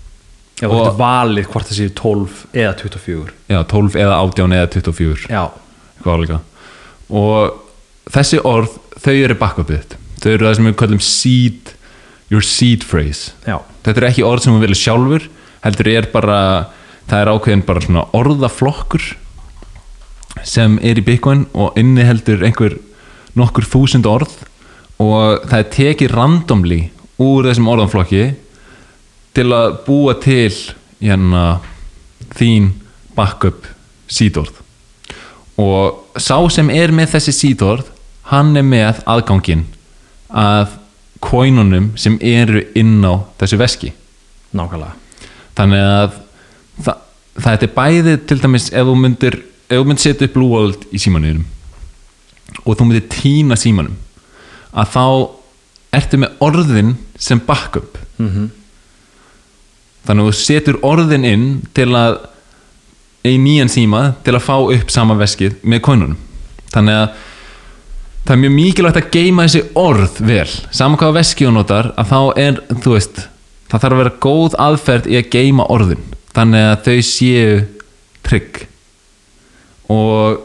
Já, 0.58 0.66
Og- 0.66 0.74
getur 0.80 0.96
valið 0.98 1.46
hvort 1.52 1.68
það 1.68 1.76
séu 1.78 1.90
12 1.94 2.38
eða 2.58 2.72
24 2.80 3.34
já, 3.52 3.58
12 3.70 3.98
eða 4.02 4.16
18 4.24 4.54
eða 4.56 4.70
24 4.74 5.28
Já, 5.30 5.42
og 7.08 7.60
þessi 8.10 8.40
orð, 8.44 8.72
þau 8.98 9.14
eru 9.14 9.36
backupið 9.38 9.78
þitt. 9.78 9.94
Þau 10.18 10.30
eru 10.32 10.48
það 10.48 10.56
sem 10.58 10.66
við 10.66 10.76
kallum 10.80 11.00
seed 11.04 11.70
your 12.32 12.42
seed 12.42 12.82
phrase. 12.84 13.30
Já, 13.46 13.60
þetta 13.86 14.00
eru 14.02 14.08
ekki 14.10 14.26
orð 14.26 14.42
sem 14.44 14.56
við 14.56 14.66
viljum 14.66 14.80
sjálfur 14.82 15.28
heldur 15.64 15.90
er 15.92 16.08
bara, 16.12 16.40
það 17.08 17.22
er 17.22 17.30
ákveðin 17.32 17.64
bara 17.66 17.84
svona 17.84 18.04
orðaflokkur 18.16 19.06
sem 20.46 20.76
er 20.86 21.00
í 21.00 21.04
Bitcoin 21.06 21.46
og 21.58 21.78
inni 21.80 22.04
heldur 22.06 22.44
einhver 22.46 22.76
nokkur 23.38 23.66
þúsund 23.66 24.06
orð 24.08 24.34
og 25.02 25.46
það 25.48 25.58
er 25.58 25.72
tekið 25.74 26.14
randomly 26.14 26.80
úr 27.22 27.48
þessum 27.48 27.70
orðanflokki 27.72 28.24
til 29.38 29.48
að 29.54 29.80
búa 29.86 30.14
til 30.22 30.52
hérna 31.00 31.44
þín 32.38 32.72
backup 33.16 33.66
síðorð 34.10 34.62
og 35.58 36.20
sá 36.22 36.38
sem 36.54 36.70
er 36.70 36.94
með 36.94 37.16
þessi 37.16 37.34
síðorð 37.34 37.90
hann 38.30 38.54
er 38.58 38.66
með 38.66 39.02
aðgangin 39.08 39.66
að 40.28 40.76
coinunum 41.24 41.92
sem 41.98 42.18
eru 42.22 42.62
inn 42.78 43.00
á 43.02 43.26
þessu 43.40 43.58
veski. 43.58 43.92
Nákvæmlega 44.54 45.07
þannig 45.58 45.84
að 45.84 46.18
það, 46.86 47.00
það 47.38 47.66
er 47.66 47.72
bæði 47.76 48.16
til 48.30 48.40
dæmis 48.42 48.68
ef 48.72 48.88
þú 48.88 48.98
myndir 49.04 49.40
ef 49.68 49.74
þú 49.74 49.86
myndir 49.88 50.04
setja 50.06 50.28
upp 50.28 50.36
Blue 50.36 50.52
World 50.54 50.86
í 50.94 51.02
símanuðinum 51.02 52.62
og 52.64 52.78
þú 52.78 52.86
myndir 52.86 53.10
týna 53.12 53.58
símanum 53.58 53.98
að 54.72 54.94
þá 54.94 55.04
ertu 55.98 56.18
með 56.20 56.40
orðin 56.44 56.94
sem 57.18 57.40
backup. 57.42 57.96
Mm 58.20 58.48
þannig 60.08 60.24
að 60.24 60.28
þú 60.30 60.40
setur 60.40 60.78
orðin 60.88 61.26
inn 61.28 61.48
til 61.76 61.90
að 61.96 62.22
í 63.28 63.34
nýjan 63.42 63.68
síma 63.68 64.02
til 64.24 64.36
að 64.38 64.46
fá 64.46 64.54
upp 64.56 64.92
sama 64.92 65.18
veskið 65.18 65.58
með 65.68 65.82
konunum 65.84 66.20
þannig 66.72 67.00
að 67.02 67.08
það 68.22 68.32
er 68.34 68.40
mjög 68.42 68.54
mikilvægt 68.54 69.00
að 69.00 69.10
geima 69.12 69.44
þessi 69.46 69.62
orð 69.80 70.20
vel. 70.28 70.48
Saman 70.72 71.00
hvaða 71.00 71.16
veski 71.18 71.46
þú 71.46 71.52
notar 71.56 71.90
að 71.96 72.10
þá 72.12 72.20
er, 72.44 72.58
þú 72.84 72.94
veist 72.94 73.20
það 73.68 73.82
þarf 73.84 73.94
að 73.96 74.02
vera 74.02 74.14
góð 74.26 74.58
aðferð 74.66 75.08
í 75.12 75.16
að 75.20 75.30
geima 75.34 75.66
orðin 75.74 76.04
þannig 76.36 76.66
að 76.72 76.84
þau 76.88 76.98
séu 77.08 77.56
trygg. 78.28 78.62
Og 79.92 80.44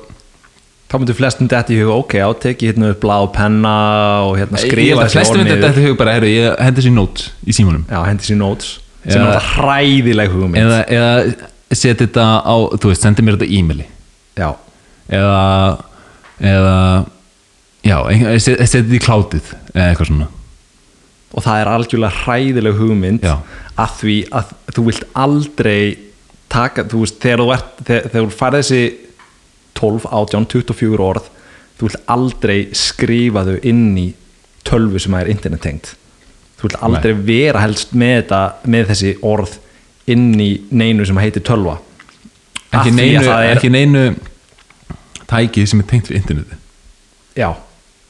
Þá 0.94 1.00
myndir 1.02 1.16
flestum 1.18 1.48
þetta 1.50 1.74
í 1.74 1.78
huga, 1.82 1.94
ok, 2.04 2.12
á 2.22 2.30
teki 2.38 2.68
hérna 2.70 2.92
upp 2.94 3.00
blá 3.02 3.16
penna 3.34 3.70
og 4.28 4.36
hérna 4.38 4.60
skrifa 4.62 5.08
flestum 5.10 5.40
orð 5.42 5.48
þetta 5.50 5.72
þetta 5.72 5.86
hug 5.88 5.96
bara, 5.98 6.12
herru, 6.20 6.28
ég 6.30 6.60
hendi 6.62 6.84
þessi 6.84 6.92
notes 6.94 7.32
í 7.50 7.56
símanum. 7.58 7.88
Já, 7.90 7.98
hendi 8.06 8.28
sér 8.28 8.38
notes 8.38 8.68
sem 9.02 9.18
er 9.18 9.26
alltaf 9.32 9.48
hræðileg 9.56 10.30
hugmynd. 10.36 10.62
eða, 10.62 10.78
eða 10.94 11.74
setja 11.74 11.96
þetta 12.04 12.28
á, 12.46 12.56
þú 12.78 12.92
veist, 12.92 13.08
sendi 13.08 13.26
mér 13.26 13.40
þetta 13.40 13.50
e-maili. 13.58 13.88
Já, 14.38 14.52
eða 15.18 15.42
eða 16.54 16.76
já, 17.90 17.98
ein- 18.14 18.40
set- 18.46 18.62
setja 18.62 18.84
þetta 18.84 19.00
í 19.00 19.04
klátið 19.08 19.50
eða 19.74 19.88
eitthvað 19.90 20.12
svona 20.12 20.30
og 21.34 21.46
það 21.46 21.60
er 21.60 21.72
algjörlega 21.74 22.24
hræðileg 22.24 22.80
hugmynd 22.80 23.26
Já. 23.26 23.36
að 23.80 23.96
því 24.00 24.18
að 24.40 24.52
þú 24.76 24.86
vilt 24.90 25.06
aldrei 25.26 25.80
taka, 26.54 26.86
þú 26.90 27.04
veist, 27.04 27.20
þegar 27.24 27.42
þú 27.42 27.54
ert 27.56 27.80
þegar, 27.88 28.10
þegar 28.14 28.28
þú 28.28 28.38
færð 28.42 28.60
þessi 28.60 28.84
12, 29.80 30.10
18, 30.22 30.50
24 30.54 31.08
orð 31.08 31.32
þú 31.80 31.88
vilt 31.88 32.04
aldrei 32.14 32.58
skrifa 32.78 33.46
þau 33.48 33.56
inn 33.66 33.88
í 33.98 34.08
tölvu 34.64 35.02
sem 35.02 35.16
er 35.18 35.32
internettengt. 35.34 35.96
Þú 36.60 36.70
vilt 36.70 36.84
aldrei 36.86 37.16
vera 37.28 37.64
helst 37.64 37.96
með 37.98 38.14
þetta, 38.22 38.44
með 38.72 38.94
þessi 38.94 39.16
orð 39.28 39.58
inn 40.14 40.30
í 40.40 40.52
neinu 40.72 41.08
sem 41.08 41.20
heitir 41.20 41.44
tölva. 41.44 41.80
Ekki 42.74 42.94
neinu, 42.96 43.26
er, 43.26 43.50
ekki 43.58 43.70
neinu 43.74 44.06
tæki 45.30 45.66
sem 45.70 45.82
er 45.84 45.90
tengt 45.90 46.10
við 46.10 46.22
interneti 46.22 46.58
Já, 47.38 47.50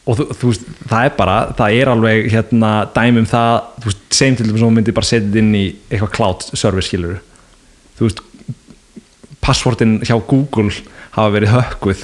og 0.03 0.17
þú, 0.19 0.25
þú 0.35 0.49
veist, 0.51 0.65
það 0.89 1.05
er 1.07 1.13
bara, 1.17 1.35
það 1.57 1.77
er 1.79 1.91
alveg 1.93 2.25
hérna 2.33 2.71
dæmi 2.95 3.21
um 3.23 3.29
það, 3.29 3.53
þú 3.79 3.89
veist, 3.89 4.01
segjum 4.17 4.37
til 4.39 4.47
þess 4.47 4.55
að 4.57 4.65
þú 4.65 4.71
myndir 4.77 4.97
bara 4.97 5.09
setja 5.09 5.39
inn 5.43 5.53
í 5.55 5.63
eitthvað 5.87 6.13
cloud 6.17 6.47
service 6.51 6.89
skilur 6.89 7.21
þú 7.97 8.09
veist 8.09 8.23
passvortin 9.43 9.99
hjá 10.03 10.15
Google 10.19 10.71
hafa 11.15 11.31
verið 11.35 11.53
hökkuð 11.55 12.03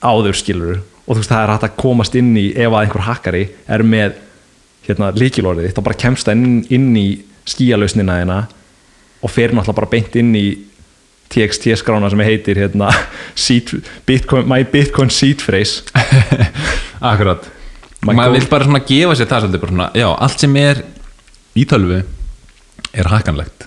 áður 0.00 0.40
skilur 0.40 0.80
og 0.80 1.12
þú 1.12 1.18
veist, 1.20 1.32
það 1.32 1.42
er 1.42 1.52
hægt 1.54 1.68
að 1.68 1.76
komast 1.82 2.16
inn 2.16 2.32
í 2.38 2.46
ef 2.54 2.70
að 2.70 2.80
einhver 2.84 3.06
hackari 3.08 3.44
er 3.68 3.84
með 3.84 4.16
hérna 4.86 5.10
líkilorðið, 5.12 5.74
þá 5.76 5.82
bara 5.84 6.00
kemst 6.00 6.28
það 6.28 6.40
inn, 6.40 6.58
inn 6.72 6.90
í 6.96 7.08
skíalausnina 7.50 8.20
hérna 8.20 8.40
og 9.20 9.32
fer 9.32 9.52
náttúrulega 9.52 9.76
bara 9.76 9.92
beint 9.92 10.16
inn 10.16 10.32
í 10.38 10.46
TXT 11.30 11.76
skrána 11.78 12.10
sem 12.10 12.22
heitir 12.26 12.58
hérna 12.58 12.90
seed, 13.38 13.76
Bitcoin, 14.06 14.48
my 14.50 14.64
Bitcoin 14.66 15.12
seed 15.14 15.42
phrase. 15.44 15.84
Akkurat. 17.12 17.46
My 18.02 18.14
maður 18.14 18.32
goal- 18.32 18.38
vil 18.40 18.50
bara 18.50 18.66
svona 18.68 18.82
gefa 18.88 19.16
sér 19.18 19.28
það 19.30 19.46
svolítið 19.46 19.72
svona, 19.72 19.90
já, 19.94 20.08
allt 20.10 20.42
sem 20.42 20.56
er 20.60 20.84
í 21.58 21.66
tölvu 21.68 22.00
er 22.96 23.10
hakkanlegt 23.12 23.66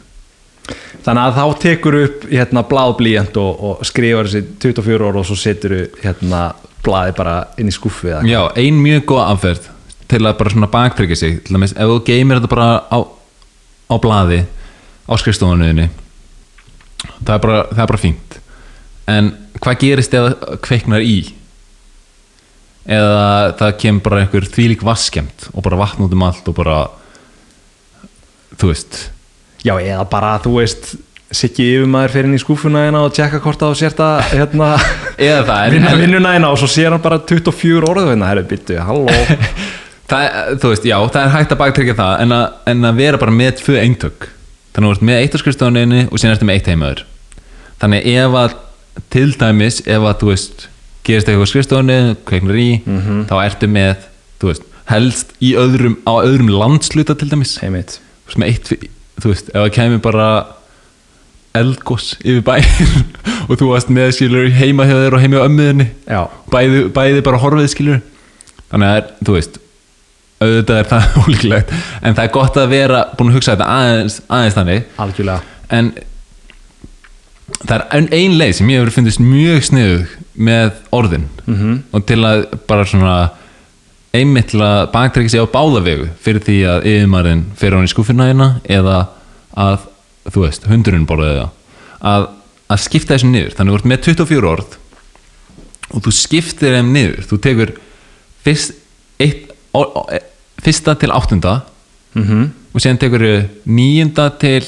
Þannig 1.03 1.23
að 1.27 1.35
þá 1.35 1.59
tekur 1.59 1.97
upp 1.99 2.21
hérna 2.31 2.63
bláð 2.67 2.93
blíjant 3.01 3.37
og, 3.41 3.63
og 3.67 3.81
skrifar 3.87 4.29
þessi 4.29 4.45
24 4.63 5.07
orð 5.09 5.19
og 5.19 5.27
svo 5.27 5.35
setur 5.35 5.73
hérna 5.99 6.43
blaði 6.83 7.15
bara 7.17 7.33
inn 7.59 7.67
í 7.67 7.75
skuffu 7.75 8.07
eða 8.11 8.23
já, 8.27 8.39
ein 8.59 8.79
mjög 8.79 9.03
góð 9.11 9.23
afferð 9.25 9.67
til 10.13 10.21
að 10.21 10.37
bara 10.39 10.53
svona 10.53 10.69
baktryggja 10.71 11.17
sig. 11.17 11.35
Til 11.43 11.55
dæmis, 11.55 11.73
ef 11.75 11.89
þú 11.89 11.97
geymir 12.07 12.39
þetta 12.39 12.51
bara 12.51 12.67
á, 12.87 12.97
á 13.91 13.95
blaði 14.03 14.43
á 15.09 15.13
skrifstofunuðinni 15.19 15.89
það 17.03 17.35
er 17.35 17.45
bara, 17.45 17.61
það 17.71 17.83
er 17.83 17.91
bara 17.93 18.01
fínt. 18.01 18.37
En 19.13 19.31
hvað 19.59 19.79
gerist 19.83 20.13
það 20.15 20.59
kveiknar 20.63 21.05
í? 21.05 21.15
Eða 22.83 23.55
það 23.59 23.77
kemur 23.79 24.05
bara 24.07 24.23
einhver 24.23 24.49
þvílík 24.51 24.83
vaskemmt 24.83 25.47
og 25.53 25.63
bara 25.63 25.79
vatn 25.79 26.03
út 26.03 26.15
um 26.15 26.27
allt 26.27 26.47
og 26.51 26.57
bara 26.57 26.77
þú 28.59 28.73
veist. 28.73 28.99
Já, 29.63 29.77
eða 29.79 30.03
bara 30.11 30.37
þú 30.43 30.57
veist 30.59 30.95
Siggi 31.33 31.63
yfirmaður 31.79 32.11
fyrir 32.13 32.27
inn 32.29 32.37
í 32.37 32.41
skúffuna 32.41 32.83
hérna 32.83 32.99
og 33.07 33.13
tjekka 33.15 33.39
hvort 33.41 33.63
á 33.65 33.73
sér 33.73 33.89
þetta 33.95 34.09
hérna, 34.35 34.67
eða 35.29 35.39
það, 35.47 35.61
vinna 35.73 35.93
vinnuna 35.97 36.33
hérna 36.35 36.51
og 36.53 36.59
svo 36.61 36.69
sér 36.69 36.93
hann 36.93 37.01
bara 37.01 37.17
24 37.25 37.87
orðu 37.89 38.11
hérna, 38.11 38.27
herru, 38.29 38.43
byttu, 38.51 38.77
halló. 38.77 39.15
Það, 40.03 40.25
þú 40.59 40.69
veist, 40.69 40.83
já, 40.85 40.97
það 41.15 41.21
er 41.23 41.29
hægt 41.31 41.53
að 41.55 41.59
baktryggja 41.61 41.93
það 41.95 42.17
en 42.21 42.33
að, 42.35 42.41
en 42.69 42.85
að 42.85 42.97
vera 42.99 43.19
bara 43.21 43.33
með 43.33 43.53
tvö 43.61 43.77
eintök 43.79 44.25
þannig 44.73 44.85
að 44.85 44.91
þú 44.91 44.93
ert 44.97 45.07
með 45.09 45.21
eitt 45.21 45.37
á 45.37 45.41
skrifstofuninni 45.41 46.03
og 46.09 46.19
síðan 46.19 46.35
ertu 46.35 46.49
með 46.49 46.59
eitt 46.59 46.69
heimaður 46.71 47.03
þannig 47.81 48.07
ef 48.13 48.37
að 48.41 48.55
til 49.13 49.29
dæmis 49.39 49.81
ef 49.85 50.05
að 50.05 50.19
þú 50.21 50.31
veist 50.31 50.67
gerist 51.03 51.27
eitthvað 51.27 51.47
á 51.47 51.51
skrifstofunni, 51.51 51.99
kveiknar 52.27 52.59
í 52.59 52.69
þá 53.29 53.35
ertu 53.43 53.69
með, 53.71 54.05
þú 54.39 54.51
veist 54.51 54.67
helst 54.89 55.33
öðrum, 55.39 55.97
á 56.07 56.13
öðrum 56.23 56.51
landsluta 56.51 57.15
til 57.19 57.29
dæmis, 57.31 57.57
Heimitt 57.63 57.99
þú 58.33 59.31
veist, 59.31 59.49
ef 59.51 59.57
það 59.57 59.73
kemur 59.75 60.03
bara 60.03 60.27
eldgós 61.57 62.13
yfir 62.23 62.41
bæinn 62.45 63.03
og 63.47 63.57
þú 63.59 63.69
varst 63.73 63.91
með 63.93 64.15
skilur 64.17 64.49
heima 64.57 64.87
hjá 64.89 64.95
þér 64.95 65.17
og 65.17 65.23
heima 65.23 65.37
hjá 65.37 65.47
ömmuðinni 65.49 65.89
bæði, 66.53 66.87
bæði 66.95 67.25
bara 67.25 67.41
horfið 67.43 67.69
skilur 67.75 68.01
þannig 68.71 68.89
að 68.89 69.11
þú 69.21 69.35
veist 69.37 69.59
auðvitað 70.47 70.79
er 70.81 70.89
það 70.91 71.15
ólíklegt 71.23 71.75
en 72.01 72.15
það 72.17 72.23
er 72.25 72.33
gott 72.37 72.57
að 72.61 72.73
vera 72.73 73.03
búin 73.17 73.31
að 73.31 73.37
hugsa 73.39 73.53
þetta 73.55 73.69
aðeins, 73.77 74.17
aðeins 74.27 74.57
þannig. 74.57 74.83
Algjörlega. 75.03 75.55
En 75.73 75.93
það 77.63 77.77
er 77.77 78.11
ein, 78.17 78.35
leið 78.39 78.53
sem 78.57 78.69
ég 78.71 78.81
hefur 78.81 78.93
fundist 78.97 79.21
mjög 79.23 79.63
sniðug 79.69 80.13
með 80.33 80.69
orðin. 80.95 81.25
Mhm. 81.45 81.79
og 81.93 82.05
til 82.09 82.19
að 82.25 82.45
bara 82.67 82.85
svona 82.89 83.15
einmitt 84.13 84.51
til 84.53 84.61
að 84.61 84.91
baktryggja 84.93 85.33
sig 85.33 85.41
á 85.41 85.53
báðavegu 85.53 86.07
fyrir 86.21 86.43
því 86.45 86.57
að 86.69 86.85
yfirmarinn 86.91 87.43
fyrir 87.57 87.77
hann 87.79 87.87
í 87.87 87.91
skúffina 87.91 88.29
hérna 88.29 88.49
eða 88.69 89.07
að 89.57 89.87
þú 90.29 90.43
veist, 90.45 90.67
hundurinn 90.69 91.07
borðið 91.09 91.41
að, 92.03 92.27
að 92.69 92.83
skipta 92.83 93.15
þessum 93.15 93.33
niður 93.33 93.55
þannig 93.57 93.73
að 93.73 93.73
þú 93.73 93.79
ert 93.81 93.89
með 93.91 94.03
24 94.07 94.51
orð 94.53 94.77
og 95.93 96.03
þú 96.05 96.13
skiptir 96.17 96.73
þeim 96.77 96.93
niður. 96.93 97.25
Þú 97.29 97.39
tekur 97.43 97.73
fyrst, 98.45 98.77
eitt, 99.21 99.51
e- 99.73 100.23
fyrsta 100.63 100.97
til 100.99 101.13
áttunda. 101.13 101.61
Mm 102.17 102.51
og 102.73 102.81
síðan 102.81 102.97
tekur 102.97 103.23
níunda 103.69 104.29
til 104.41 104.65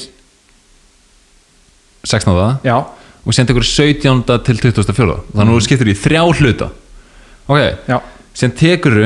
16. 2.06 2.60
já, 2.62 2.76
og 2.78 3.34
síðan 3.34 3.48
tekur 3.50 3.66
17. 3.66 4.20
til 4.46 4.60
24. 4.62 5.16
þannig 5.32 5.50
að 5.50 5.56
þú 5.56 5.64
skiptir 5.66 5.90
í 5.90 5.96
þrjá 5.98 6.22
hluta. 6.38 6.68
Ok, 7.50 7.58
já, 7.90 7.98
síðan 8.30 8.54
tekur 8.60 8.98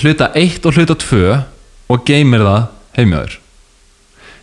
hluta 0.00 0.30
1 0.34 0.66
og 0.66 0.74
hluta 0.74 0.98
2 0.98 1.22
og 1.90 2.04
geymir 2.06 2.42
það 2.46 2.66
heimjáður 2.98 3.38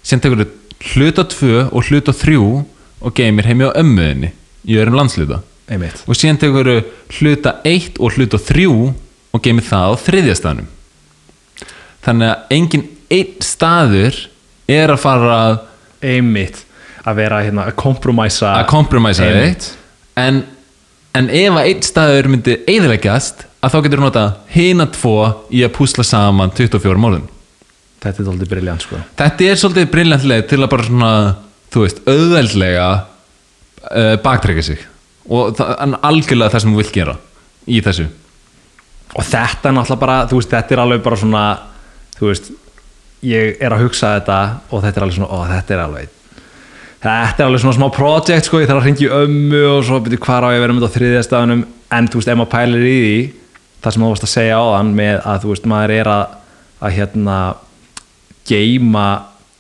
síðan 0.04 0.24
tekur 0.24 0.46
hluta 0.94 1.28
2 1.28 1.52
og 1.68 1.92
hluta 1.92 2.16
3 2.16 2.40
og 2.40 3.14
geymir 3.16 3.48
heimjáð 3.48 3.76
ömmuðinni 3.84 4.32
í 4.68 4.80
öðrum 4.80 4.98
landsluta 5.00 5.42
einmitt. 5.68 6.00
Og 6.08 6.16
síðan 6.16 6.40
tekur 6.40 6.72
hluta 7.20 7.58
1 7.68 8.00
og 8.00 8.16
hluta 8.16 8.40
3 8.40 8.68
og 8.72 9.44
geymir 9.44 9.68
það 9.68 9.92
á 9.92 9.94
þriðja 10.00 10.40
staðnum 10.40 10.72
þannig 12.08 12.32
að 12.34 12.56
engin 12.58 12.86
einn 13.14 13.46
staður 13.46 14.22
er 14.68 14.94
að 14.94 15.04
fara 15.04 15.38
að 15.38 15.58
einmitt 16.08 16.64
að 17.08 17.22
vera 17.22 17.44
hérna 17.46 17.70
að 17.70 17.78
kompromæsa 17.80 18.58
að 18.58 18.70
kompromæsa 18.72 19.30
þig 19.32 19.70
en, 20.20 20.42
en 21.16 21.32
ef 21.32 21.54
að 21.54 21.72
einn 21.72 21.86
staður 21.86 22.32
myndi 22.34 22.60
eðileggjast 22.68 23.48
að 23.64 23.74
þá 23.74 23.80
getur 23.86 24.02
þú 24.02 24.08
nota 24.08 24.28
hina 24.52 24.88
tvo 24.92 25.18
í 25.54 25.64
að 25.66 25.76
púsla 25.78 26.06
saman 26.08 26.52
24 26.56 27.00
mórðum 27.02 27.28
þetta 28.02 28.22
er 28.22 28.28
doldið 28.28 28.52
briljant 28.52 28.86
sko. 28.86 29.00
Þetta 29.18 29.48
er 29.48 29.60
svolítið 29.60 29.90
briljant 29.94 30.26
leið 30.28 30.44
til 30.52 30.60
að 30.62 30.72
bara 30.74 30.88
svona 30.88 31.12
þú 31.74 31.84
veist, 31.84 32.04
auðveldlega 32.08 32.88
uh, 32.98 34.14
baktrekja 34.24 34.68
sig. 34.70 34.84
Og 35.28 35.58
algjörlega 35.60 36.54
það 36.54 36.64
sem 36.64 36.76
þú 36.76 36.82
vilt 36.82 36.94
gera 36.96 37.18
í 37.68 37.82
þessu. 37.84 38.08
Og 39.18 39.26
þetta 39.26 39.70
er 39.70 39.76
náttúrulega 39.76 40.04
bara, 40.04 40.20
þú 40.30 40.40
veist, 40.40 40.54
þetta 40.54 40.76
er 40.76 40.84
alveg 40.84 41.04
bara 41.04 41.20
svona 41.20 41.44
þú 42.18 42.32
veist, 42.32 42.52
ég 43.26 43.58
er 43.64 43.74
að 43.74 43.88
hugsa 43.88 44.18
þetta 44.18 44.38
og 44.70 44.84
þetta 44.84 45.00
er 45.00 45.06
alveg 45.06 45.18
svona, 45.18 45.32
ó, 45.34 45.40
þetta 45.52 45.76
er 45.76 45.84
alveg 45.86 46.14
þetta 46.98 47.44
er 47.44 47.48
alveg 47.48 47.64
svona 47.64 47.78
smá 47.78 47.88
project 47.94 48.50
sko, 48.50 48.62
ég 48.62 48.70
þarf 48.70 48.82
að 48.82 48.88
ringi 48.90 49.10
ömmu 49.20 49.64
og 49.72 49.84
svo 49.86 50.00
byrju 50.04 50.22
hvar 50.26 50.48
á 50.48 50.54
ég 50.54 50.60
að 50.60 50.66
vera 50.66 50.76
með 50.76 50.86
þetta 50.86 50.92
á 50.92 50.98
þriðja 50.98 51.24
staðunum 51.28 51.64
en 51.98 52.10
þú 52.12 52.20
veist, 52.20 52.32
ef 52.32 52.40
maður 52.40 52.54
pælir 52.56 52.86
í 52.88 52.98
því 52.98 53.18
það 53.84 53.94
sem 53.94 54.04
þú 54.04 54.12
varst 54.12 54.28
að 54.28 54.34
segja 54.34 54.60
á 54.60 54.66
þann 54.74 54.94
með 54.98 55.18
að 55.22 55.42
þú 55.44 55.54
veist, 55.54 55.68
maður 55.72 55.96
er 55.98 56.12
að, 56.12 56.38
að 56.82 56.96
hérna 56.98 57.40
geima 58.48 59.08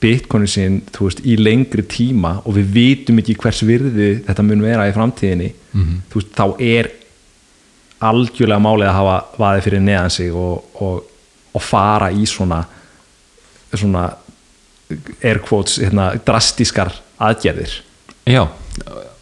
bitcoinin 0.01 0.51
sín, 0.51 0.79
þú 0.93 1.07
veist, 1.07 1.21
í 1.25 1.35
lengri 1.39 1.85
tíma 1.89 2.35
og 2.43 2.57
við 2.57 2.73
vitum 2.75 3.21
ekki 3.21 3.37
hvers 3.41 3.63
virði 3.65 4.09
þetta 4.27 4.45
mun 4.45 4.65
vera 4.65 4.87
í 4.89 4.95
framtíðinni 4.95 5.51
þú 6.11 6.21
veist, 6.21 6.33
þá 6.37 6.45
er 6.61 6.91
algjörlega 8.07 8.61
málið 8.61 8.89
að 8.91 8.97
hafa 8.99 9.15
vaðið 9.41 9.63
fyrir 9.65 9.81
neðan 9.81 10.13
sig 10.13 10.33
og, 10.33 10.65
og, 10.81 11.05
og 11.57 11.63
fara 11.65 12.11
í 12.13 12.27
svona 12.29 12.61
svona 13.73 14.05
air 15.25 15.41
quotes, 15.43 15.75
hérna, 15.83 16.13
drastískar 16.23 16.93
aðgerðir. 17.19 17.73
Já, 18.27 18.45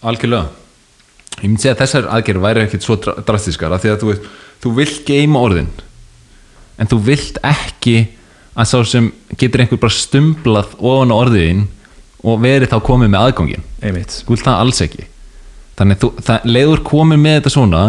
algjörlega. 0.05 0.51
Ég 1.41 1.49
myndi 1.49 1.63
segja 1.65 1.73
að 1.75 1.81
þessar 1.81 2.09
aðgerð 2.15 2.43
væri 2.45 2.63
ekkit 2.65 2.85
svo 2.85 2.95
dra- 3.01 3.17
drastískar 3.25 3.73
af 3.75 3.81
því 3.83 3.91
að 3.91 4.03
þú, 4.03 4.13
þú 4.63 4.73
vilt 4.77 5.01
geima 5.07 5.41
orðin 5.43 5.71
en 6.79 6.89
þú 6.91 6.99
vilt 7.09 7.39
ekki 7.43 7.95
að 8.55 8.69
sá 8.69 8.77
sem 8.87 9.09
getur 9.39 9.63
einhver 9.63 9.81
bara 9.81 9.95
stumblað 9.95 10.75
ofan 10.79 11.11
á 11.11 11.15
orðin 11.17 11.65
og 12.25 12.39
verið 12.43 12.71
þá 12.71 12.77
komið 12.87 13.11
með 13.11 13.27
einmitt, 13.83 14.15
þú 14.25 14.33
vilt 14.35 14.45
það 14.47 14.61
alls 14.63 14.81
ekki. 14.85 15.05
Þannig 15.75 16.05
það, 16.23 16.45
leiður 16.47 16.83
komið 16.87 17.19
með 17.25 17.35
þetta 17.39 17.53
svona 17.57 17.81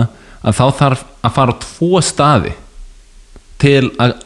að 0.43 0.57
þá 0.59 0.65
þarf 0.81 1.05
að 1.23 1.37
fara 1.37 1.55
á 1.55 1.61
tvo 1.63 2.01
staði 2.03 2.53
til 3.63 3.91
að 4.03 4.17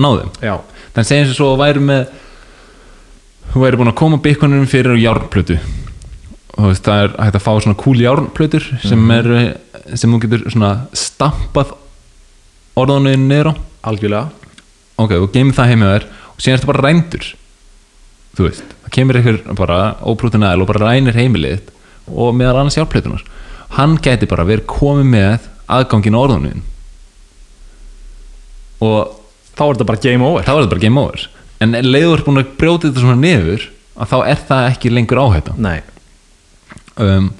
ná 0.00 0.08
þeim. 0.08 0.32
Já, 0.44 0.54
þannig 0.94 1.10
segjum 1.10 1.28
sem 1.30 1.38
svo 1.38 1.50
að 1.54 1.62
væri 1.64 1.84
með 1.90 2.14
þú 3.50 3.64
væri 3.64 3.80
búin 3.80 3.92
að 3.92 4.00
koma 4.00 4.20
byggunum 4.24 4.68
fyrir 4.70 5.00
járnplötu. 5.00 5.58
Og 6.60 6.76
það 6.76 7.04
er 7.04 7.12
hægt 7.16 7.38
að 7.38 7.44
fá 7.46 7.52
svona 7.62 7.78
kúl 7.78 7.98
járnplötur 8.02 8.66
sem, 8.82 9.04
er, 9.14 9.30
sem 9.94 10.10
þú 10.10 10.22
getur 10.24 10.46
svona 10.50 10.72
stampað 10.96 11.76
niður 12.76 13.52
á. 13.52 13.54
Algjörlega. 13.90 14.28
Ok, 15.00 15.14
og 15.16 15.30
geymið 15.32 15.56
það 15.56 15.70
heimið 15.72 15.92
þér 15.94 16.08
og 16.40 16.42
síðan 16.44 16.58
ertu 16.58 16.68
bara 16.70 16.84
rændur 16.84 17.26
þú 18.36 18.46
veist, 18.46 18.74
það 18.84 18.94
kemur 18.96 19.18
ykkur 19.20 19.38
bara 19.58 19.78
óbrútin 20.06 20.44
aðeil 20.46 20.64
og 20.64 20.70
bara 20.70 20.90
rænir 20.90 21.16
heimilið 21.18 21.70
og 22.10 22.34
meðal 22.36 22.62
annars 22.62 22.78
járnplötunar 22.78 23.24
hann 23.76 23.96
gæti 24.02 24.28
bara 24.30 24.46
verið 24.48 24.68
komið 24.70 25.10
með 25.12 25.48
aðgangin 25.70 26.16
á 26.16 26.20
orðanum 26.20 26.62
og 28.80 29.16
þá 29.56 29.62
er 29.66 29.74
þetta 29.76 29.88
bara 29.90 30.02
game 30.04 30.24
over. 30.26 30.44
Þá 30.46 30.50
er 30.54 30.60
þetta 30.62 30.72
bara 30.74 30.84
game 30.86 31.00
over. 31.04 31.26
En 31.60 31.72
leiður 31.84 32.22
búin 32.24 32.40
að 32.40 32.52
brjóta 32.60 32.88
þetta 32.88 33.02
svona 33.04 33.20
niður 33.20 33.66
að 34.00 34.12
þá 34.12 34.16
er 34.32 34.42
það 34.48 34.68
ekki 34.72 34.92
lengur 34.94 35.20
áhætta? 35.20 35.54
Nei, 35.60 35.80
um, 36.96 37.30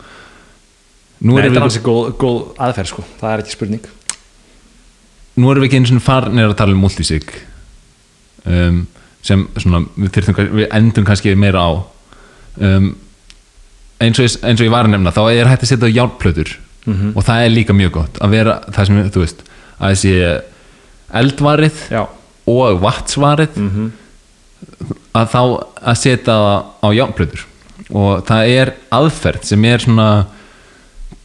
nú 1.21 1.37
nei 1.37 1.41
erum 1.41 1.47
þetta 1.47 1.49
er 1.49 1.57
við 1.57 1.65
hansi 1.65 1.83
góð, 1.87 2.11
góð 2.21 2.41
aðferð 2.67 2.91
sko, 2.93 3.05
það 3.21 3.33
er 3.37 3.43
ekki 3.45 3.55
spurning. 3.57 3.87
Nú 5.41 5.51
erum 5.53 5.63
við 5.65 5.71
ekki 5.71 5.81
eins 5.81 5.93
og 5.95 6.03
farnir 6.05 6.51
að 6.51 6.57
tala 6.59 6.75
um 6.77 6.83
multisig 6.85 7.31
um, 8.45 8.83
sem 9.25 9.47
svona 9.61 9.83
við, 9.97 10.11
þyrftum, 10.17 10.37
kann- 10.37 10.53
við 10.59 10.69
endum 10.77 11.07
kannski 11.09 11.33
meira 11.39 11.63
á. 11.65 11.71
Um, 12.61 12.91
eins, 14.01 14.19
og, 14.21 14.27
ég- 14.27 14.43
eins 14.45 14.61
og 14.61 14.67
ég 14.69 14.73
var 14.75 14.89
að 14.89 14.95
nefna 14.97 15.13
þá 15.17 15.23
er 15.33 15.49
hægt 15.49 15.65
að 15.65 15.73
setja 15.73 15.89
á 15.89 15.97
járnplötur. 15.97 16.57
Mhm. 16.89 17.11
og 17.15 17.23
það 17.27 17.43
er 17.45 17.51
líka 17.53 17.75
mjög 17.77 17.91
gott 17.93 18.15
að 18.25 18.31
vera 18.33 18.53
það 18.73 18.87
sem 18.89 19.01
þú 19.13 19.21
veist 19.21 19.43
að 19.77 19.91
þessi 19.93 20.13
eldvarið 21.15 21.81
já, 21.91 22.07
og 22.47 22.81
vatsvarið 22.83 23.57
Mhm. 23.57 23.91
að 25.15 25.29
þá 25.33 25.41
að 25.83 25.97
setja 25.97 26.25
það 26.35 26.65
á 26.85 26.89
járnplötur. 26.95 27.45
Og 27.91 28.25
það 28.27 28.49
er 28.49 28.73
aðferð 28.93 29.45
sem 29.45 29.65
er 29.65 29.79
svona 29.79 30.27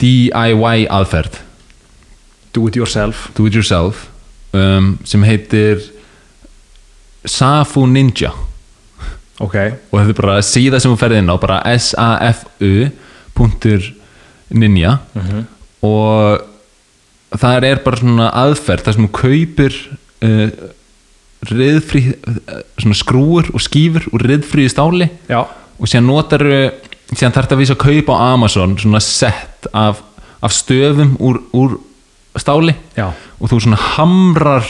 DIY 0.02 0.88
aðferð. 0.90 1.40
Do 2.54 2.68
it 2.68 2.76
yourself. 2.76 3.30
Do 3.36 3.46
it 3.46 3.54
yourself 3.54 4.08
um, 4.54 4.98
sem 5.04 5.22
heitir 5.24 5.82
Safu 7.26 7.86
Ninja. 7.88 8.32
Ok, 9.42 9.56
og 9.92 10.00
þetta 10.00 10.10
er 10.14 10.20
bara 10.22 10.36
síða 10.46 10.80
sem 10.80 10.94
þú 10.94 10.98
ferði 11.02 11.18
inn 11.20 11.30
á 11.34 11.36
bara 11.42 11.58
S-A-F-U 11.76 12.90
punktur 13.36 13.84
ninja. 14.56 14.94
Og 15.84 16.46
það 17.42 17.68
er 17.70 17.84
bara 17.86 18.00
svona 18.02 18.30
aðferð 18.44 18.86
þar 18.88 18.98
sem 18.98 19.08
þú 19.08 19.12
kaupir 19.20 19.78
uh, 20.26 20.50
riðfrí 21.52 22.04
uh, 22.14 22.60
svona 22.82 22.98
skrúur 22.98 23.52
og 23.54 23.64
skífur 23.64 24.08
úr 24.14 24.26
riðfríði 24.30 24.74
stáli 24.74 25.10
já, 25.30 25.42
og 25.44 25.90
síðan 25.92 26.10
notar 26.10 26.46
síðan 27.12 27.36
þarf 27.36 27.46
þetta 27.48 27.58
að 27.58 27.62
vísa 27.64 27.76
að 27.78 27.84
kaupa 27.86 28.18
á 28.18 28.24
Amazon 28.34 28.78
svona 28.82 29.02
sett 29.04 29.68
af, 29.74 30.02
af 30.42 30.56
stöfum 30.56 31.16
úr, 31.22 31.42
úr 31.54 31.78
stáli 32.40 32.74
já. 32.98 33.10
og 33.12 33.52
þú 33.52 33.62
svona 33.66 33.80
hamrar 33.96 34.66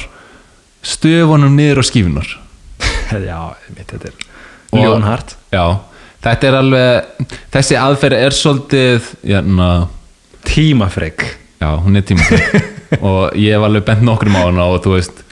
stöfunum 0.86 1.56
niður 1.58 1.82
á 1.82 1.84
skífunar 1.88 2.30
já, 3.30 3.40
mitt, 3.76 3.88
þetta 3.90 4.12
er 4.12 4.24
Og- 4.76 4.82
ljónhart. 4.84 5.36
Já, 5.54 5.78
þetta 6.26 6.48
er 6.50 6.56
alveg 6.60 7.26
þessi 7.54 7.78
aðferð 7.80 8.24
er 8.26 8.36
svolítið 8.36 9.10
jæna, 9.30 9.70
tímafreg 10.44 11.24
já, 11.66 11.76
hún 11.82 11.98
er 11.98 12.06
tímafrek. 12.06 12.72
Og 13.06 13.36
ég 13.42 13.56
hef 13.56 13.66
alveg 13.66 13.86
bent 13.88 14.06
nokkrum 14.06 14.38
á 14.38 14.42
hana 14.46 14.68
og 14.70 14.84
þú 14.86 14.94
veist 14.94 15.26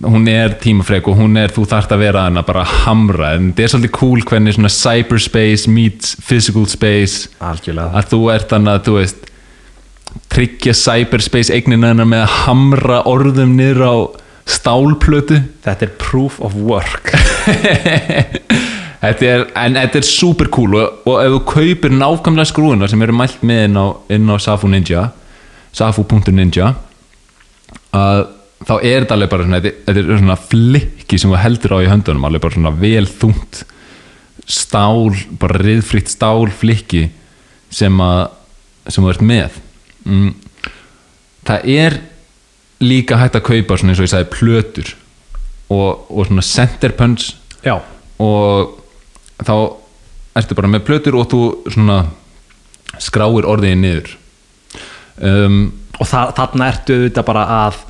hún 0.00 0.28
er 0.30 0.54
tímafrek 0.62 1.08
og 1.10 1.18
hún 1.18 1.36
er, 1.36 1.52
þú 1.52 1.66
þarft 1.68 1.92
að 1.92 2.04
vera 2.06 2.22
hana 2.28 2.44
bara 2.46 2.62
hamra, 2.64 3.34
en 3.36 3.50
þetta 3.50 3.64
er 3.64 3.72
svolítið 3.74 3.94
cool 3.98 4.22
hvernig 4.24 4.56
svona 4.56 4.70
cyberspace 4.72 5.68
meets 5.68 6.14
physical 6.22 6.64
space. 6.70 7.28
Algjörlega. 7.44 7.92
Að 7.98 8.08
þú 8.14 8.22
ert 8.32 8.56
að 8.56 8.80
þú 8.86 8.96
veist 9.00 9.28
tryggja 10.32 10.74
cyberspace 10.76 11.52
eignina 11.52 11.92
hennar 11.92 12.08
með 12.08 12.24
að 12.24 12.36
hamra 12.46 13.02
orðum 13.10 13.56
niður 13.58 13.84
á 13.84 13.94
stálplötu. 14.48 15.42
Þetta 15.64 15.88
er 15.88 15.96
proof 16.00 16.40
of 16.40 16.56
work. 16.56 17.12
Þetta 19.02 19.26
er, 19.26 19.40
en 19.58 19.74
þetta 19.74 19.98
er 19.98 20.04
super 20.06 20.46
cool. 20.54 20.76
Og, 20.78 21.00
og 21.10 21.16
ef 21.18 21.32
þú 21.34 21.38
kaupir 21.50 21.94
nákvæmlega 21.96 22.46
skrúuna 22.52 22.86
sem 22.86 23.00
eru 23.02 23.16
mælt 23.18 23.40
með 23.42 23.64
inn 23.66 23.74
á, 23.74 23.86
inn 24.14 24.30
á 24.30 24.36
Safu 24.38 24.70
Ninja 24.70 25.08
safu.ninja 25.76 26.72
að 27.96 28.22
þá 28.62 28.74
er 28.78 29.02
þetta 29.02 29.16
alveg 29.16 29.32
bara 29.32 29.46
svona, 29.46 29.60
þetta, 29.64 29.94
er 29.98 30.20
svona 30.20 30.38
flikki 30.38 31.18
sem 31.18 31.32
þú 31.32 31.40
heldur 31.42 31.76
á 31.76 31.78
í 31.82 31.90
höndunum 31.90 32.28
alveg 32.28 32.44
bara 32.44 32.56
svona 32.56 32.74
vel 32.78 33.04
þungt 33.08 33.64
stál, 34.48 35.12
bara 35.40 35.60
riðfritt 35.62 36.10
stál 36.12 36.46
flikki 36.52 37.08
sem 37.72 38.00
að 38.02 38.30
sem 38.90 39.04
þú 39.04 39.12
ert 39.12 39.22
með. 39.22 39.58
Mm. 40.02 40.32
það 41.46 41.68
er 41.70 41.96
líka 42.82 43.18
hægt 43.20 43.36
að 43.38 43.44
kaupa 43.46 43.76
svona 43.78 43.92
eins 43.92 44.00
og 44.02 44.08
ég 44.08 44.10
sagði 44.10 44.32
plötur 44.32 44.88
og, 45.70 46.08
og 46.10 46.26
svona 46.26 46.42
center 46.42 46.94
punch 46.98 47.28
já, 47.62 47.76
og 48.18 48.72
þá 49.38 49.54
ertu 50.40 50.58
bara 50.58 50.70
með 50.72 50.84
plötur 50.88 51.18
og 51.20 51.28
þú 51.30 51.42
svona 51.70 52.00
skráir 53.02 53.46
orðið 53.46 53.78
niður 53.78 54.10
um, 55.20 55.58
og 56.00 56.08
þa 56.08 56.22
þarna 56.36 56.68
ertu 56.72 56.98
auðvitað 56.98 57.26
bara 57.28 57.46
að 57.66 57.80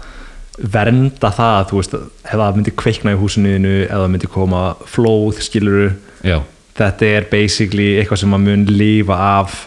vernda 0.73 1.31
það 1.33 1.61
þú 1.70 1.79
veist, 1.81 1.95
ef 2.27 2.33
það 2.37 2.57
myndi 2.59 2.75
kveikna 2.83 3.14
í 3.14 3.20
húsinu 3.20 3.55
þínu, 3.57 3.75
ef 3.87 3.95
það 3.97 4.11
myndi 4.14 4.31
koma 4.33 4.62
flóð 4.91 5.41
skiluru, 5.47 5.87
já, 6.27 6.39
þetta 6.79 7.09
er 7.18 7.29
basically 7.31 7.89
eitthvað 8.01 8.23
sem 8.25 8.37
að 8.37 8.45
mun 8.49 8.66
lífa 8.68 9.16
af 9.41 9.62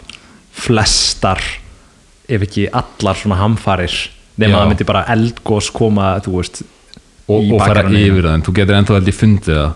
flestar 0.56 1.42
ef 2.26 2.46
ekki 2.46 2.68
allar 2.74 3.18
svona 3.18 3.38
hamfarir 3.40 3.92
nema 4.40 4.60
það 4.62 4.70
myndi 4.72 4.86
bara 4.88 5.04
eldgós 5.14 5.68
koma 5.74 6.14
þú 6.24 6.38
veist 6.38 6.62
og, 7.26 7.50
og 7.52 7.60
fara 7.62 7.84
yfir 7.90 8.26
það 8.26 8.32
en 8.38 8.46
þú 8.46 8.54
getur 8.56 8.78
ennþá 8.78 9.02
ég 9.02 9.18
fundið 9.20 9.60
það. 9.60 9.74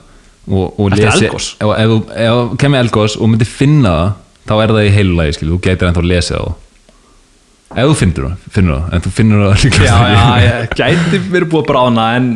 Og, 0.50 0.80
og 0.80 0.94
lesi 0.96 1.28
ef, 1.28 1.92
þú- 1.92 2.56
kemur 2.58 2.80
eldgós 2.80 3.16
og 3.20 3.30
myndir 3.30 3.50
finna 3.50 3.92
það 3.94 4.10
þá 4.50 4.54
er 4.64 4.72
það 4.74 4.86
í 4.88 4.92
heilu 4.96 5.16
lagi 5.18 5.36
skilur, 5.36 5.58
þú 5.58 5.62
getur 5.68 5.90
ennþá 5.90 6.04
lesið 6.10 6.36
það 6.38 6.54
ef 7.70 7.90
þú 7.90 7.96
finnur 8.00 8.24
það, 8.26 8.46
finnur 8.54 8.78
það 8.78 8.94
en 8.96 9.04
þú 9.04 9.12
finnur 9.16 9.44
það 9.44 9.64
líka 9.64 9.84
já, 9.84 9.98
já, 10.10 10.24
ég 10.44 10.72
gæti 10.80 11.20
verið 11.30 11.50
búið 11.52 11.62
að 11.62 11.68
brána 11.70 12.06
en 12.18 12.30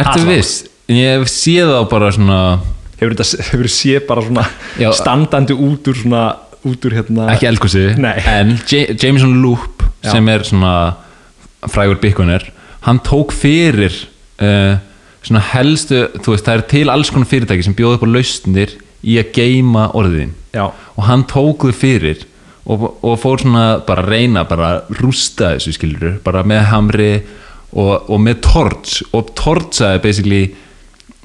Ertu 0.00 0.22
viss? 0.28 0.52
Ég 0.90 1.24
sé 1.30 1.56
það 1.66 1.88
bara 1.90 2.10
svona 2.14 2.38
hefur 3.00 3.16
þetta 3.16 3.48
hefur 3.48 3.70
sé 3.72 3.98
bara 4.06 4.24
svona 4.26 4.44
Já. 4.78 4.90
standandi 4.96 5.56
út 5.56 5.90
úr 5.90 5.98
svona 5.98 6.22
út 6.68 6.86
úr 6.86 6.96
hérna 6.98 7.30
ekki 7.34 7.48
eldgósi 7.48 7.86
Nei. 7.98 8.16
en 8.28 8.54
J 8.68 8.94
Jameson 9.00 9.38
Loop 9.42 9.82
Já. 10.04 10.12
sem 10.14 10.28
er 10.30 10.44
svona 10.46 10.74
frægur 11.70 12.00
byggunar 12.02 12.46
hann 12.86 13.00
tók 13.04 13.34
fyrir 13.36 13.94
uh, 14.40 14.76
svona 15.24 15.42
helstu 15.52 16.06
þú 16.20 16.34
veist 16.34 16.46
það 16.48 16.58
er 16.58 16.66
til 16.74 16.86
alls 16.92 17.10
konar 17.12 17.28
fyrirtæki 17.30 17.66
sem 17.66 17.76
bjóða 17.76 17.98
upp 17.98 18.06
á 18.06 18.14
lausnir 18.14 18.76
í 19.00 19.16
að 19.20 19.32
geima 19.36 19.88
orðin 19.96 20.34
já, 20.54 20.68
og 20.70 21.02
hann 21.08 21.24
tók 21.28 21.66
þau 21.66 21.76
fyrir 21.76 22.26
og, 22.70 22.86
og 23.02 23.18
fór 23.20 23.42
svona 23.42 23.64
bara 23.86 24.04
að 24.04 24.12
reyna 24.14 24.44
bara 24.48 24.70
að 24.72 24.98
rústa 25.00 25.54
þessu 25.56 25.74
skilur 25.74 26.18
bara 26.24 26.42
með 26.46 26.66
hamri 26.70 27.12
og, 27.72 28.10
og 28.10 28.20
með 28.22 28.42
torch. 28.46 29.00
Og 29.16 29.32
torchaði 29.38 30.02
basically 30.04 30.42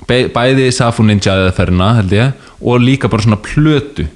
be, 0.10 0.26
bæði 0.34 0.70
Safu 0.74 1.06
Ninja 1.06 1.36
eða 1.38 1.56
ferna 1.58 1.92
held 2.00 2.16
ég 2.16 2.48
og 2.62 2.82
líka 2.82 3.12
bara 3.12 3.26
svona 3.26 3.42
plötu. 3.46 4.08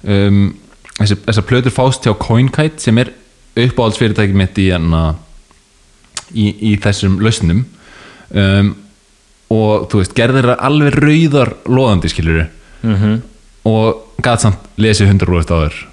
Um, 0.00 0.52
þessar 1.00 1.46
plötur 1.48 1.74
fást 1.74 2.06
hjá 2.06 2.14
CoinKite 2.20 2.82
sem 2.82 3.00
er 3.00 3.12
uppáhaldsfyrirtæki 3.58 4.36
mitt 4.36 4.58
í, 4.62 4.70
hana, 4.70 5.16
í, 6.30 6.52
í 6.70 6.76
þessum 6.80 7.18
lausnum. 7.24 7.64
Um, 8.30 8.74
og 9.50 9.88
þú 9.90 10.04
veist 10.04 10.14
gerðir 10.14 10.52
það 10.52 10.66
alveg 10.68 11.00
rauðar 11.02 11.56
loðandi 11.66 12.12
skilur 12.12 12.46
mm 12.86 13.18
og 13.68 14.22
gæt 14.24 14.40
samt 14.46 14.68
lesið 14.80 15.10
100% 15.12 15.52
áður. 15.52 15.74
já, 15.74 15.80
já, 15.80 15.89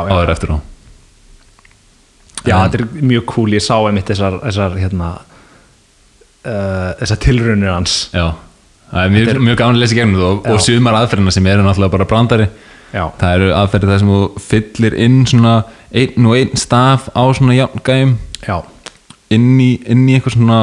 áður 0.00 0.32
eftir 0.34 0.54
á. 0.54 0.58
Já 2.44 2.56
þetta 2.60 2.80
er 2.80 3.04
mjög 3.08 3.24
cool. 3.32 3.54
Ég 3.56 3.64
sá 3.64 3.76
einmitt 3.78 4.10
þessar, 4.10 4.36
þessar 4.44 4.74
hérna 4.76 5.10
uh, 6.44 6.90
þessar 7.00 7.20
tilraunir 7.24 7.72
hans. 7.72 7.96
Já, 8.12 8.26
það 8.90 9.00
er 9.06 9.14
mjög, 9.14 9.30
er- 9.32 9.42
mjög 9.48 9.58
gaman 9.62 9.78
að 9.78 9.84
lesa 9.84 9.98
gegnum 9.98 10.20
það 10.20 10.28
og, 10.30 10.46
og 10.52 10.62
sumar 10.66 10.98
aðferðina 11.00 11.34
sem 11.36 11.48
eru 11.52 11.66
náttúrulega 11.66 11.96
bara 11.96 12.08
brandari. 12.10 12.48
Já, 12.94 13.04
það 13.18 13.36
eru 13.38 13.50
aðferði 13.58 13.90
það 13.90 14.00
sem 14.02 14.12
þú 14.14 14.44
fyllir 14.48 14.96
inn 15.02 15.20
svona 15.26 15.54
einn 15.90 16.28
og 16.30 16.36
einn 16.38 16.60
staf 16.60 17.08
á 17.10 17.22
svona 17.34 17.56
járngæjum 17.56 18.12
já, 18.44 18.56
inn 19.34 19.48
í, 19.58 19.70
inn 19.90 20.04
í 20.06 20.14
eitthvað 20.14 20.36
svona 20.36 20.58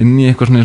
inn 0.00 0.16
í 0.18 0.26
eitthvað 0.26 0.50
svona 0.50 0.64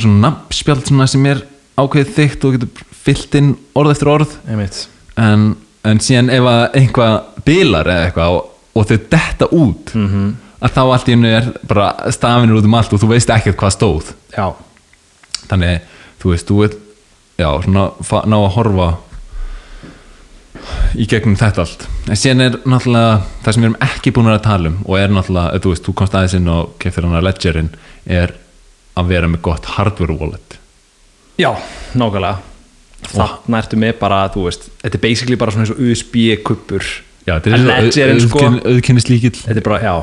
svona 0.82 1.08
sem 1.12 1.28
er 1.30 1.44
ákveðið 1.78 2.16
þykkt 2.16 2.46
og 2.48 2.56
þú 2.56 2.58
getur 2.58 2.88
fyllt 3.06 3.38
inn 3.40 3.52
orð 3.78 3.94
eftir 3.94 4.10
orð. 4.12 4.34
Einmitt. 4.50 4.80
En, 5.22 5.52
en 5.84 6.00
síðan 6.04 6.30
ef 6.30 6.44
að 6.44 6.76
einhvað 6.76 7.20
bilar 7.46 7.88
eða 7.88 8.06
eitthvað 8.10 8.36
og, 8.38 8.46
og 8.76 8.86
þau 8.90 8.98
detta 9.10 9.46
út 9.52 9.94
Mhm. 9.96 10.08
-hmm. 10.14 10.34
að 10.62 10.74
þá 10.76 10.82
allt 10.94 11.08
í 11.08 11.12
hennu 11.16 11.28
er 11.38 11.52
bara 11.68 12.12
stafinir 12.12 12.56
út 12.60 12.66
um 12.66 12.74
allt 12.74 12.94
og 12.94 13.00
þú 13.00 13.08
veist 13.14 13.30
ekkert 13.30 13.58
hvað 13.58 13.76
stóð 13.78 14.14
já, 14.38 14.54
þannig 15.48 15.80
þú 16.22 16.30
veist, 16.34 16.48
þú 16.50 16.56
vil 16.62 16.74
já, 17.40 17.62
svona 17.64 17.92
ná 18.26 18.36
að 18.36 18.52
horfa 18.56 18.90
í 21.00 21.06
gegnum 21.08 21.38
þetta 21.40 21.62
allt 21.64 21.86
en 22.10 22.16
síðan 22.20 22.42
er 22.42 22.58
náttúrulega 22.68 23.22
það 23.46 23.54
sem 23.54 23.64
við 23.64 23.70
erum 23.70 23.78
ekki 23.88 24.12
búin 24.12 24.28
að 24.34 24.42
tala 24.44 24.70
um 24.70 24.78
og 24.86 24.98
er 25.00 25.08
náttúrulega, 25.14 25.60
þú 25.64 25.70
veist, 25.74 25.86
þú 25.88 25.94
komst 26.02 26.14
aðeins 26.18 26.34
inn 26.40 26.48
og 26.52 26.74
keftir 26.80 27.04
hann 27.08 27.16
að 27.16 27.24
ledgerin 27.30 27.70
er 28.06 28.34
að 29.00 29.08
vera 29.14 29.28
með 29.32 29.42
gott 29.48 29.66
hardware 29.78 30.18
wallet 30.20 30.58
já, 31.40 31.52
nákvæmlega 31.96 32.38
þarna 33.14 33.62
ertu 33.64 33.80
með 33.82 33.94
bara, 34.02 34.20
þú 34.34 34.46
veist 34.48 34.70
þetta 34.84 34.98
er 35.00 35.04
basically 35.04 35.38
bara 35.40 35.54
svona 35.56 35.66
eins 35.68 35.74
og 35.76 35.82
USB-kuppur 35.90 36.86
þetta 37.26 37.52
er 37.52 37.58
svona 37.64 37.80
Ledgerin, 37.84 38.22
sko- 38.24 38.54
auðkynnis 38.74 39.10
líkill 39.10 39.36
þetta 39.38 39.60
er 39.62 39.66
bara, 39.68 39.82
já. 39.84 39.96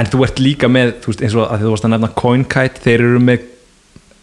En 0.00 0.06
þú 0.08 0.22
ert 0.24 0.38
líka 0.40 0.68
með, 0.72 0.94
þú 1.04 1.10
veist, 1.12 1.22
eins 1.26 1.34
og 1.36 1.50
að 1.52 1.64
þú 1.66 1.72
varst 1.74 1.84
að 1.88 1.92
nefna 1.92 2.12
CoinKite, 2.16 2.80
þeir 2.84 3.02
eru 3.08 3.18
með 3.20 3.48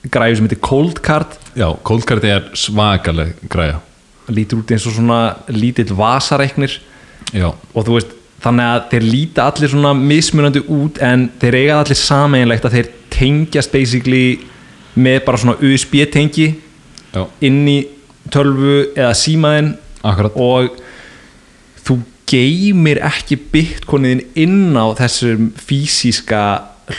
græðu 0.10 0.38
sem 0.40 0.48
heitir 0.48 0.62
Cold 0.66 1.02
Card 1.06 1.36
já, 1.60 1.68
coldcard 1.86 2.24
er 2.26 2.48
svakaleg 2.58 3.36
græja. 3.52 3.82
Lítur 4.30 4.62
út 4.62 4.72
eins 4.74 4.86
og 4.88 4.96
svona 4.96 5.20
lítill 5.50 5.92
vasareiknir. 5.98 6.80
Já, 7.36 7.50
og 7.52 7.86
þú 7.86 7.98
veist, 7.98 8.16
þannig 8.42 8.70
að 8.72 8.86
þeir 8.94 9.06
líta 9.10 9.46
allir 9.50 9.72
svona 9.74 9.92
mismunandi 9.98 10.62
út 10.72 11.02
en 11.06 11.28
þeir 11.42 11.58
eiga 11.60 11.80
allir 11.84 12.00
sameinlegt 12.00 12.66
að 12.70 12.78
þeir 12.78 12.92
tengjast 13.14 13.74
basically 13.74 14.24
með 15.00 15.20
bara 15.28 15.42
svona 15.42 15.58
USB 15.60 16.00
tengi 16.14 16.48
já, 17.14 17.24
inn 17.46 17.64
í 17.70 17.80
tölvu 18.34 18.92
eða 18.94 19.14
símaðinn 19.18 19.74
og 20.40 20.80
þú 21.86 22.00
geymir 22.30 23.02
ekki 23.06 23.40
bitcoinin 23.52 24.22
inn 24.38 24.78
á 24.78 24.94
þessum 25.00 25.50
fysíska 25.58 26.44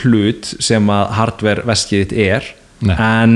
hlut 0.01 0.53
sem 0.63 0.87
að 0.91 1.15
hardware 1.17 1.65
veskið 1.67 2.03
þitt 2.03 2.15
er 2.27 2.51
Nei. 2.81 2.95
en 2.95 3.35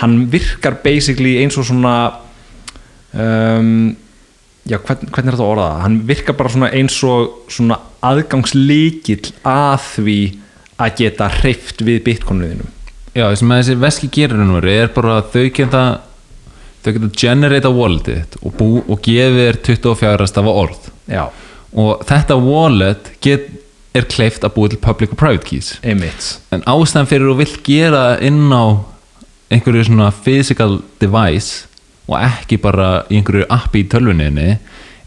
hann 0.00 0.16
virkar 0.32 0.78
basically 0.84 1.38
eins 1.42 1.58
og 1.60 1.66
svona 1.68 1.94
um, 3.12 3.90
já, 4.68 4.78
hvern, 4.78 5.08
hvernig 5.08 5.32
er 5.32 5.36
þetta 5.36 5.46
að 5.46 5.52
orða 5.54 5.70
það 5.70 5.84
hann 5.84 5.96
virkar 6.10 6.38
bara 6.38 6.54
svona 6.54 6.72
eins 6.76 6.98
og 7.06 7.52
svona 7.52 7.80
aðgangslíkill 8.10 9.32
að 9.48 9.88
því 9.96 10.20
að 10.80 10.94
geta 11.02 11.30
hreift 11.40 11.82
við 11.84 12.04
bitcoininum 12.06 12.70
Já, 13.20 13.26
það 13.26 13.34
sem 13.36 13.50
að 13.52 13.58
þessi 13.60 13.80
veski 13.82 14.08
gerir 14.14 14.38
nú 14.40 14.60
er 14.64 14.92
bara 14.94 15.18
að 15.20 15.32
þau 15.34 15.48
geta 15.58 15.80
þau 16.80 16.92
geta 16.96 17.08
generata 17.20 17.72
walletið 17.74 18.36
og, 18.40 18.52
bú, 18.56 18.68
og 18.80 19.00
gefið 19.04 19.40
þér 19.42 19.58
24 19.66 20.28
stafa 20.30 20.54
orð. 20.62 20.86
Já, 21.10 21.26
og 21.76 22.04
þetta 22.08 22.38
wallet 22.40 23.10
get, 23.20 23.50
er 23.92 24.06
kleift 24.08 24.46
að 24.46 24.54
búið 24.54 24.74
til 24.74 24.80
public 24.86 25.12
og 25.12 25.20
private 25.20 25.48
keys. 25.50 25.74
Einmitt. 25.84 26.30
En 26.54 26.64
ástæðan 26.64 27.10
fyrir 27.10 27.28
þú 27.28 27.36
vilt 27.42 27.60
gera 27.66 28.04
inn 28.24 28.48
á 28.48 28.80
einhverju 29.52 29.90
svona 29.90 30.08
physical 30.14 30.78
device 31.02 31.66
og 32.08 32.16
ekki 32.22 32.56
bara 32.62 33.02
í 33.10 33.18
einhverju 33.20 33.50
appi 33.52 33.84
í 33.84 33.90
tölvuninni 33.90 34.56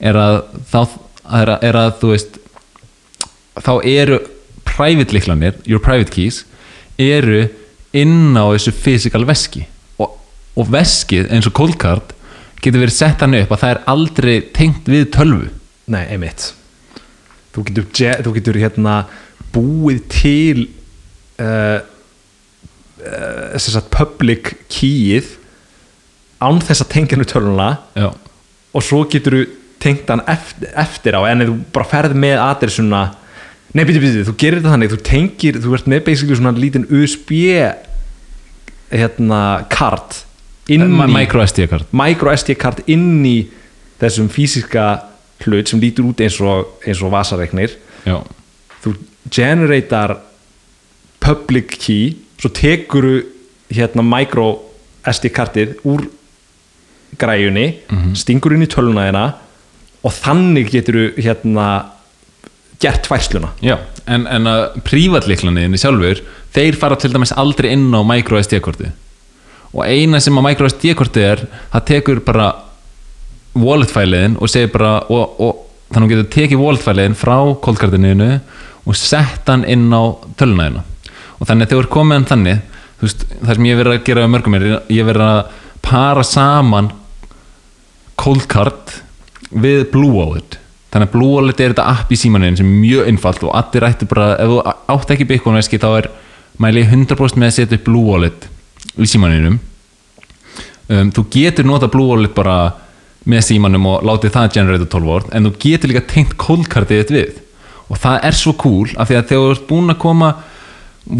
er 0.03 0.19
að 0.19 0.39
þá 0.69 0.79
er 0.83 1.53
að, 1.55 1.65
er 1.65 1.79
að 1.79 1.91
þú 2.03 2.13
veist 2.13 2.39
þá 3.63 3.73
eru 3.87 4.21
private 4.67 5.15
líklanir 5.15 5.57
your 5.65 5.81
private 5.81 6.13
keys 6.13 6.43
eru 7.01 7.47
inn 7.93 8.33
á 8.37 8.45
þessu 8.53 8.73
physical 8.75 9.25
veski. 9.29 9.65
Og, 10.01 10.15
og 10.57 10.71
veskið 10.73 11.31
eins 11.33 11.47
og 11.49 11.55
cold 11.57 11.77
card 11.81 12.13
getur 12.63 12.79
verið 12.83 12.95
sett 12.95 13.21
hann 13.23 13.35
upp 13.37 13.51
að 13.51 13.61
það 13.63 13.73
er 13.75 13.81
aldrei 13.93 14.35
tengt 14.55 14.87
við 14.89 15.09
tölvu. 15.15 15.49
Nei, 15.91 16.03
einmitt. 16.15 16.51
Þú 17.53 17.65
getur, 17.67 17.87
ge- 17.93 18.19
þú 18.23 18.31
getur 18.37 18.57
hérna 18.61 18.93
búið 19.53 19.99
til 20.09 20.61
uh, 21.43 21.81
uh, 23.03 23.81
public 23.93 24.53
keyið 24.73 25.33
án 26.43 26.61
þess 26.63 26.83
að 26.83 26.91
tengja 26.95 27.19
nú 27.19 27.27
töluna 27.29 27.67
já, 27.95 28.09
og 28.73 28.83
svo 28.83 29.03
getur 29.11 29.37
þú 29.37 29.43
tengt 29.83 30.07
hann 30.09 30.23
eftir, 30.31 30.71
eftir 30.79 31.15
á 31.19 31.21
en 31.27 31.43
þú 31.45 31.57
bara 31.75 31.87
ferð 31.91 32.15
með 32.19 32.39
adressuna 32.39 33.03
Nei, 33.73 33.85
býtu, 33.89 34.01
býtu, 34.03 34.25
þú 34.27 34.35
gerir 34.37 34.61
þetta 34.61 34.73
þannig 34.75 34.91
þú 34.91 34.99
tengir, 35.07 35.57
þú 35.63 35.73
ert 35.77 35.87
með 35.89 36.03
basically 36.05 36.37
svona 36.37 36.53
lítinn 36.53 36.85
USB 36.93 37.31
hérna 38.93 39.41
kart 39.73 40.19
inn 40.69 40.85
í 40.85 41.07
micro 41.09 41.41
SD 41.41 41.65
kart 41.71 41.95
micro 41.95 42.31
SD 42.35 42.55
kart 42.61 42.83
inn 42.91 43.23
í 43.25 43.37
þessum 44.01 44.29
fysiska 44.31 44.85
hlut 45.43 45.71
sem 45.71 45.81
lítur 45.81 46.05
út 46.11 46.21
eins 46.23 46.37
og, 46.43 46.77
eins 46.85 47.01
og 47.03 47.11
vasareiknir. 47.11 47.73
Já, 48.05 48.21
þú 48.83 48.93
generatar 49.33 50.17
public 51.23 51.77
key 51.79 52.13
svo 52.37 52.51
tekuru 52.53 53.21
hérna 53.73 54.05
micro 54.05 54.51
SD 55.09 55.31
kartið 55.33 55.79
úr 55.87 56.05
græjunni 57.19 57.65
stingur 58.17 58.55
inn 58.55 58.65
í 58.65 58.69
töluna 58.71 59.07
þeina 59.07 59.25
og 60.03 60.15
þannig 60.15 60.71
getur 60.73 61.13
hérna 61.17 61.67
gert 62.83 63.07
færsluna. 63.09 63.53
Já, 63.63 63.77
en, 64.05 64.27
en 64.27 64.49
að 64.49 64.81
prívatliklaniðinni 64.87 65.79
sjálfur 65.79 66.21
þeir 66.53 66.77
fara 66.79 66.99
til 66.99 67.13
dæmis 67.13 67.33
aldrei 67.39 67.71
inn 67.73 67.89
á 67.95 68.01
micro 68.05 68.39
SD-korti 68.41 68.91
og 69.73 69.87
eina 69.87 70.19
sem 70.21 70.37
að 70.37 70.47
micro 70.49 70.69
SD-korti 70.69 71.23
er 71.25 71.45
það 71.73 71.85
tekur 71.89 72.21
bara 72.25 72.51
wallet-fæliðin 73.57 74.37
og 74.41 74.51
segir 74.51 74.71
bara 74.73 74.97
og, 75.09 75.39
og 75.41 75.63
þannig 75.93 76.05
að 76.05 76.11
þú 76.11 76.13
getur 76.13 76.31
tekið 76.35 76.63
wallet-fæliðin 76.63 77.17
frá 77.17 77.37
koldkartinu 77.63 78.29
og 78.83 78.97
sett 78.99 79.49
hann 79.49 79.65
inn 79.69 79.87
á 79.93 80.03
tölunæðina 80.39 80.83
og 81.39 81.47
þannig 81.47 81.65
að 81.65 81.73
þegar 81.73 81.79
þú 81.79 81.83
er 81.83 81.91
komið 81.97 82.19
hann 82.19 82.29
þannig 82.31 82.61
veist, 83.03 83.25
það 83.39 83.55
sem 83.55 83.69
ég 83.69 83.79
verið 83.79 83.97
að 83.97 84.05
gera 84.09 84.31
mörgum 84.31 84.57
er 84.57 84.67
ég 84.93 85.07
verið 85.07 85.29
að 85.29 85.41
para 85.83 86.25
saman 86.27 86.91
cold 88.19 88.45
card 88.51 88.97
við 89.53 89.87
Blue 89.93 90.13
Wallet 90.13 90.52
þannig 90.93 91.09
að 91.09 91.13
Blue 91.15 91.33
Wallet 91.33 91.59
er 91.59 91.73
þetta 91.73 91.89
app 91.89 92.13
í 92.13 92.19
símanin 92.19 92.57
sem 92.59 92.69
er 92.69 92.81
mjög 92.83 93.09
einfalt 93.09 93.43
og 93.47 93.55
allir 93.57 93.87
ættu 93.89 94.07
bara 94.09 94.33
ef 94.37 94.51
þú 94.53 94.61
átt 94.93 95.13
ekki 95.15 95.29
Bitcoin 95.31 95.57
veski 95.57 95.81
þá 95.81 95.89
er 95.97 96.09
mæli 96.61 96.85
100% 96.85 97.41
með 97.41 97.49
að 97.49 97.55
setja 97.57 97.79
upp 97.79 97.87
Blue 97.87 98.05
Wallet 98.11 98.47
í 98.93 99.09
símaninum 99.09 99.57
um, 100.93 101.11
þú 101.15 101.25
getur 101.33 101.67
nota 101.67 101.89
Blue 101.91 102.13
Wallet 102.13 102.35
bara 102.37 102.57
með 103.29 103.45
símanum 103.47 103.87
og 103.87 104.03
látið 104.07 104.35
það 104.35 104.55
generate 104.57 104.89
12 104.91 105.07
volt 105.07 105.29
en 105.31 105.47
þú 105.47 105.53
getur 105.63 105.91
líka 105.91 106.03
tengt 106.11 106.35
cold 106.39 106.67
cardið 106.71 107.03
þitt 107.03 107.13
við. 107.15 107.37
Og 107.91 107.99
það 107.99 108.25
er 108.29 108.37
svo 108.37 108.55
cool 108.59 108.89
af 108.97 109.09
því 109.09 109.19
að 109.19 109.29
þegar 109.29 109.43
þú 109.43 109.53
ert 109.53 109.67
búin 109.69 109.93
að 109.93 110.01
koma 110.03 110.31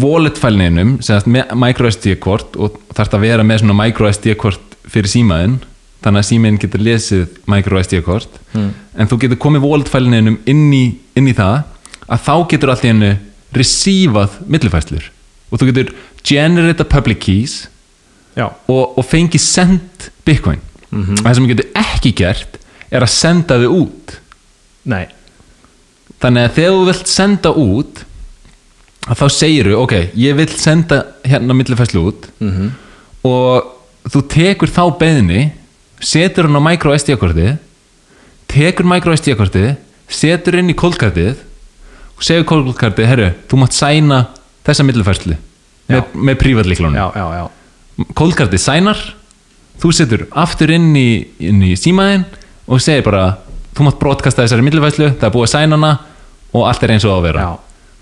wallet 0.04 0.40
fælninum 0.40 0.96
með 1.28 1.54
micro 1.60 1.90
SD 1.92 2.16
kort 2.24 2.56
og 2.56 2.78
þarf 2.96 3.16
að 3.16 3.26
vera 3.26 3.44
með 3.46 3.66
micro 3.76 4.08
SD 4.10 4.36
kort 4.40 4.76
fyrir 4.88 5.12
símaðinn 5.12 5.58
þannig 6.04 6.20
að 6.20 6.28
símaðinn 6.28 6.60
getur 6.60 6.84
lesið 6.84 7.38
micro 7.50 7.80
SD 7.80 8.00
kort 8.04 8.40
mm. 8.52 8.70
en 9.00 9.10
þú 9.10 9.20
getur 9.24 9.40
komið 9.40 9.64
wallet 9.64 9.92
fælninum 9.92 10.38
inn 10.50 10.66
inn 10.74 11.30
í 11.30 11.36
það 11.36 11.62
að 12.04 12.26
þá 12.26 12.34
getur 12.52 12.72
allt 12.72 12.84
í 12.84 12.90
hennu 12.92 13.12
receivað 13.54 14.38
millifæslur 14.50 15.08
og 15.50 15.60
þú 15.60 15.70
getur 15.70 15.94
generate 16.26 16.86
public 16.90 17.22
keys 17.24 17.56
og, 18.36 18.98
og 18.98 19.04
fengi 19.06 19.38
send 19.38 20.10
bitcoin 20.26 20.60
mm 20.90 21.02
-hmm. 21.04 21.22
það 21.22 21.34
sem 21.34 21.44
þú 21.44 21.52
getur 21.52 21.70
ekki 21.74 22.12
gert 22.12 22.58
er 22.90 23.02
að 23.02 23.14
senda 23.14 23.58
þau 23.58 23.70
út 23.82 24.18
nei 24.84 25.06
þannig 26.20 26.42
að 26.44 26.54
þegar 26.56 26.72
þú 26.72 26.84
vilt 26.88 27.08
senda 27.08 27.50
út 27.50 28.04
þá 29.04 29.28
segir 29.28 29.68
þú, 29.68 29.76
ok, 29.84 29.94
ég 30.16 30.36
vil 30.36 30.48
senda 30.48 31.04
hérna 31.24 31.54
millifæslu 31.54 32.00
út 32.08 32.28
mm 32.40 32.50
-hmm. 32.50 32.70
og 33.22 33.64
þú 34.08 34.20
tekur 34.28 34.68
þá 34.68 34.98
beðni 34.98 35.52
setur 36.00 36.48
hann 36.48 36.58
á 36.58 36.62
micro 36.64 36.94
SD-kortið 36.96 37.56
tekur 38.50 38.88
micro 38.88 39.14
SD-kortið 39.16 39.74
setur 40.10 40.58
inn 40.60 40.70
í 40.72 40.76
kóldkartið 40.78 41.34
og 42.14 42.22
segir 42.22 42.46
kóldkartið, 42.48 43.08
herru, 43.10 43.28
þú 43.50 43.60
mátt 43.62 43.76
sæna 43.76 44.20
þessa 44.66 44.86
millifæslu 44.86 45.36
með, 45.90 46.02
með 46.14 46.40
prívatlíklunum 46.42 48.08
kóldkartið 48.16 48.62
sænar 48.62 49.00
þú 49.82 49.92
setur 49.94 50.26
aftur 50.30 50.72
inn 50.74 50.92
í, 50.96 51.08
inn 51.42 51.62
í 51.66 51.74
símaðinn 51.78 52.26
og 52.70 52.82
segir 52.82 53.04
bara 53.06 53.26
þú 53.74 53.88
mátt 53.88 53.98
brotkasta 54.00 54.44
þessari 54.44 54.64
millifæslu, 54.66 55.10
það 55.18 55.28
er 55.28 55.34
búið 55.34 55.48
að 55.48 55.54
sæna 55.54 55.78
hana 55.78 55.92
og 56.54 56.68
allt 56.68 56.86
er 56.86 56.94
eins 56.94 57.06
og 57.06 57.14
á 57.14 57.18
að 57.18 57.26
vera. 57.26 57.42
Já. 57.42 57.52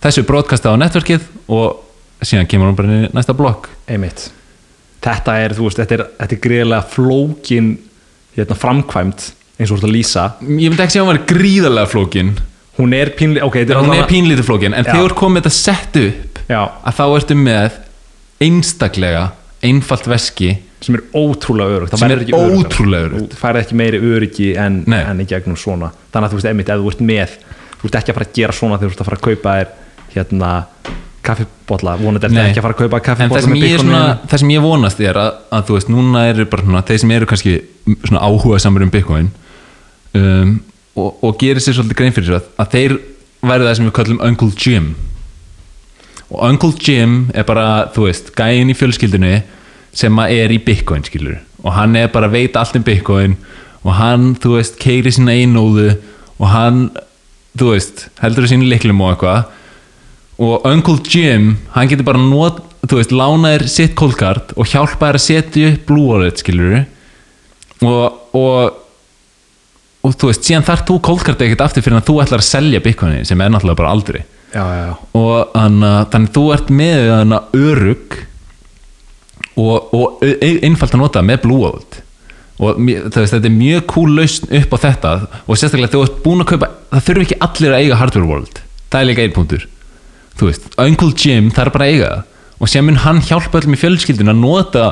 þessu 0.04 0.26
brotkasta 0.28 0.74
á 0.74 0.76
netverkið 0.76 1.26
og 1.48 2.22
síðan 2.22 2.48
kemur 2.50 2.70
hún 2.70 2.78
bara 2.78 2.90
inn 2.90 3.06
í 3.08 3.12
næsta 3.16 3.34
blokk. 3.36 3.70
Einmitt 3.88 4.28
þetta 5.02 5.36
er, 5.42 5.54
þú 5.56 5.68
veist, 5.68 5.80
þetta 5.82 5.96
er, 5.98 6.04
þetta 6.20 6.36
er 6.36 6.42
greiðlega 6.46 6.88
flókin 6.92 7.70
hérna, 8.36 8.58
framkvæmt 8.58 9.28
eins 9.58 9.70
og 9.70 9.76
þú 9.76 9.80
ert 9.80 9.88
að 9.88 9.94
lýsa. 9.96 10.26
Ég 10.42 10.72
myndi 10.72 10.84
ekki 10.84 10.96
segja 10.96 11.04
að 11.04 11.08
hún 11.08 11.12
var 11.12 11.22
gríðarlega 11.32 11.92
flókin. 11.92 12.34
Hún 12.78 12.96
er 12.96 13.12
pínlítið 13.18 13.46
okay, 13.46 13.68
hún 13.68 13.94
er 13.94 14.08
pínlítið 14.08 14.48
flókin 14.48 14.74
en 14.74 14.86
þegar 14.86 15.02
þú 15.02 15.08
er 15.10 15.16
komið 15.18 15.42
þetta 15.42 15.54
sett 15.58 15.98
upp 16.00 16.38
Já. 16.48 16.60
að 16.62 16.94
þá 16.98 17.02
ertu 17.06 17.36
með 17.36 17.80
einstaklega 18.42 19.24
einfalt 19.62 20.08
veski 20.10 20.54
sem 20.82 20.96
er 20.98 21.02
ótrúlega 21.14 21.76
örugt 21.76 21.98
sem 22.00 22.10
er 22.10 22.24
ótrúlega 22.34 23.10
örugt 23.10 23.36
þú 23.36 23.38
færði 23.38 23.62
ekki 23.62 23.76
meiri 23.78 24.00
öryggi 24.02 24.48
en, 24.58 24.80
en 24.88 25.20
í 25.22 25.28
gegnum 25.28 25.58
svona. 25.60 25.92
Þannig 26.14 26.26
að 26.26 26.32
þú 26.32 26.40
veist, 26.40 26.48
einmitt, 26.50 26.72
ef 26.72 26.80
þú 26.80 26.94
ert 26.94 27.04
með 27.12 27.36
þú 27.76 27.90
ert 27.90 28.00
ekki 28.00 28.12
að 28.12 28.18
fara 28.18 28.28
að 28.30 28.40
gera 28.40 28.56
svona 28.56 28.78
þegar 28.80 28.88
þú 28.88 28.96
ert 28.96 29.04
að 29.04 29.10
fara 29.10 29.20
að 29.20 29.26
kaupa 29.28 29.54
þér 29.58 29.70
hérna 30.16 30.50
kaffibotla. 31.26 31.94
Vonandi 32.00 32.26
er 32.26 32.32
þetta 32.32 32.48
ekki 32.50 32.60
að 32.60 32.66
fara 32.66 32.76
að 32.76 32.82
kaupa 32.82 33.00
kaffibotla 33.06 33.52
með 33.52 33.64
bitcoin 33.66 33.94
það 34.32 34.42
sem 34.42 34.52
ég 34.54 34.64
vonast 34.64 35.00
er 35.02 35.20
að, 35.22 35.30
að 35.54 35.64
þú 35.68 35.78
veist, 35.78 35.92
núna 35.92 36.24
eru 36.32 36.48
bara 36.50 36.66
svona, 36.66 36.82
þeir 36.88 37.00
sem 37.04 37.14
eru 37.16 37.30
kannski 37.30 37.54
svona 38.02 38.24
áhuga 38.26 38.60
samar 38.62 38.86
um 38.86 38.92
bitcoin 38.92 39.30
um, 40.18 40.52
og, 40.98 41.22
og 41.22 41.38
gerir 41.40 41.62
sér 41.62 41.78
svolítið 41.78 42.00
grein 42.00 42.16
fyrir 42.16 42.34
það 42.34 42.50
að 42.64 42.74
þeir 42.74 42.98
væri 43.42 43.68
það 43.68 43.78
sem 43.78 43.88
við 43.88 43.96
kallum 44.00 44.20
Uncle 44.26 44.52
Jim. 44.58 44.92
Og 46.32 46.44
Uncle 46.48 46.74
Jim 46.80 47.16
er 47.36 47.46
bara, 47.48 47.66
þú 47.94 48.06
veist, 48.08 48.34
gæin 48.36 48.70
í 48.72 48.76
fjölskyldinu 48.78 49.32
sem 49.92 50.22
er 50.26 50.52
í 50.54 50.60
bitcoin, 50.62 51.04
skilur 51.06 51.40
og 51.62 51.74
hann 51.76 51.96
er 51.98 52.10
bara 52.10 52.30
veit 52.30 52.56
allt 52.58 52.76
um 52.78 52.84
bitcoin 52.84 53.36
og 53.82 53.94
hann, 53.98 54.32
þú 54.42 54.56
veist, 54.56 54.78
keiri 54.82 55.12
sína 55.14 55.34
einóðu 55.36 55.92
og 56.38 56.46
hann, 56.50 56.84
þú 57.58 57.74
veist 57.74 58.06
heldur 58.22 58.48
sínu 58.50 58.66
liklum 58.70 59.02
og 59.04 59.14
eitthvað 59.14 59.44
og 60.40 60.66
Uncle 60.68 60.98
Jim, 61.04 61.56
hann 61.74 61.90
getur 61.90 62.06
bara 62.08 62.20
not, 62.20 62.62
þú 62.88 63.00
veist, 63.00 63.12
lánaðir 63.14 63.66
sitt 63.70 63.96
kólkart 63.98 64.54
og 64.56 64.68
hjálpaðir 64.70 65.18
að 65.18 65.26
setja 65.26 65.72
upp 65.72 65.84
Blue 65.90 66.08
Wallet, 66.08 66.40
skilur 66.40 66.78
og, 67.82 68.22
og 68.38 68.78
og 70.02 70.14
þú 70.18 70.30
veist, 70.32 70.46
síðan 70.46 70.66
þarf 70.66 70.84
þú 70.88 70.98
kólkart 71.06 71.42
ekkert 71.44 71.64
aftur 71.66 71.84
fyrir 71.84 72.00
að 72.00 72.08
þú 72.08 72.16
ætlar 72.24 72.42
að 72.42 72.48
selja 72.48 72.82
bitcoinin 72.82 73.26
sem 73.28 73.42
er 73.42 73.52
náttúrulega 73.52 73.78
bara 73.78 73.92
aldrei. 73.94 74.22
Já, 74.52 74.64
já, 74.76 74.88
og 75.16 75.52
þannig 75.54 76.32
þú 76.34 76.42
ert 76.56 76.72
með 76.74 77.04
þannig 77.08 77.54
örug 77.60 78.16
og, 79.62 79.94
og 79.94 80.24
einfalt 80.42 80.96
að 80.96 81.04
nota 81.04 81.22
með 81.24 81.44
Blue 81.46 81.62
Wallet. 81.62 82.00
Og 82.62 82.82
veist, 82.82 83.14
þetta 83.16 83.48
er 83.48 83.54
mjög 83.54 83.86
cool 83.90 84.16
lausn 84.18 84.50
upp 84.58 84.74
á 84.74 84.78
þetta. 84.82 85.14
Og 85.46 85.58
sérstaklega 85.58 85.94
þú 85.94 86.02
ert 86.06 86.18
búin 86.26 86.44
að 86.44 86.50
kaupa 86.52 86.72
það 86.90 87.06
þurfi 87.08 87.26
ekki 87.28 87.40
allir 87.46 87.76
að 87.76 87.86
eiga 87.86 88.00
hardware 88.02 88.28
wallet. 88.28 88.60
Það 88.92 89.00
er 89.00 89.08
líka 89.08 89.24
einn 89.24 89.36
punktur 89.38 89.68
þú 90.38 90.50
veist, 90.50 90.68
Uncle 90.80 91.12
Jim 91.16 91.50
er 91.50 91.72
bara 91.74 91.88
að 91.88 91.94
eiga 91.94 92.12
það. 92.12 92.28
Og 92.62 92.70
sem 92.70 92.86
mun 92.86 93.00
hann 93.02 93.18
hjálpa 93.26 93.58
öllum 93.58 93.74
í 93.74 93.80
fjölskyldun 93.80 94.30
að 94.30 94.38
nota 94.38 94.84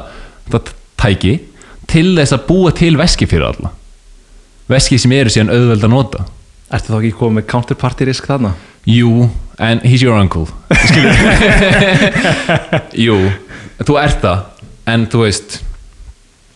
þetta 0.50 0.74
tæki 1.00 1.36
til 1.90 2.08
þess 2.18 2.34
að 2.34 2.46
búa 2.48 2.72
til 2.74 2.96
veski 2.98 3.28
fyrir 3.30 3.46
alla. 3.52 3.70
Veski 4.70 4.98
sem 4.98 5.14
eru 5.14 5.32
síðan 5.32 5.52
auðveld 5.54 5.86
að 5.86 5.94
nota. 5.94 6.26
Ertu 6.70 6.92
þá 6.92 6.98
ekki 7.00 7.16
komið 7.18 7.38
með 7.38 7.48
counterparty 7.50 8.06
risk 8.06 8.26
þarna? 8.30 8.52
Jú, 8.90 9.28
en 9.58 9.82
he's 9.86 10.02
your 10.02 10.18
uncle. 10.18 10.46
Jú, 13.06 13.16
þú 13.86 13.98
ert 14.02 14.22
það. 14.22 14.46
En 14.90 15.06
þú 15.10 15.26
veist 15.26 15.60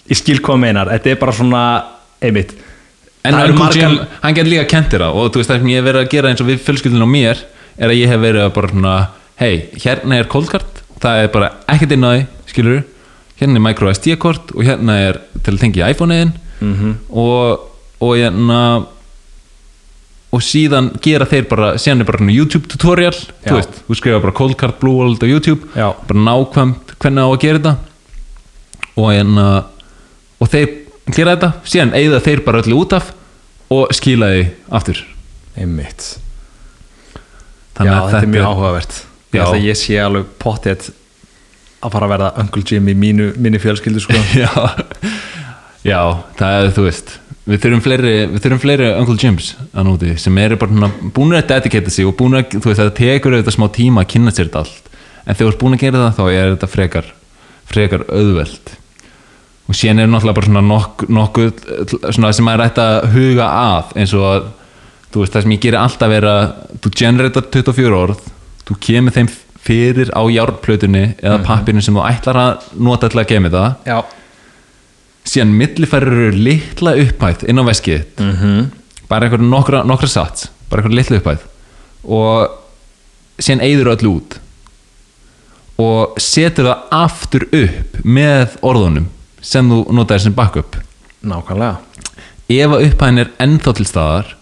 Ég 0.04 0.18
skil 0.20 0.40
hvað 0.44 0.60
meinar, 0.60 0.90
þetta 0.92 1.14
er 1.14 1.20
bara 1.20 1.32
svona 1.32 1.60
einmitt. 2.20 2.50
En 3.24 3.38
Uncle 3.38 3.56
margar... 3.56 3.80
Jim, 3.80 3.94
hann 4.20 4.36
getur 4.36 4.52
líka 4.52 4.66
kentir 4.68 5.00
það 5.00 5.16
og 5.16 5.30
þú 5.32 5.40
veist 5.40 5.52
það 5.52 5.68
ég 5.70 5.78
hef 5.78 5.86
verið 5.86 6.02
að 6.02 6.10
gera 6.12 6.32
eins 6.32 6.42
og 6.44 6.50
við 6.50 6.58
fjölskyldun 6.66 7.06
á 7.06 7.08
mér 7.08 7.40
er 7.78 7.90
að 7.90 8.00
ég 8.00 8.10
hef 8.10 8.22
verið 8.22 8.46
að 8.46 8.54
bara 8.56 8.72
svona 8.72 8.94
hei, 9.40 9.54
hérna 9.82 10.18
er 10.20 10.30
coldcard 10.30 10.82
það 11.02 11.20
er 11.24 11.30
bara 11.34 11.52
ekkert 11.74 11.94
inn 11.96 12.06
á 12.06 12.10
því, 12.14 12.24
skilur 12.52 12.82
hérna 13.40 13.58
er 13.58 13.64
micro 13.66 13.92
SD 13.92 14.16
kort 14.22 14.52
og 14.54 14.66
hérna 14.66 14.98
er 15.10 15.20
til 15.42 15.54
að 15.54 15.62
tengja 15.64 15.90
iPhone-in 15.90 16.32
mm 16.60 16.74
-hmm. 16.74 16.94
og, 17.10 17.70
og 18.00 18.16
hérna 18.16 18.60
og 20.34 20.42
síðan 20.42 20.90
gera 21.02 21.26
þeir 21.26 21.46
bara 21.48 21.74
síðan 21.78 22.00
er 22.00 22.04
bara 22.04 22.30
YouTube 22.32 22.66
tutorial 22.66 23.14
Já. 23.14 23.50
þú 23.50 23.54
veist, 23.54 23.82
þú 23.88 23.94
skrifa 23.94 24.20
bara 24.20 24.32
coldcard 24.32 24.80
blue 24.80 24.96
world 24.96 25.22
á 25.22 25.26
YouTube 25.26 25.62
Já. 25.76 25.94
bara 26.08 26.20
nákvæmt 26.20 26.96
hvernig 26.98 27.22
á 27.22 27.28
að 27.30 27.40
gera 27.40 27.58
þetta 27.58 27.76
og 28.96 29.12
hérna 29.12 29.64
og 30.40 30.48
þeir 30.48 30.68
gera 31.14 31.36
þetta, 31.36 31.52
síðan 31.64 31.94
eigða 31.94 32.20
þeir 32.20 32.44
bara 32.44 32.62
öllu 32.62 32.80
út 32.80 32.92
af 32.92 33.12
og 33.70 33.94
skila 33.94 34.26
því 34.26 34.44
aftur 34.70 35.04
einmitt 35.56 36.23
Já, 37.74 37.90
þetta, 37.90 38.04
þetta 38.12 38.22
er 38.22 38.32
mjög 38.34 38.46
áhugavert. 38.50 39.00
Ég 39.34 39.42
ætla 39.42 39.58
að 39.58 39.66
ég 39.66 39.80
sé 39.80 39.98
alveg 39.98 40.30
pottet 40.42 40.88
að 41.84 41.96
fara 41.96 42.06
að 42.06 42.14
verða 42.14 42.30
Uncle 42.44 42.62
Jim 42.70 42.88
í 42.88 42.94
mínu, 42.96 43.32
mínu 43.42 43.60
fjölskyldu 43.60 44.02
sko. 44.04 44.20
já, 44.44 44.50
já, 45.84 46.00
það 46.38 46.60
er 46.60 46.72
þú 46.76 46.86
veist 46.86 47.18
við 47.44 47.60
þurfum 47.60 47.82
fleiri, 47.84 48.12
við 48.30 48.40
þurfum 48.40 48.62
fleiri 48.62 48.86
Uncle 48.96 49.18
Jims 49.20 49.50
að 49.74 49.88
núti 49.90 50.14
sem 50.20 50.38
eru 50.40 50.56
bara 50.60 50.88
búin 51.12 51.36
að 51.36 51.50
dedikata 51.50 51.92
sig 51.92 52.08
og 52.08 52.16
búin 52.16 52.38
að, 52.38 52.56
þú 52.56 52.70
veist, 52.70 52.80
það 52.80 52.94
tekur 53.00 53.36
auðvitað 53.36 53.56
smá 53.58 53.66
tíma 53.74 54.04
að 54.04 54.10
kynna 54.14 54.32
sér 54.32 54.48
þetta 54.48 54.62
allt. 54.62 54.88
En 55.24 55.36
þegar 55.36 55.44
þú 55.44 55.50
ert 55.50 55.60
búin 55.60 55.76
að 55.76 55.84
gera 55.84 56.00
það 56.06 56.16
þá 56.16 56.24
er 56.30 56.54
þetta 56.54 56.70
frekar 56.72 57.12
frekar 57.68 58.04
auðveld 58.12 58.74
og 59.64 59.76
síðan 59.78 60.02
er 60.02 60.10
náttúrulega 60.12 60.36
bara 60.36 60.48
svona 60.50 60.62
nokkuð 60.68 61.12
nokku, 61.16 61.46
svona 62.12 62.32
sem 62.36 62.44
maður 62.44 62.66
ætti 62.66 62.82
að 62.84 63.06
huga 63.14 63.46
að 63.48 63.94
eins 64.02 64.12
og 64.16 64.26
að 64.28 64.48
þú 65.14 65.22
veist 65.22 65.36
það 65.36 65.44
sem 65.46 65.54
ég 65.54 65.62
gerir 65.62 65.78
alltaf 65.78 66.12
er 66.16 66.26
að 66.26 66.44
þú 66.82 66.90
generator 66.98 67.46
24 67.54 67.98
orð 68.00 68.22
þú 68.66 68.76
kemur 68.82 69.14
þeim 69.14 69.30
fyrir 69.64 70.10
á 70.10 70.22
járnplötunni 70.26 71.04
eða 71.22 71.38
-hmm. 71.38 71.46
pappirinu 71.46 71.82
sem 71.82 71.94
þú 71.94 72.04
ætlar 72.08 72.36
að 72.36 72.66
nota 72.74 73.08
til 73.08 73.20
að 73.20 73.30
kemja 73.30 73.50
það 73.50 73.74
Já. 73.86 74.04
síðan 75.24 75.56
millifærir 75.60 76.12
eru 76.12 76.30
litla 76.30 76.96
upphætt 76.96 77.46
inn 77.48 77.58
á 77.58 77.64
veskið 77.64 78.04
mm 78.18 78.34
-hmm. 78.36 78.70
bara 79.08 79.26
einhverju 79.26 79.48
nokkra, 79.48 79.84
nokkra 79.84 80.08
sats 80.08 80.50
bara 80.70 80.82
einhverju 80.82 80.96
litla 80.96 81.16
upphætt 81.16 81.42
og 82.04 82.48
síðan 83.38 83.60
eigður 83.62 83.92
öllu 83.94 84.16
út 84.16 84.38
og 85.78 86.20
setur 86.20 86.64
það 86.64 86.78
aftur 86.90 87.42
upp 87.52 88.04
með 88.04 88.48
orðunum 88.62 89.06
sem 89.40 89.70
þú 89.70 89.92
notaður 89.92 90.20
sem 90.20 90.34
backup 90.34 90.76
Nákvæmlega 91.22 91.76
Ef 92.48 92.70
að 92.70 92.82
upphæðin 92.86 93.18
er 93.18 93.30
ennþá 93.38 93.72
til 93.72 93.86
staðar 93.86 94.36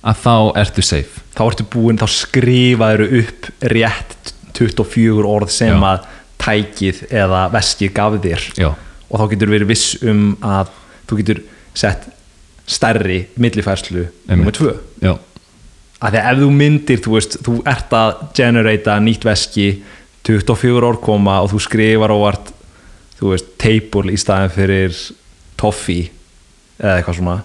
að 0.00 0.20
þá 0.24 0.34
ertu 0.62 0.84
safe. 0.84 1.22
Þá 1.36 1.42
ertu 1.46 1.66
búinn, 1.72 2.00
þá 2.00 2.08
skrifaður 2.14 3.02
upp 3.20 3.48
rétt 3.72 4.34
24 4.56 5.26
orð 5.28 5.52
sem 5.54 5.74
Já. 5.74 5.88
að 5.92 6.06
tækið 6.40 7.02
eða 7.12 7.42
veskið 7.52 7.92
gaf 7.96 8.16
þér. 8.24 8.46
Já, 8.58 8.70
og 9.10 9.20
þá 9.20 9.26
getur 9.34 9.52
verið 9.52 9.72
viss 9.72 9.96
um 10.06 10.22
að 10.44 10.72
þú 11.08 11.18
getur 11.20 11.42
sett 11.76 12.06
stærri 12.70 13.24
millifærslu 13.40 14.06
nummer 14.30 14.54
tvö. 14.56 14.76
Já, 15.02 15.16
að 16.00 16.14
því 16.14 16.22
að 16.22 16.30
ef 16.30 16.40
þú 16.40 16.50
myndir, 16.56 17.02
þú 17.04 17.16
veist, 17.16 17.36
þú 17.44 17.56
ert 17.68 17.96
að 17.96 18.24
generata 18.38 18.96
nýtt 19.02 19.26
veski 19.28 19.68
24 20.26 20.86
orð 20.86 21.02
koma 21.04 21.40
og 21.44 21.52
þú 21.52 21.62
skrifar 21.66 22.14
óvart, 22.14 22.52
þú 23.20 23.34
veist, 23.34 23.52
table 23.60 24.14
í 24.14 24.20
staðin 24.20 24.54
fyrir 24.54 24.96
toffee 25.60 26.08
eða 26.80 26.96
eitthvað 27.00 27.18
svona 27.20 27.38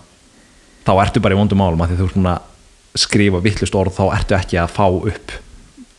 þá 0.86 0.92
ertu 1.06 1.24
bara 1.24 1.36
í 1.36 1.40
vondum 1.40 1.62
málum 1.62 1.82
að 1.82 1.94
því 1.94 1.98
þú 2.00 2.08
ert 2.08 2.18
svona 2.18 2.36
að 2.36 3.02
skrifa 3.06 3.42
vittlust 3.44 3.76
orð, 3.76 3.96
þá 3.98 4.06
ertu 4.20 4.38
ekki 4.38 4.60
að 4.62 4.76
fá 4.76 4.86
upp 4.88 5.34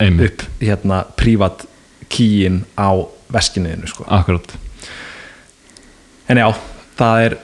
einmitt, 0.01 0.47
upp 0.47 0.63
hérna 0.63 1.03
prívat 1.19 1.67
kýin 2.13 2.63
á 2.79 2.91
veskinuðinu 3.33 3.91
sko. 3.91 4.07
akkurat. 4.09 4.55
En 6.31 6.41
já, 6.41 6.49
það 6.99 7.25
er 7.27 7.37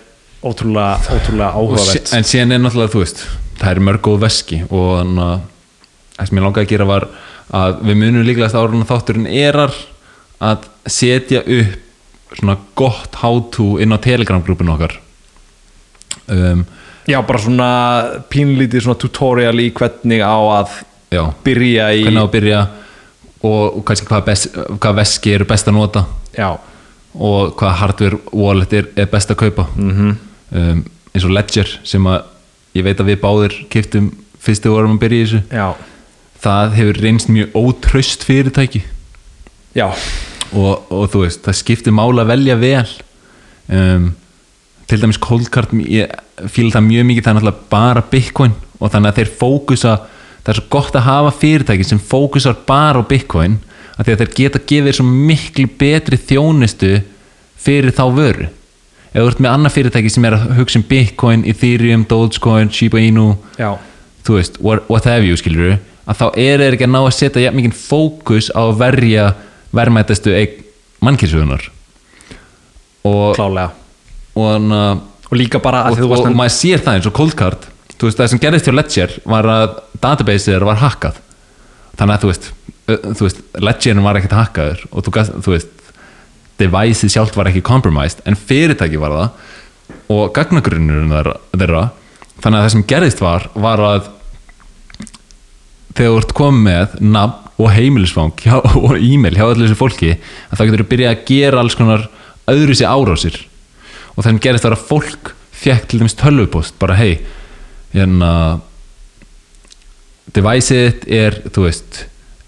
ótrúlega, 0.43 0.99
ótrúlega 1.13 1.51
Og 1.59 1.73
áhugavert. 1.75 2.13
en 2.17 2.27
síðan 2.27 2.53
er 2.57 2.63
náttúrulega, 2.63 2.93
þú 2.95 3.03
veist 3.05 3.25
það 3.61 3.71
er 3.71 3.81
mörg 3.87 4.03
góð 4.03 4.21
veski 4.25 4.63
og 4.71 4.89
þannig 4.99 5.23
að 5.27 5.41
það 6.17 6.29
sem 6.29 6.39
ég 6.39 6.45
langaði 6.47 6.67
að 6.67 6.73
gera 6.73 6.89
var 6.89 7.09
að 7.53 7.81
við 7.87 7.99
munum 8.01 8.27
líklegast 8.27 8.59
árun 8.59 8.87
þátturinn 8.89 9.29
erar 9.29 9.75
að 10.43 10.69
setja 10.91 11.43
upp 11.43 12.37
svona 12.39 12.57
gott 12.79 13.19
how 13.21 13.41
to 13.53 13.77
inn 13.83 13.93
á 13.93 13.99
telegram-grúpinu 14.03 14.73
okkar. 14.73 14.95
Um, 16.33 16.65
já, 17.09 17.19
bara 17.27 17.43
svona 17.43 17.71
pínlítið 18.33 18.87
svona 18.87 19.01
tutorial 19.01 19.57
í 19.61 19.71
hvernig 19.75 20.23
á 20.23 20.37
að 20.39 20.75
já, 21.13 21.23
byrja 21.45 21.91
í 21.97 22.05
hvernig 22.07 22.23
á 22.23 22.27
að 22.27 22.35
byrja 22.37 22.61
og, 23.43 23.63
og 23.79 23.85
kannski 23.89 24.09
hvað, 24.09 24.25
best, 24.29 24.59
hvað 24.79 24.99
veski 25.01 25.35
eru 25.37 25.49
best 25.51 25.71
að 25.71 25.79
nota. 25.79 26.05
Já, 26.37 26.51
og 27.13 27.55
hvað 27.61 27.79
hardware 27.81 28.21
wallet 28.33 28.73
er, 28.79 28.91
er 28.97 29.09
best 29.13 29.33
að 29.33 29.41
kaupa. 29.45 29.69
Mhm. 29.77 30.13
Um, 30.53 30.85
eins 31.13 31.25
og 31.25 31.33
Ledger 31.33 31.69
sem 31.85 32.05
að 32.09 32.27
ég 32.77 32.85
veit 32.85 33.01
að 33.01 33.09
við 33.09 33.21
báðir 33.21 33.55
kiptum 33.73 34.11
fyrstu 34.43 34.73
vorum 34.73 34.97
að 34.97 35.03
byrja 35.05 35.19
í 35.19 35.27
þessu. 35.27 35.43
Já, 35.53 35.67
það 36.43 36.77
hefur 36.79 37.01
reynst 37.05 37.31
mjög 37.33 37.57
ótraust 37.57 38.25
fyrirtæki. 38.27 38.83
Og, 40.53 40.91
og 40.93 41.07
þú 41.13 41.23
veist, 41.25 41.41
það 41.47 41.57
skiptir 41.63 41.95
mála 41.97 42.25
að 42.27 42.33
velja 42.35 42.57
vel. 42.61 42.89
Um, 43.73 44.11
til 44.93 45.01
dæmis 45.01 45.21
cold 45.23 45.49
card, 45.53 45.73
ég 45.89 46.11
fíla 46.53 46.77
það 46.77 46.89
mjög 46.91 47.07
mikið 47.09 47.25
það 47.25 47.31
er 47.31 47.37
náttúrulega 47.39 47.69
bara 47.73 48.05
bitcoin 48.13 48.57
og 48.79 48.91
þannig 48.93 49.13
að 49.13 49.21
þeir 49.21 49.31
fókusa, 49.41 49.93
það 50.43 50.53
er 50.53 50.59
svo 50.59 50.65
gott 50.75 50.99
að 50.99 51.07
hafa 51.07 51.37
fyrirtæki 51.41 51.87
sem 51.89 52.01
fókusar 52.13 52.59
bara 52.69 53.01
á 53.01 53.09
bitcoin 53.09 53.57
að 53.97 54.05
því 54.05 54.15
að 54.15 54.23
þeir 54.23 54.35
geta 54.41 54.63
gefið 54.73 54.99
svo 54.99 55.07
miklu 55.09 55.69
betri 55.81 56.19
þjónustu 56.21 56.93
fyrir 57.63 57.95
þá 57.97 58.05
vöru. 58.17 58.51
Ef 59.13 59.19
þú 59.21 59.27
ert 59.31 59.43
með 59.45 59.53
annað 59.53 59.77
fyrirtæki 59.77 60.13
sem 60.13 60.27
er 60.29 60.37
að 60.37 60.47
hugsa 60.59 60.81
um 60.81 60.87
bitcoin, 60.89 61.45
ethereum, 61.49 62.07
dogecoin, 62.09 62.73
shiba 62.73 63.01
inu 63.01 63.33
já. 63.61 63.77
þú 64.27 64.39
veist, 64.39 64.61
what, 64.61 64.89
what 64.89 65.09
have 65.09 65.25
you 65.25 65.37
skilur 65.37 65.79
að 66.03 66.19
þá 66.19 66.27
er 66.41 66.65
þeir 66.65 66.77
ekki 66.77 66.89
að 66.89 66.95
ná 66.97 67.03
að 67.03 67.13
setja 67.17 67.45
jafn 67.45 67.61
mikið 67.61 67.77
fókus 67.79 68.49
á 68.51 68.61
að 68.65 68.81
verja 68.81 69.29
verðmættastu 69.73 70.35
eign 70.35 70.65
mannkynsugunar 71.05 71.69
og, 73.07 73.37
klálega 73.39 73.82
og, 74.35 74.73
og, 74.73 75.03
og 75.29 75.39
líka 75.39 75.61
bara 75.63 75.87
að 75.89 76.01
og, 76.01 76.11
og, 76.11 76.27
og 76.31 76.39
maður 76.39 76.57
sér 76.57 76.83
það 76.85 76.99
eins 76.99 77.11
og 77.11 77.17
cold 77.17 77.37
card. 77.39 77.69
Þú 77.93 78.09
veist, 78.09 78.19
það 78.19 78.33
sem 78.33 78.43
gerðist 78.43 78.69
hjá 78.69 78.75
Ledger 78.75 79.15
var 79.29 79.49
að 79.53 79.69
databaseið 80.03 80.55
þeirra 80.57 80.71
var 80.73 80.83
hackað. 80.83 81.21
Þannig 82.01 82.15
að 82.15 82.25
þú 82.25 82.33
veist, 82.33 82.51
þú 82.89 83.27
veist 83.27 83.43
Ledgerin 83.63 84.05
var 84.07 84.19
ekkert 84.19 84.39
hackaður 84.41 84.85
og 84.91 85.07
þú, 85.07 85.15
þú 85.45 85.55
veist 85.55 85.79
deviceið 86.63 87.13
sjálft 87.15 87.39
var 87.39 87.51
ekki 87.51 87.65
compromised 87.67 88.23
en 88.29 88.39
fyrirtæki 88.39 89.01
var 89.01 89.15
það 89.17 90.11
og 90.13 90.33
gagnagrunnurinn 90.37 91.13
þeirra, 91.13 91.87
þannig 92.43 92.59
að 92.59 92.65
það 92.65 92.75
sem 92.75 92.85
gerðist 92.91 93.23
var 93.23 93.47
var 93.55 93.83
að 93.87 94.11
þegar 95.93 96.13
þú 96.13 96.19
ert 96.23 96.35
komið 96.37 96.67
með 96.67 96.99
nafn 97.15 97.39
og 97.63 97.73
heimilisfang 97.77 98.45
og 98.83 98.97
e-mail 98.97 99.37
hjá 99.37 99.47
allir 99.47 99.67
þessu 99.67 99.79
fólki 99.79 100.13
að 100.17 100.59
þá 100.59 100.63
getur 100.65 100.85
þú 100.85 100.91
byrjað 100.93 101.15
að 101.15 101.25
gera 101.29 101.63
alls 101.63 101.79
konar 101.79 102.07
öðru 102.51 102.77
sér 102.79 102.93
árásir 102.93 103.39
og 104.13 104.21
það 104.21 104.29
sem 104.31 104.43
gerist 104.47 104.67
var 104.69 104.77
að 104.77 104.87
fólk 104.91 105.33
fekk 105.63 105.89
til 105.89 106.03
dæmis 106.03 106.19
tölvupost 106.19 106.79
bara 106.81 106.97
hei 106.99 107.21
hérna 107.93 108.33
deviceið 110.33 111.07
er 111.13 111.39
þú 111.53 111.67
veist 111.67 112.03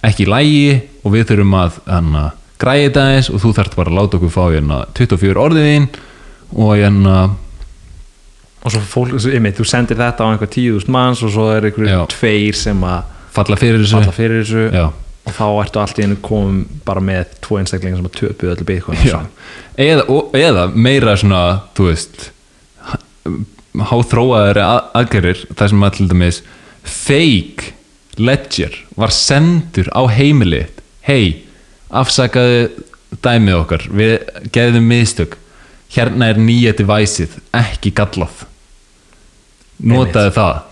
ekki 0.05 0.27
lægi 0.29 0.81
og 1.05 1.15
við 1.15 1.31
þurfum 1.31 1.57
að 1.59 1.79
hana, 1.89 2.25
græði 2.61 2.89
þetta 2.89 3.07
eins 3.15 3.31
og 3.33 3.41
þú 3.43 3.55
þarft 3.59 3.79
bara 3.79 3.93
að 3.93 3.99
láta 4.01 4.19
okkur 4.19 4.35
fá 4.35 4.45
hérna 4.53 4.83
24 4.97 5.45
orðiðin 5.47 5.89
og 6.55 6.75
hérna 6.79 7.17
og 8.65 8.73
svo 8.73 8.81
fólk, 8.89 9.17
einmitt, 9.29 9.59
þú 9.59 9.67
sendir 9.69 9.99
þetta 10.01 10.25
á 10.25 10.31
einhver 10.33 10.49
tíðust 10.53 10.89
manns 10.93 11.23
og 11.25 11.33
svo 11.35 11.51
er 11.53 11.69
einhverju 11.69 11.91
Já. 11.93 12.05
tveir 12.15 12.57
sem 12.57 12.85
að 12.89 13.11
falla 13.35 13.59
fyrir 13.61 13.83
þessu 13.83 13.99
falla 13.99 14.17
fyrir 14.17 14.45
þessu. 14.45 14.85
Og 15.25 15.33
þá 15.33 15.45
ertu 15.65 15.81
allt 15.81 15.99
í 15.99 16.05
einu 16.05 16.17
komum 16.25 16.63
bara 16.85 17.01
með 17.01 17.31
tvo 17.45 17.57
einstaklingar 17.61 18.01
sem 18.03 18.09
að 18.11 18.19
töpu 18.21 18.51
öllu 18.53 18.67
bitcoin 18.69 18.99
eða, 19.81 20.05
og, 20.13 20.35
eða 20.37 20.67
meira 20.75 21.15
svona 21.17 21.43
þú 21.77 21.87
veist 21.91 22.27
háþróaðari 23.91 24.63
að- 24.63 24.91
aðgerðir 25.01 25.41
þar 25.59 25.69
sem 25.73 25.87
að 25.87 25.95
til 25.97 26.09
dæmis 26.13 26.43
fake 26.85 27.73
ledger 28.21 28.77
var 29.01 29.11
sendur 29.11 29.89
á 29.91 30.03
heimilið 30.13 30.69
hei, 31.09 31.45
afsakaðu 31.91 32.69
dæmið 33.25 33.57
okkar 33.63 33.89
við 33.91 34.15
geðum 34.55 34.87
miðstök 34.93 35.39
hérna 35.95 36.29
er 36.33 36.39
nýja 36.43 36.73
deviceið 36.79 37.35
ekki 37.55 37.93
gallað. 37.95 38.45
Notaðu 39.85 40.33
það 40.35 40.63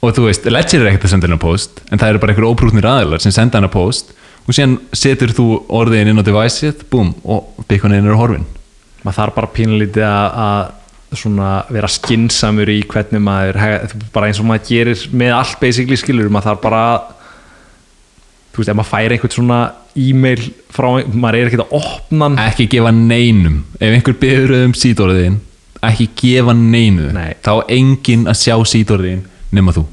og 0.00 0.16
þú 0.16 0.26
veist, 0.28 0.48
Ledger 0.48 0.82
er 0.82 0.90
ekkert 0.90 1.06
að 1.08 1.14
senda 1.14 1.28
hennar 1.28 1.42
post 1.42 1.82
en 1.90 2.00
það 2.00 2.14
eru 2.14 2.22
bara 2.22 2.34
einhver 2.34 2.48
óprútnir 2.48 2.88
aðilar 2.88 3.22
sem 3.22 3.34
senda 3.34 3.60
hennar 3.60 3.72
post 3.74 4.14
og 4.46 4.56
síðan 4.56 4.78
setur 4.96 5.34
þú 5.36 5.46
orðin 5.80 6.10
inn 6.10 6.20
á 6.20 6.24
deviceið, 6.24 6.86
búm, 6.90 7.12
og 7.24 7.64
byggunin 7.68 8.08
er 8.08 8.18
horfin 8.18 8.46
maður 9.04 9.18
þarf 9.20 9.36
bara 9.36 9.52
pínlítið 9.56 10.06
að, 10.06 10.76
vera 11.74 11.90
skinsamur 11.90 12.70
í 12.70 12.80
hvernig 12.88 13.24
maður 13.24 13.60
bara 14.14 14.30
eins 14.30 14.40
og 14.40 14.48
maður 14.48 14.68
gerir 14.68 15.06
með 15.12 15.36
allt 15.36 15.60
basically 15.62 15.98
skilur 16.00 16.32
maður 16.32 16.52
þarf 16.52 16.64
bara 16.64 16.84
þú 18.50 18.62
veist, 18.62 18.70
ef 18.70 18.76
maður 18.78 18.90
fær 18.90 19.14
einhvern 19.14 19.34
svona 19.34 19.60
e-mail 19.98 20.42
frá, 20.70 20.88
maður 21.10 21.38
er 21.38 21.50
ekkert 21.50 21.64
að 21.66 21.76
opna 21.80 22.28
ekki 22.46 22.68
gefa 22.70 22.92
neinum. 22.94 23.62
Ef 23.80 23.94
einhver 23.96 24.16
byrður 24.20 24.66
um 24.66 24.74
sítorðin 24.78 25.40
ekki 25.86 26.10
gefa 26.18 26.54
neinu 26.56 27.10
Nei. 27.14 27.34
þá 27.40 27.64
enginn 27.72 28.26
að 28.28 28.40
sjá 28.42 28.54
sítorðin 28.68 29.22
nema 29.56 29.74
þú. 29.76 29.84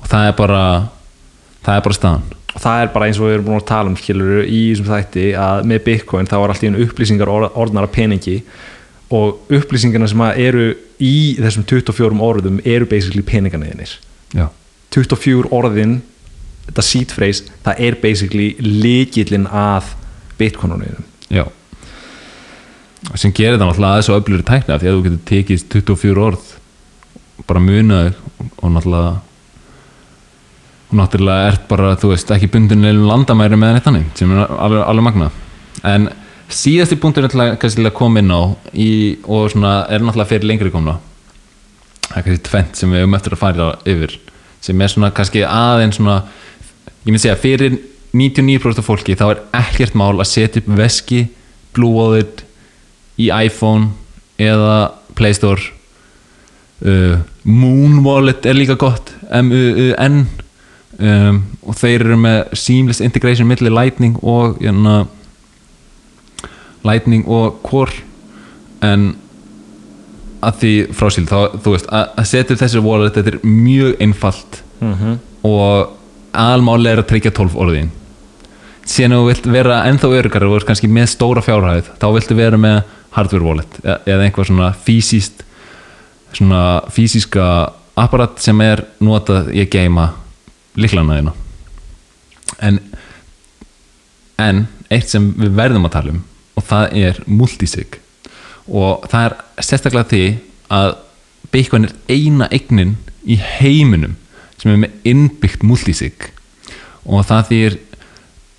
Og 0.00 0.08
það 0.10 0.28
er 0.30 0.34
bara 0.38 0.62
það 1.66 1.74
er 1.80 1.84
bara 1.88 1.98
staðan. 1.98 2.24
Og 2.56 2.62
það 2.62 2.82
er 2.82 2.92
bara 2.94 3.06
eins 3.10 3.18
og 3.20 3.26
við 3.28 3.34
erum 3.36 3.48
búin 3.50 3.60
að 3.60 3.68
tala 3.68 3.90
um 3.92 3.96
skilur 4.00 4.46
í 4.48 4.60
þessum 4.70 4.88
þætti 4.88 5.26
að 5.36 5.66
með 5.72 5.82
bitcoin 5.90 6.28
þá 6.30 6.36
er 6.38 6.52
allt 6.54 6.64
í 6.64 6.70
einu 6.70 6.84
upplýsingar 6.86 7.28
or- 7.32 7.50
orðnar 7.52 7.88
af 7.88 7.92
peningi. 7.92 8.38
Og 9.12 9.52
upplýsingarna 9.52 10.08
sem 10.10 10.22
að 10.24 10.38
eru 10.46 10.66
í 11.02 11.36
þessum 11.38 11.66
24 11.68 12.16
orðum 12.24 12.60
eru 12.64 12.86
basically 12.88 13.22
peningarniðinir 13.22 13.92
já, 14.34 14.46
24 14.96 15.50
orðin 15.54 15.98
þetta 16.66 16.82
seed 16.82 17.12
phrase, 17.14 17.44
það 17.62 17.82
er 17.86 17.98
basically 18.02 18.48
líkillin 18.58 19.44
að 19.46 19.92
bitcoinunum 20.40 21.04
já. 21.30 21.44
Sem 23.14 23.30
gerir 23.36 23.60
það 23.60 23.68
náttúrulega 23.68 23.92
aðeins 23.92 24.08
og 24.10 24.18
öflur 24.22 24.42
tækna 24.48 24.78
því 24.80 24.88
að 24.90 24.96
þú 24.96 25.04
getur 25.04 25.20
tekið 25.30 25.66
24 25.76 26.24
orð 26.26 26.48
bara 27.46 27.62
munaður 27.62 28.14
og 28.62 28.72
náttúrulega 28.74 29.14
og 30.86 30.94
náttúrulega 31.00 31.48
ert 31.50 31.66
bara, 31.68 31.96
þú 31.98 32.12
veist, 32.12 32.30
ekki 32.30 32.50
bundin 32.52 32.84
leilum 32.86 33.08
landamæri 33.10 33.58
með 33.58 33.74
neitt 33.76 33.88
þannig 33.88 34.06
sem 34.18 34.32
er 34.32 34.46
alveg, 34.46 34.84
alveg 34.86 35.06
magna 35.08 35.30
en 35.86 36.08
síðasti 36.52 36.98
punktur 37.02 37.26
til 37.26 37.42
að, 37.42 37.56
kannski 37.60 37.82
til 37.82 37.90
að 37.90 37.96
koma 37.98 38.22
inn 38.22 38.30
á 38.30 38.42
í, 38.72 38.90
og 39.26 39.50
svona 39.52 39.80
er 39.90 40.04
náttúrulega 40.04 40.30
fyrir 40.30 40.48
lengri 40.48 40.72
komna 40.74 40.98
það 42.06 42.18
er 42.20 42.26
kannski 42.28 42.48
tvent 42.50 42.80
sem 42.80 42.94
við 42.94 43.02
höfum 43.02 43.18
eftir 43.18 43.36
að 43.36 43.42
fara 43.42 43.68
yfir 43.84 44.18
sem 44.66 44.82
er 44.82 44.92
svona 44.92 45.12
kannski 45.14 45.44
aðeins 45.46 45.98
svona 45.98 46.20
ég 47.06 47.10
myndi 47.10 47.24
segja 47.26 47.38
fyrir 47.40 47.80
99% 48.16 48.80
af 48.80 48.86
fólki 48.86 49.16
þá 49.18 49.26
er 49.28 49.42
ekkert 49.58 49.96
mál 49.98 50.14
að 50.14 50.30
setja 50.30 50.62
upp 50.62 50.70
veski 50.78 51.26
Wallet 51.76 52.40
í 53.20 53.28
iPhone 53.28 53.90
eða 54.40 54.94
Play 55.16 55.36
Store 55.36 55.75
uh, 56.84 57.18
Moon 57.44 58.00
Wallet 58.04 58.46
er 58.46 58.58
líka 58.58 58.76
gott 58.80 59.12
M-U-U-N 59.30 60.26
um, 60.98 61.42
og 61.66 61.76
þeir 61.78 62.06
eru 62.06 62.18
með 62.20 62.56
seamless 62.56 63.02
integration 63.04 63.48
milli 63.48 63.72
Lightning 63.72 64.16
og 64.22 64.60
jæna, 64.62 65.04
Lightning 66.86 67.26
og 67.28 67.60
Core. 67.66 68.02
En 68.84 69.14
að 70.46 70.58
því 70.60 70.72
frásýl 70.94 71.26
þá, 71.26 71.38
þú 71.64 71.74
veist, 71.74 71.86
að, 71.90 72.08
að 72.20 72.28
setja 72.30 72.54
upp 72.54 72.62
þessi 72.62 72.82
wallet 72.84 73.16
þetta 73.16 73.34
er 73.34 73.38
mjög 73.46 74.02
einfalt. 74.04 74.62
Mm 74.80 74.94
-hmm. 74.94 75.14
og 75.48 75.94
aðalmáli 76.36 76.90
er 76.90 77.00
að 77.00 77.08
tryggja 77.08 77.32
12 77.32 77.56
orðin. 77.56 77.90
Síðan 78.86 79.16
þú 79.16 79.22
vilt 79.26 79.46
vera 79.50 79.84
ennþá 79.88 80.10
örugari 80.18 80.46
og 80.46 80.66
kannski 80.68 80.88
með 80.88 81.08
stóra 81.10 81.42
fjárhæð 81.42 81.88
þá 81.98 82.06
viltu 82.12 82.36
vera 82.36 82.56
með 82.60 82.82
hardware 83.16 83.44
wallet 83.44 83.78
e- 83.82 83.98
eða 84.06 84.26
einhvað 84.26 84.50
svona 84.50 84.68
fysiskt 84.86 85.45
svona 86.36 86.62
fysiska 86.92 87.46
apparat 87.96 88.40
sem 88.44 88.60
er 88.64 88.84
notað 89.00 89.50
í 89.54 89.62
að 89.64 89.72
geima 89.72 90.06
líklana 90.76 91.18
þína. 91.18 91.34
En 92.66 92.80
en 94.36 94.66
eitt 94.92 95.08
sem 95.10 95.30
við 95.36 95.54
verðum 95.56 95.88
að 95.88 95.94
tala 95.96 96.14
um 96.14 96.22
og 96.56 96.64
það 96.64 96.94
er 97.00 97.18
multisig. 97.28 97.98
Og 98.66 99.04
það 99.10 99.26
er 99.26 99.34
sérstaklega 99.64 100.10
því 100.10 100.22
að 100.72 100.94
Bitcoin 101.52 101.86
er 101.86 101.94
eina 102.10 102.48
eignin 102.50 102.96
í 103.24 103.36
heiminum 103.38 104.16
sem 104.56 104.72
er 104.72 104.80
með 104.82 105.10
innbyggt 105.12 105.66
multisig. 105.66 106.30
Og 107.06 107.26
það 107.28 107.50
þýr 107.50 107.76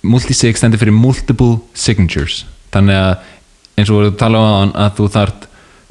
multisig 0.08 0.56
stendur 0.56 0.80
fyrir 0.80 0.96
multiple 0.96 1.58
signatures. 1.74 2.44
Þannig 2.72 3.02
að 3.02 3.12
eins 3.78 3.92
og 3.92 4.04
við 4.04 4.16
tala 4.20 4.40
um 4.40 4.56
hann 4.62 4.74
að 4.78 4.94
þú 4.98 5.10
þart 5.16 5.47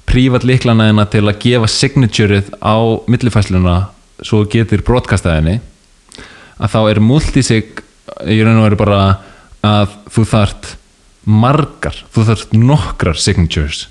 prívat 0.08 0.46
líklana 0.48 0.90
þina 0.90 1.08
til 1.12 1.26
að 1.26 1.40
gefa 1.44 1.70
signaturið 1.72 2.54
á 2.64 2.78
millifæsluna 3.12 3.78
svo 4.26 4.44
getur 4.50 4.84
broadcastaðinni 4.86 5.60
að 6.58 6.74
þá 6.74 6.80
er 6.90 7.04
multisig 7.04 7.84
í 8.26 8.40
raun 8.42 8.62
og 8.62 8.68
veru 8.70 8.80
bara 8.80 9.02
að 9.68 9.94
þú 10.14 10.26
þart 10.32 10.72
margar, 11.28 11.98
þú 12.14 12.26
þart 12.30 12.56
nokkrar 12.56 13.20
signatures 13.20 13.88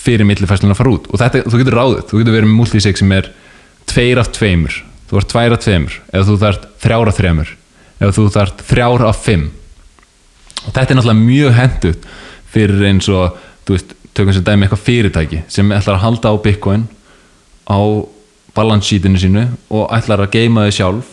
fyrir 0.00 0.26
millifæsluna 0.26 0.74
að 0.74 0.80
fara 0.80 0.94
út. 0.96 1.08
Og 1.12 1.20
þetta, 1.20 1.44
þú 1.46 1.60
getur 1.60 1.76
ráðið, 1.78 2.02
þú 2.10 2.20
getur 2.20 2.36
verið 2.36 2.50
með 2.50 2.58
multisig 2.58 2.98
sem 2.98 3.14
er 3.14 3.30
tveir 3.90 4.20
af 4.22 4.32
tveimur. 4.34 4.80
Þú 5.10 5.20
ert 5.20 5.30
tvær 5.32 5.54
af 5.56 5.62
tveimur, 5.64 5.96
eða 6.12 6.26
þú 6.28 6.36
þart 6.40 6.66
þrjár 6.82 7.10
af 7.10 7.16
þreimur, 7.18 7.54
eða 7.98 8.16
þú 8.16 8.26
þart 8.36 8.64
þrjár 8.68 9.06
af 9.08 9.22
fimm. 9.24 9.46
Og 10.60 10.68
þetta 10.68 10.86
er 10.86 10.98
náttúrulega 10.98 11.24
mjög 11.24 11.56
hendut 11.56 12.06
fyrir 12.50 12.84
eins 12.90 13.08
og, 13.10 13.40
þú 13.66 13.76
veist, 13.76 13.94
tökum 14.14 14.34
sem 14.34 14.44
dæmi 14.44 14.66
eitthvað 14.66 14.84
fyrirtæki 14.86 15.42
sem 15.48 15.70
ætlar 15.72 15.98
að 15.98 16.04
halda 16.04 16.32
á 16.32 16.36
Bitcoin 16.42 16.86
á 17.70 17.78
balance 18.56 18.88
sheetinu 18.90 19.18
sínu 19.22 19.44
og 19.70 19.90
ætlar 19.94 20.24
að 20.24 20.32
geima 20.34 20.66
þau 20.66 20.76
sjálf 20.78 21.12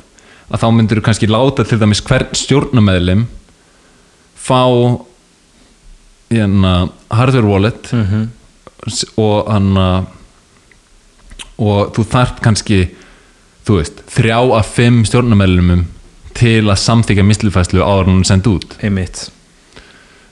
að 0.51 0.61
þá 0.63 0.67
myndir 0.73 0.99
þú 1.01 1.05
kannski 1.05 1.29
láta 1.29 1.65
til 1.67 1.79
dæmis 1.81 2.01
hvern 2.07 2.31
stjórnameðlim 2.33 3.25
fá 4.47 4.61
hérna, 6.31 6.89
hardware 7.11 7.47
wallet 7.47 7.91
s- 8.87 9.05
og 9.17 9.49
hann 9.51 9.75
og 11.57 11.93
þú 11.95 12.05
þarft 12.11 12.41
kannski 12.45 12.79
þú 13.67 13.79
veist, 13.81 14.01
þrjá 14.13 14.37
af 14.57 14.69
fimm 14.77 15.01
stjórnameðlumum 15.07 15.85
til 16.37 16.69
að 16.69 16.79
samþykja 16.79 17.25
mislufæslu 17.25 17.81
en 17.81 18.11
hún 18.11 18.21
er 18.21 18.29
send 18.29 18.47
út. 18.47 18.77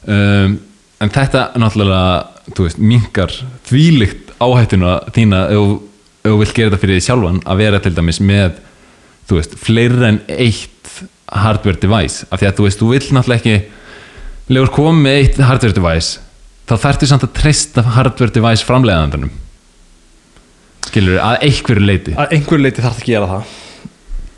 Um, 0.06 0.60
en 1.02 1.10
þetta 1.12 1.48
náttúrulega 1.58 2.35
þú 2.54 2.68
veist, 2.68 2.78
minkar 2.80 3.32
þvílíkt 3.70 4.34
áhættuna 4.44 5.00
þína 5.16 5.44
ef 5.50 5.62
þú- 5.62 5.82
þú 6.26 6.38
vilt 6.42 6.54
gera 6.58 6.70
þetta 6.74 6.82
fyrir 6.84 7.00
því 7.00 7.06
sjálfan 7.08 7.40
að 7.46 7.58
vera 7.64 7.80
til 7.80 7.94
dæmis 7.98 8.20
með 8.22 8.60
þú 9.30 9.40
veist, 9.40 9.56
fleiri 9.58 10.06
en 10.10 10.20
eitt 10.30 10.72
hardware 11.34 11.80
device, 11.82 12.26
af 12.32 12.40
því 12.40 12.48
að 12.52 12.56
þú 12.60 12.68
veist, 12.68 12.80
þú 12.82 12.90
vill 12.92 13.08
náttúrulega 13.18 13.42
ekki 13.42 14.54
legur 14.54 14.70
komið 14.76 15.02
með 15.02 15.18
eitt 15.24 15.40
hardware 15.42 15.74
device 15.74 16.20
þá 16.70 16.76
þarftu 16.84 17.08
samt 17.10 17.24
að 17.26 17.34
treysta 17.40 17.82
hardware 17.96 18.34
device 18.34 18.66
framleiðandanum. 18.66 19.30
Skilur 20.86 21.18
að 21.22 21.44
einhverju 21.48 21.86
leiti 21.86 22.14
að 22.18 22.34
einhver 22.38 22.62
leiti 22.62 22.84
þarf 22.86 23.00
að 23.02 23.08
gera 23.10 23.30
það. 23.32 23.54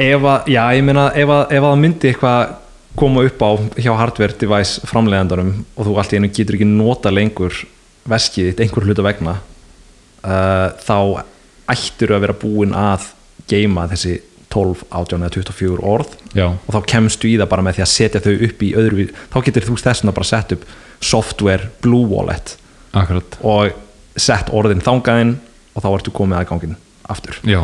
Ef 0.07 0.25
að, 0.31 0.47
já 0.53 0.61
ég 0.77 0.83
meina 0.87 1.05
ef 1.17 1.31
að, 1.33 1.43
ef 1.51 1.63
að 1.63 1.71
það 1.71 1.79
myndi 1.83 2.09
eitthvað 2.11 2.53
koma 2.97 3.23
upp 3.27 3.43
á 3.45 3.49
hjá 3.83 3.91
hardware 3.99 4.37
device 4.41 4.87
framleiðandarum 4.89 5.51
og 5.75 5.87
þú 5.89 5.95
allt 6.01 6.13
í 6.15 6.19
einu 6.21 6.29
getur 6.33 6.57
ekki 6.57 6.67
nota 6.69 7.11
lengur 7.13 7.53
veskið 8.09 8.51
þitt 8.51 8.63
einhver 8.65 8.87
hluta 8.87 9.05
vegna 9.05 9.37
uh, 9.37 10.69
þá 10.83 11.23
ættir 11.67 12.15
að 12.15 12.25
vera 12.25 12.37
búin 12.37 12.75
að 12.77 13.09
geima 13.49 13.87
þessi 13.91 14.17
12, 14.53 14.85
18 14.95 15.25
eða 15.25 15.33
24 15.35 15.81
orð 15.83 16.13
já, 16.31 16.47
og 16.47 16.69
þá 16.71 16.79
kemstu 16.93 17.27
í 17.29 17.35
það 17.39 17.51
bara 17.51 17.65
með 17.67 17.77
því 17.77 17.83
að 17.83 17.91
setja 17.93 18.23
þau 18.23 18.35
upp 18.47 18.63
í 18.63 18.69
öðru 18.79 19.09
þá 19.33 19.41
getur 19.49 19.67
þú 19.67 19.75
þessuna 19.81 20.15
bara 20.15 20.29
sett 20.29 20.55
upp 20.55 20.63
software 21.03 21.69
blue 21.83 22.07
wallet 22.09 22.55
akkurat. 22.95 23.37
og 23.43 23.75
sett 24.17 24.49
orðin 24.55 24.81
þangaðinn 24.83 25.35
og 25.77 25.83
þá 25.83 25.89
ertu 25.91 26.13
komið 26.15 26.41
aðgangin 26.41 26.79
aftur. 27.07 27.37
Já. 27.47 27.61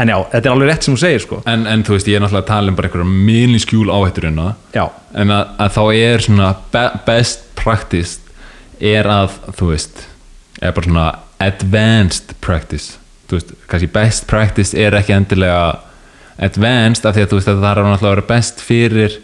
en 0.00 0.10
já, 0.10 0.16
þetta 0.32 0.48
er 0.48 0.52
alveg 0.52 0.70
rétt 0.70 0.86
sem 0.86 0.96
þú 0.96 1.00
segir 1.04 1.22
sko. 1.22 1.40
En, 1.50 1.66
en 1.70 1.84
þú 1.86 1.96
veist, 1.96 2.10
ég 2.10 2.18
er 2.18 2.24
náttúrulega 2.24 2.44
að 2.44 2.50
tala 2.50 2.72
um 2.72 2.78
bara 2.78 2.90
einhverja 2.90 3.24
miðlinskjúl 3.28 3.92
áhætturina. 3.92 4.48
Já, 4.74 4.84
en 5.14 5.34
að, 5.34 5.54
að 5.64 5.74
þá 5.76 5.82
er 5.94 6.24
svona 6.26 6.50
be 6.74 6.84
best 7.06 7.46
practice 7.60 8.23
er 8.80 9.08
að 9.10 9.38
þú 9.58 9.70
veist 9.72 10.04
er 10.60 10.74
bara 10.74 10.88
svona 10.88 11.06
advanced 11.42 12.34
practice. 12.44 12.98
Þú 13.28 13.38
veist, 13.38 13.54
kannski 13.70 13.90
best 13.92 14.26
practice 14.30 14.76
er 14.78 14.96
ekki 14.98 15.14
endilega 15.16 15.78
advanced 16.42 17.06
af 17.06 17.16
því 17.16 17.24
að 17.24 17.30
þú 17.30 17.38
veist 17.38 17.52
að 17.52 17.62
það 17.62 17.70
er 17.70 17.88
náttúrulega 17.88 18.10
að 18.10 18.14
vera 18.14 18.28
best 18.30 18.62
fyrir 18.64 19.16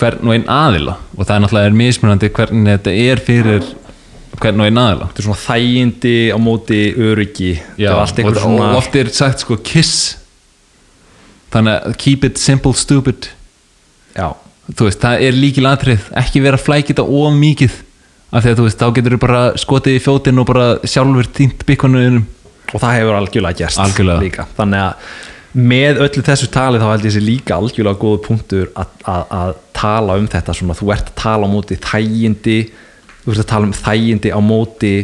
hvern 0.00 0.30
og 0.30 0.36
einn 0.36 0.48
aðila. 0.50 0.96
Og 1.16 1.24
það 1.24 1.34
er 1.34 1.44
náttúrulega 1.44 1.70
er 1.70 1.78
mismunandi 1.80 2.32
hvernig 2.36 2.78
þetta 2.78 2.96
er 3.04 3.24
fyrir 3.26 3.66
hvern 4.40 4.62
og 4.62 4.70
einn 4.70 4.80
aðila. 4.84 5.10
Þetta 5.10 5.22
er 5.22 5.28
svona 5.28 5.42
þægindi 5.44 6.14
á 6.32 6.38
móti 6.40 6.80
öryggi. 7.08 7.52
Já, 7.76 7.90
er 7.90 8.00
allt 8.04 8.22
og, 8.24 8.40
svona 8.40 8.70
og 8.70 8.80
oft 8.80 8.96
er 8.96 9.12
sagt 9.14 9.44
sko 9.44 9.58
kiss. 9.64 10.16
Þannig 11.50 11.90
að 11.90 11.98
keep 11.98 12.24
it 12.28 12.38
simple 12.38 12.76
stupid. 12.78 13.32
Já, 14.14 14.32
þú 14.70 14.86
veist, 14.86 15.02
það 15.02 15.24
er 15.26 15.38
líkil 15.38 15.66
atrið 15.66 16.10
ekki 16.18 16.42
vera 16.44 16.58
þetta 16.60 17.04
of 17.04 17.34
mikið 17.34 17.78
af 18.30 18.44
því 18.44 18.52
að 18.52 18.60
þú 18.60 18.66
veist, 18.66 18.80
þá 18.80 18.94
getur 18.96 19.16
þú 19.16 19.20
bara 19.24 19.40
skotið 19.58 19.96
í 19.96 20.02
fjótin 20.04 20.40
og 20.40 20.46
bara 20.50 20.66
sjálfur 20.86 21.28
týnt 21.34 21.64
byggunuðinum 21.66 22.26
og 22.70 22.78
það 22.78 22.96
hefur 22.98 23.18
algjörlega 23.18 23.58
gerst 23.64 23.82
Algjörlega. 23.82 24.22
líka. 24.22 24.46
Þannig 24.58 24.84
að 24.84 25.16
með 25.70 26.02
öllu 26.04 26.22
þessu 26.22 26.50
tali 26.54 26.78
þá 26.78 26.86
held 26.92 27.08
ég 27.08 27.14
sér 27.16 27.26
líka 27.26 27.56
algjörlega 27.58 27.98
góðu 27.98 28.20
punktur 28.28 28.68
að, 28.78 29.56
tala 29.74 30.18
um 30.20 30.28
þetta 30.30 30.54
svona, 30.54 30.76
þú 30.78 30.92
ert 30.94 31.10
að 31.10 31.16
tala 31.18 31.48
á 31.48 31.50
móti 31.50 31.78
þægindi 31.80 32.58
þú 33.24 33.32
ert 33.32 33.42
að 33.42 33.50
tala 33.50 33.66
um 33.66 33.74
þægindi 33.74 34.30
á 34.30 34.40
móti 34.44 34.94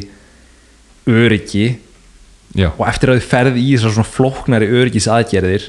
öryggi. 1.06 1.66
Já, 2.56 2.70
og 2.70 2.86
eftir 2.88 3.10
að 3.10 3.18
þið 3.18 3.28
ferði 3.32 3.64
í 3.64 3.74
þessar 3.74 3.96
svona 3.96 4.12
flóknari 4.14 4.68
öryggis 4.70 5.10
aðgerðir 5.12 5.66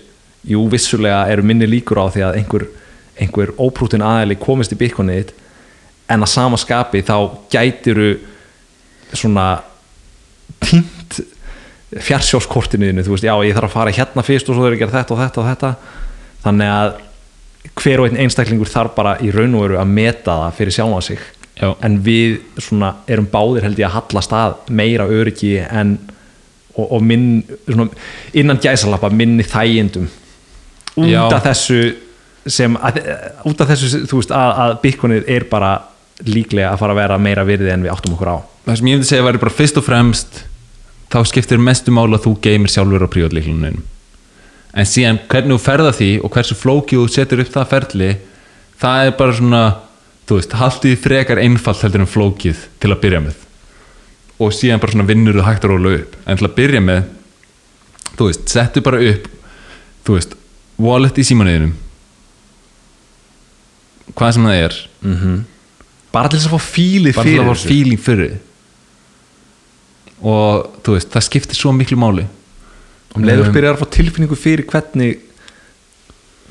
jú, 0.47 0.61
vissulega 0.71 1.25
eru 1.33 1.43
minni 1.43 1.67
líkur 1.67 1.99
á 1.99 2.05
því 2.13 2.23
að 2.27 2.37
einhver, 2.39 2.67
einhver 3.19 3.51
óprútin 3.57 4.05
aðeili 4.05 4.37
komist 4.39 4.71
í 4.71 4.77
þitt 4.79 5.33
en 6.07 6.23
að 6.23 6.31
sama 6.31 6.59
skapi 6.59 7.03
þá 7.05 7.15
gætiru 7.51 8.11
svona 9.13 9.47
tínt 10.63 11.19
fjarsjóskortinuðinu, 11.87 13.03
þú 13.05 13.13
veist, 13.15 13.27
já, 13.27 13.33
ég 13.47 13.55
þarf 13.55 13.69
að 13.69 13.75
fara 13.77 13.95
hérna 13.95 14.23
fyrst 14.25 14.49
og 14.49 14.57
svo 14.57 14.65
þarf 14.65 14.75
ég 14.75 14.81
að 14.81 14.83
gera 14.83 14.97
þetta 14.97 15.15
og 15.15 15.21
þetta 15.21 15.41
og 15.41 15.47
þetta. 15.47 15.71
Þannig 16.43 16.73
að 16.73 16.89
hver 17.77 18.01
og 18.01 18.09
einn 18.09 18.19
einstaklingur 18.23 18.71
þarf 18.71 18.95
bara 18.95 19.15
í 19.23 19.31
raun 19.31 19.55
og 19.55 19.65
veru 19.65 19.79
að 19.79 19.93
meta 19.95 20.35
það 20.43 20.57
fyrir 20.59 20.77
sjálfa 20.77 21.01
sig. 21.09 21.25
Já. 21.57 21.71
en 21.81 21.95
við 22.05 22.35
svona 22.61 22.91
erum 23.09 23.25
báðir 23.31 23.63
held 23.65 23.79
ég 23.81 23.87
að 23.87 23.95
hallast 23.95 24.33
að 24.37 24.67
meira 24.77 25.07
öryggi 25.09 25.55
en 25.65 25.95
og, 26.77 26.91
og 26.91 27.01
minn, 27.01 27.39
svona, 27.65 27.87
innan 28.37 28.59
gæsalappa 28.61 29.09
minni 29.09 29.45
þægindum. 29.47 30.05
Út 31.01 31.33
af 31.33 31.47
þessu 31.47 31.79
sem, 32.47 32.77
að, 32.77 32.99
út 33.49 33.61
af 33.61 33.71
þessu, 33.71 34.03
þú 34.05 34.21
veist, 34.21 34.33
að, 34.37 34.51
að 34.63 34.75
Bitcoinið 34.83 35.31
er 35.33 35.47
bara 35.49 35.71
líklega 36.25 36.71
að 36.71 36.79
fara 36.81 36.95
að 36.95 37.01
vera 37.01 37.19
meira 37.21 37.45
virði 37.45 37.73
en 37.73 37.83
við 37.85 37.93
áttum 37.93 38.15
okkur 38.15 38.31
á. 38.33 38.37
Það 38.65 38.79
sem 38.79 38.87
ég 38.89 38.97
myndi 38.97 39.09
segja 39.09 39.27
væri 39.27 39.41
bara 39.43 39.57
fyrst 39.57 39.77
og 39.77 39.85
fremst 39.85 40.39
þá 41.13 41.19
skiptir 41.29 41.61
mestu 41.61 41.93
mála 41.93 42.17
að 42.17 42.25
þú 42.25 42.33
geymir 42.43 42.73
sjálfur 42.73 43.05
á 43.05 43.13
prívatleiklunum 43.13 43.83
en 44.77 44.85
síðan 44.87 45.19
hvernig 45.31 45.55
þú 45.55 45.63
ferða 45.63 45.93
því 45.95 46.09
og 46.21 46.33
hversu 46.33 46.57
flókið 46.57 46.99
þú 46.99 47.11
setur 47.13 47.43
upp 47.43 47.53
það 47.53 47.69
ferli 47.71 48.09
það 48.81 49.05
er 49.05 49.13
bara 49.17 49.37
svona 49.37 49.61
þú 50.27 50.39
veist, 50.41 50.55
haldið 50.59 50.97
frekar 51.01 51.41
einfalt 51.41 51.83
heldur 51.85 52.03
en 52.03 52.11
flókið 52.11 52.63
til 52.81 52.91
að 52.91 53.01
byrja 53.05 53.21
með. 53.23 53.43
Og 54.43 54.51
síðan 54.53 54.81
bara 54.83 54.93
svona 54.93 55.07
vinnur 55.07 55.37
þú 55.37 55.45
hægt 55.47 55.65
að 55.65 55.71
róla 55.71 55.93
upp. 55.97 56.17
En 56.27 56.37
til 56.37 56.47
að 56.49 56.57
byrja 56.57 56.81
með 56.83 57.05
þú 58.17 58.27
veist, 58.27 58.43
settu 58.51 58.83
bara 58.83 59.01
upp 59.07 59.29
þú 60.07 60.17
veist, 60.17 60.35
wallet 60.77 61.17
í 61.17 61.25
símanuðinum 61.27 61.75
hvað 64.17 64.33
sem 64.35 64.45
það 64.47 64.59
er 64.65 64.75
bara 66.13 66.29
til 66.31 66.39
þess 66.39 66.49
að 66.49 66.55
fá 66.57 66.67
fílið 66.73 67.15
bara 67.17 67.27
fyrir 67.27 67.49
fá 67.51 67.67
feeling 67.67 68.01
fyrir. 68.01 68.37
Og 70.27 70.67
þú 70.85 70.95
veist, 70.95 71.11
það 71.13 71.25
skiptir 71.27 71.59
svo 71.59 71.73
miklu 71.75 71.97
máli. 71.99 72.25
Um 73.17 73.25
leiður 73.25 73.47
Um, 73.49 73.53
byrjar 73.55 73.75
að 73.77 73.81
fá 73.83 73.89
tilfinningu 73.97 74.37
fyrir 74.37 74.65
hvernig 74.69 75.19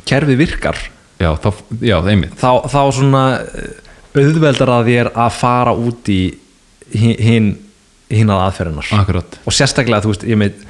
kerfið 0.06 0.38
virkar 0.38 0.78
já, 1.18 1.30
þá, 1.42 1.48
já, 1.82 1.96
einmitt. 2.06 2.34
þá, 2.38 2.50
þá 2.70 2.80
svona 2.94 3.22
eh, 3.42 4.20
auðveldar 4.22 4.70
að 4.76 4.90
þér 4.90 5.10
að 5.14 5.30
fara 5.40 5.72
út 5.74 6.10
í 6.12 6.20
hi- 6.94 7.16
hinn 7.22 7.48
hinn 8.10 8.30
að 8.30 8.42
aðferðinar 8.46 8.90
akkurat, 9.00 9.38
og 9.42 9.54
sérstaklega 9.56 10.04
þú 10.04 10.12
veist 10.12 10.26
ég 10.30 10.38
með, 10.38 10.60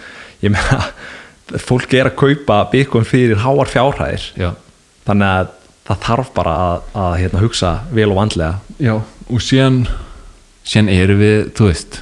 ég 0.41 0.55
með 0.55 1.61
fólk 1.69 1.93
er 1.99 2.09
að 2.09 2.17
kaupa 2.17 2.63
byggun 2.73 3.05
fyrir 3.09 3.43
háar 3.45 3.69
fjárhæðir. 3.69 4.25
Já, 4.41 4.51
þannig 5.05 5.29
að 5.35 5.51
það 5.87 6.01
þarf 6.09 6.31
bara 6.39 6.55
að, 6.65 6.87
að 7.05 7.17
hérna, 7.21 7.43
hugsa 7.45 7.73
vel 7.93 8.09
og 8.11 8.17
vandlega 8.23 8.55
já, 8.83 8.95
og 9.31 9.41
síðan 9.45 9.83
síðan 10.67 10.91
eru 10.93 11.17
við, 11.21 11.37
þú 11.57 11.69
veist 11.71 12.01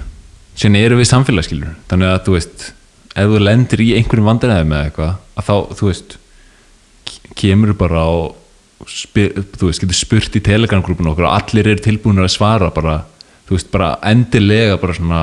síðan 0.58 0.78
eru 0.80 0.98
við 1.00 1.10
samfélagsskilur 1.10 1.74
þannig 1.90 2.12
að, 2.12 2.20
þú 2.26 2.36
veist, 2.38 2.66
ef 3.14 3.30
þú 3.32 3.40
lendir 3.42 3.82
í 3.84 3.90
einhverjum 3.98 4.28
vandræði 4.30 4.68
með 4.70 4.86
eitthvað, 4.88 5.12
að 5.38 5.48
þá, 5.48 5.54
þú 5.80 5.90
veist 5.90 6.16
ke- 7.10 7.34
kemur 7.42 7.74
bara 7.78 8.04
og 8.10 8.90
spyr, 8.90 9.32
þú 9.56 9.70
veist, 9.70 9.82
getur 9.84 9.96
spurt 9.98 10.36
í 10.38 10.42
telegramgrúpun 10.44 11.12
okkur 11.12 11.28
og 11.28 11.36
allir 11.38 11.70
eru 11.74 11.84
tilbúinir 11.84 12.26
að 12.26 12.34
svara 12.36 12.70
bara, 12.74 12.98
þú 13.48 13.56
veist, 13.58 13.70
bara 13.74 13.94
endilega 14.10 14.76
bara 14.82 14.96
svona 14.98 15.22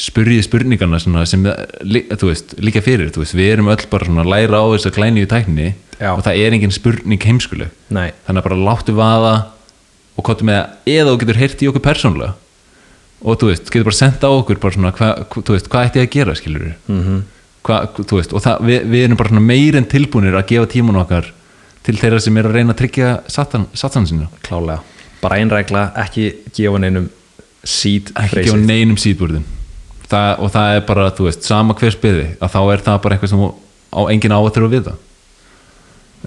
spurðið 0.00 0.46
spurningarna 0.46 0.96
svona 1.02 1.26
sem 1.28 1.42
veist, 1.44 2.54
líka 2.64 2.80
fyrir, 2.84 3.10
veist, 3.12 3.34
við 3.36 3.50
erum 3.54 3.68
öll 3.72 3.82
bara 3.90 4.06
svona 4.08 4.22
að 4.24 4.30
læra 4.32 4.60
á 4.62 4.66
þess 4.72 4.88
að 4.88 4.94
klæni 4.96 5.24
í 5.26 5.28
tækni 5.28 5.66
Já. 6.00 6.14
og 6.14 6.22
það 6.24 6.38
er 6.40 6.54
engin 6.56 6.72
spurning 6.72 7.20
heimskuleg. 7.28 7.72
Nei, 7.92 8.06
þannig 8.24 8.40
að 8.40 8.46
bara 8.48 8.60
láttu 8.64 8.94
vaða 8.96 9.32
og 10.20 10.26
kottu 10.28 10.46
með 10.48 10.60
það 10.60 10.94
eða 10.94 11.10
þú 11.10 11.18
getur 11.22 11.40
heyrt 11.40 11.64
í 11.64 11.68
okkur 11.70 11.84
persónlega 11.88 12.32
og 13.20 13.36
þú 13.40 13.50
veist, 13.50 13.68
getur 13.68 13.88
bara 13.88 13.98
sendt 13.98 14.24
á 14.24 14.30
okkur 14.30 14.60
bara 14.60 14.76
svona, 14.76 14.94
hva, 14.96 15.10
hva- 15.24 15.44
þú 15.44 15.56
veist, 15.56 15.68
hvað 15.72 15.86
ætti 15.88 16.00
ég 16.00 16.08
að 16.08 16.14
gera 16.16 16.34
skilur 16.38 16.72
mm 16.86 17.02
-hmm. 17.04 17.20
þú 18.08 18.16
veist, 18.16 18.32
og 18.32 18.42
það, 18.42 18.64
við, 18.68 18.80
við 18.92 19.04
erum 19.04 19.16
bara 19.16 19.28
svona 19.28 19.46
meir 19.46 19.76
en 19.76 19.84
tilbúinir 19.84 20.36
að 20.36 20.48
gefa 20.48 20.66
tímun 20.66 21.00
okkar 21.02 21.32
til 21.82 21.96
þeirra 21.96 22.20
sem 22.20 22.36
er 22.36 22.44
að 22.44 22.52
reyna 22.52 22.72
að 22.72 22.78
tryggja 22.78 23.20
satan 23.28 24.06
sinna 24.06 24.28
klálega. 24.42 24.80
Bara 25.22 25.36
einrækla, 25.36 25.92
ekki 25.96 26.34
gefa 26.52 26.78
neinum 26.78 27.10
seed 27.64 28.12
ekki 28.14 28.44
gefa 28.44 28.56
neinum 28.56 28.96
síðbúrðin 28.96 29.44
það, 30.08 30.38
og 30.38 30.50
það 30.50 30.76
er 30.76 30.80
bara, 30.80 31.10
þú 31.10 31.24
veist, 31.28 31.42
sama 31.42 31.74
hver 31.74 31.94
spyði 31.94 32.26
að 32.40 32.52
þá 32.54 32.60
er 32.72 32.82
það 32.86 33.02
bara 33.02 33.14
eitthvað 33.14 33.30
sem 33.30 33.44
á 33.90 34.00
engin 34.10 34.32
á 34.32 34.40
að 34.40 34.54
það 34.56 34.96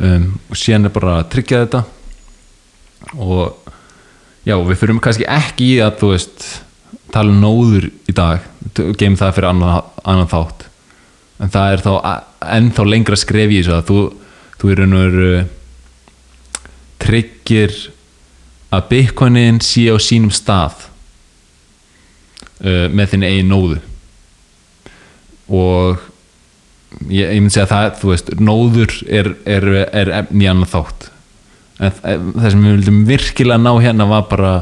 um, 0.02 0.40
og 0.50 0.58
síðan 0.58 0.90
er 0.90 0.94
bara 0.94 1.18
að 1.20 1.30
tryggja 1.36 1.66
þetta. 1.66 1.84
Og 3.20 3.72
já, 4.48 4.58
við 4.60 4.80
fyrir 4.80 5.02
kannski 5.04 5.28
ekki 5.30 5.70
í 5.76 5.80
að 5.84 6.06
veist, 6.12 6.46
tala 7.14 7.32
um 7.32 7.42
nóður 7.44 7.90
í 8.10 8.16
dag, 8.16 8.46
geim 9.00 9.18
það 9.20 9.36
fyrir 9.38 9.50
annan, 9.52 9.90
annan 10.04 10.32
þátt. 10.32 10.68
En 11.44 11.52
það 11.54 11.76
er 11.76 11.84
þá 11.84 11.92
ennþá 12.58 12.86
lengra 12.88 13.20
skref 13.20 13.52
í 13.52 13.60
þessu 13.62 13.76
að 13.78 13.90
þú, 13.90 14.00
þú 14.60 14.72
er 14.72 14.84
og 14.86 15.04
veru 15.04 15.34
tryggir 17.04 17.78
að 18.74 18.90
bitcoinin 18.92 19.62
sé 19.64 19.88
á 19.92 19.98
sínum 20.02 20.32
stað 20.34 20.88
uh, 22.64 22.88
með 22.90 23.14
þinn 23.14 23.28
eigin 23.28 23.52
nóðu. 23.52 23.80
Og 25.54 26.00
ég, 27.12 27.28
ég 27.28 27.40
myndi 27.40 27.54
segja 27.54 27.68
að 27.68 27.74
það, 27.74 27.90
þú 28.02 28.14
veist, 28.14 28.36
nóður 28.40 29.00
er, 29.08 29.34
er, 29.46 29.70
er 29.92 30.14
í 30.32 30.48
annan 30.50 30.70
þátt 30.70 31.13
en 31.80 31.96
það 31.98 32.50
sem 32.52 32.64
við 32.64 32.76
vildum 32.78 33.02
virkilega 33.08 33.62
ná 33.62 33.72
hérna 33.82 34.08
var 34.10 34.28
bara 34.30 34.54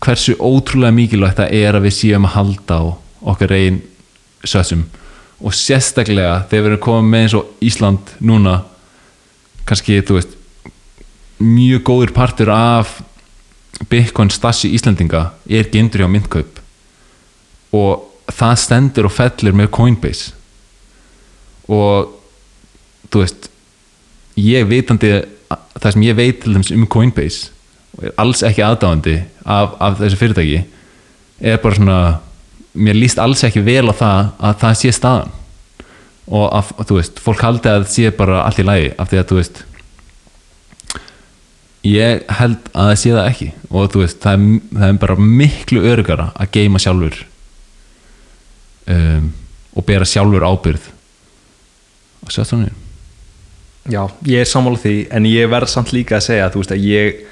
hversu 0.00 0.36
ótrúlega 0.40 0.96
mikilvægt 0.96 1.42
það 1.42 1.54
er 1.60 1.76
að 1.76 1.86
við 1.88 1.96
séum 1.98 2.28
að 2.28 2.36
halda 2.38 2.78
á 2.80 2.84
okkar 3.32 3.54
eigin 3.56 3.82
sössum 4.48 4.86
og 5.40 5.56
sérstaklega 5.56 6.42
þegar 6.48 6.64
við 6.64 6.70
erum 6.70 6.84
komið 6.86 7.10
með 7.10 7.24
eins 7.26 7.36
og 7.36 7.64
Ísland 7.64 8.14
núna 8.20 8.56
kannski, 9.68 10.00
þú 10.00 10.18
veist 10.18 10.36
mjög 11.40 11.84
góður 11.88 12.14
partur 12.16 12.52
af 12.52 12.98
Bitcoin 13.88 14.32
stassi 14.32 14.72
Íslandinga 14.76 15.30
er 15.48 15.68
geimdur 15.72 16.04
hjá 16.04 16.10
myndkaup 16.12 16.60
og 17.76 18.10
það 18.30 18.56
stendur 18.62 19.08
og 19.08 19.14
fellir 19.14 19.56
með 19.56 19.70
Coinbase. 19.74 20.34
Og 21.70 22.10
þú 23.10 23.22
veist 23.22 23.48
ég 24.40 24.68
veitandi 24.70 25.12
það 25.50 25.92
sem 25.94 26.04
ég 26.06 26.18
veit 26.18 26.42
til 26.42 26.54
dæmis 26.54 26.72
um 26.74 26.86
Coinbase 26.90 27.50
og 27.96 28.04
er 28.06 28.16
alls 28.22 28.42
ekki 28.46 28.62
aðdáðandi 28.64 29.16
af, 29.44 29.74
af 29.82 29.96
þessu 29.98 30.20
fyrirtæki 30.20 30.60
er 31.40 31.62
bara 31.62 31.78
svona 31.78 32.00
mér 32.74 32.98
líst 32.98 33.18
alls 33.18 33.42
ekki 33.46 33.62
vel 33.66 33.90
á 33.90 33.94
það 33.96 34.20
að 34.38 34.60
það 34.62 34.76
sé 34.80 34.92
staðan. 34.94 35.32
Og 36.30 36.46
að, 36.54 36.70
þú 36.86 36.98
veist, 37.00 37.18
fólk 37.24 37.42
haldi 37.42 37.70
að 37.70 37.80
það 37.80 37.92
sé 37.96 38.12
bara 38.14 38.44
allt 38.44 38.60
í 38.62 38.66
lagi 38.66 38.92
af 38.94 39.10
því 39.10 39.18
að 39.18 39.28
þú 39.30 39.40
veist 39.40 39.62
ég 41.90 42.22
held 42.38 42.70
að 42.70 42.90
það 42.90 43.00
sé 43.02 43.14
það 43.16 43.30
ekki. 43.32 43.48
Og 43.70 43.90
þú 43.90 44.04
veist, 44.04 44.20
það 44.22 44.36
er, 44.36 44.46
það 44.76 44.86
er 44.92 45.00
bara 45.06 45.18
miklu 45.40 45.84
örugara 45.90 46.28
að 46.36 46.52
geima 46.58 46.82
sjálfur 46.82 47.18
um, 48.94 49.32
og 49.74 49.86
bera 49.88 50.06
sjálfur 50.06 50.46
ábyrð 50.46 50.90
og 52.20 52.34
sér 52.34 52.46
þannig 52.46 52.79
Já, 53.88 54.02
ég 54.28 54.42
er 54.42 54.48
sammála 54.50 54.76
því 54.82 54.94
en 55.16 55.24
ég 55.30 55.48
verð 55.50 55.70
samt 55.72 55.92
líka 55.96 56.18
að 56.18 56.26
segja 56.28 56.50
þú 56.52 56.60
veist 56.60 56.74
að 56.76 56.84
ég 56.84 57.22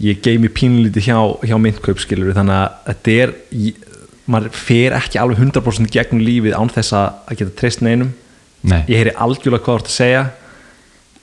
ég 0.00 0.20
geimi 0.24 0.48
pínlítið 0.48 1.08
hjá, 1.10 1.18
hjá 1.50 1.56
myndkaup 1.60 1.98
skilur 2.00 2.32
þannig 2.36 2.54
að 2.56 2.76
þetta 2.86 3.16
er 3.24 3.32
ég, 3.52 3.80
maður 4.30 4.54
fer 4.54 4.94
ekki 4.96 5.18
alveg 5.20 5.42
100% 5.42 5.90
gegnum 5.92 6.22
lífið 6.24 6.54
án 6.56 6.70
þess 6.72 6.94
að 6.96 7.34
geta 7.40 7.56
treyst 7.58 7.82
neinum. 7.84 8.12
Nei. 8.62 8.84
ég 8.88 9.00
heyri 9.00 9.12
algjörlega 9.16 9.64
hvað 9.64 9.74
þú 9.74 9.80
ert 9.80 9.90
að 9.90 9.96
segja 9.96 10.22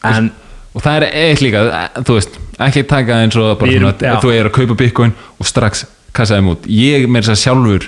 en 0.10 0.32
og 0.78 0.84
það 0.86 0.96
er 1.00 1.06
eitt 1.24 1.42
líka, 1.42 1.62
þú 2.06 2.16
veist 2.18 2.36
ekki 2.68 2.84
taka 2.90 3.20
eins 3.24 3.38
og 3.38 3.56
bara 3.62 3.72
erum- 3.72 3.94
svona, 3.98 4.20
þú 4.22 4.32
er 4.34 4.50
að 4.50 4.56
kaupa 4.58 4.78
bitcoin 4.78 5.14
og 5.40 5.46
strax 5.50 5.86
kassaði 6.18 6.46
mút, 6.46 6.66
ég 6.70 7.06
með 7.10 7.28
þess 7.28 7.34
að 7.34 7.42
sjálfur 7.46 7.88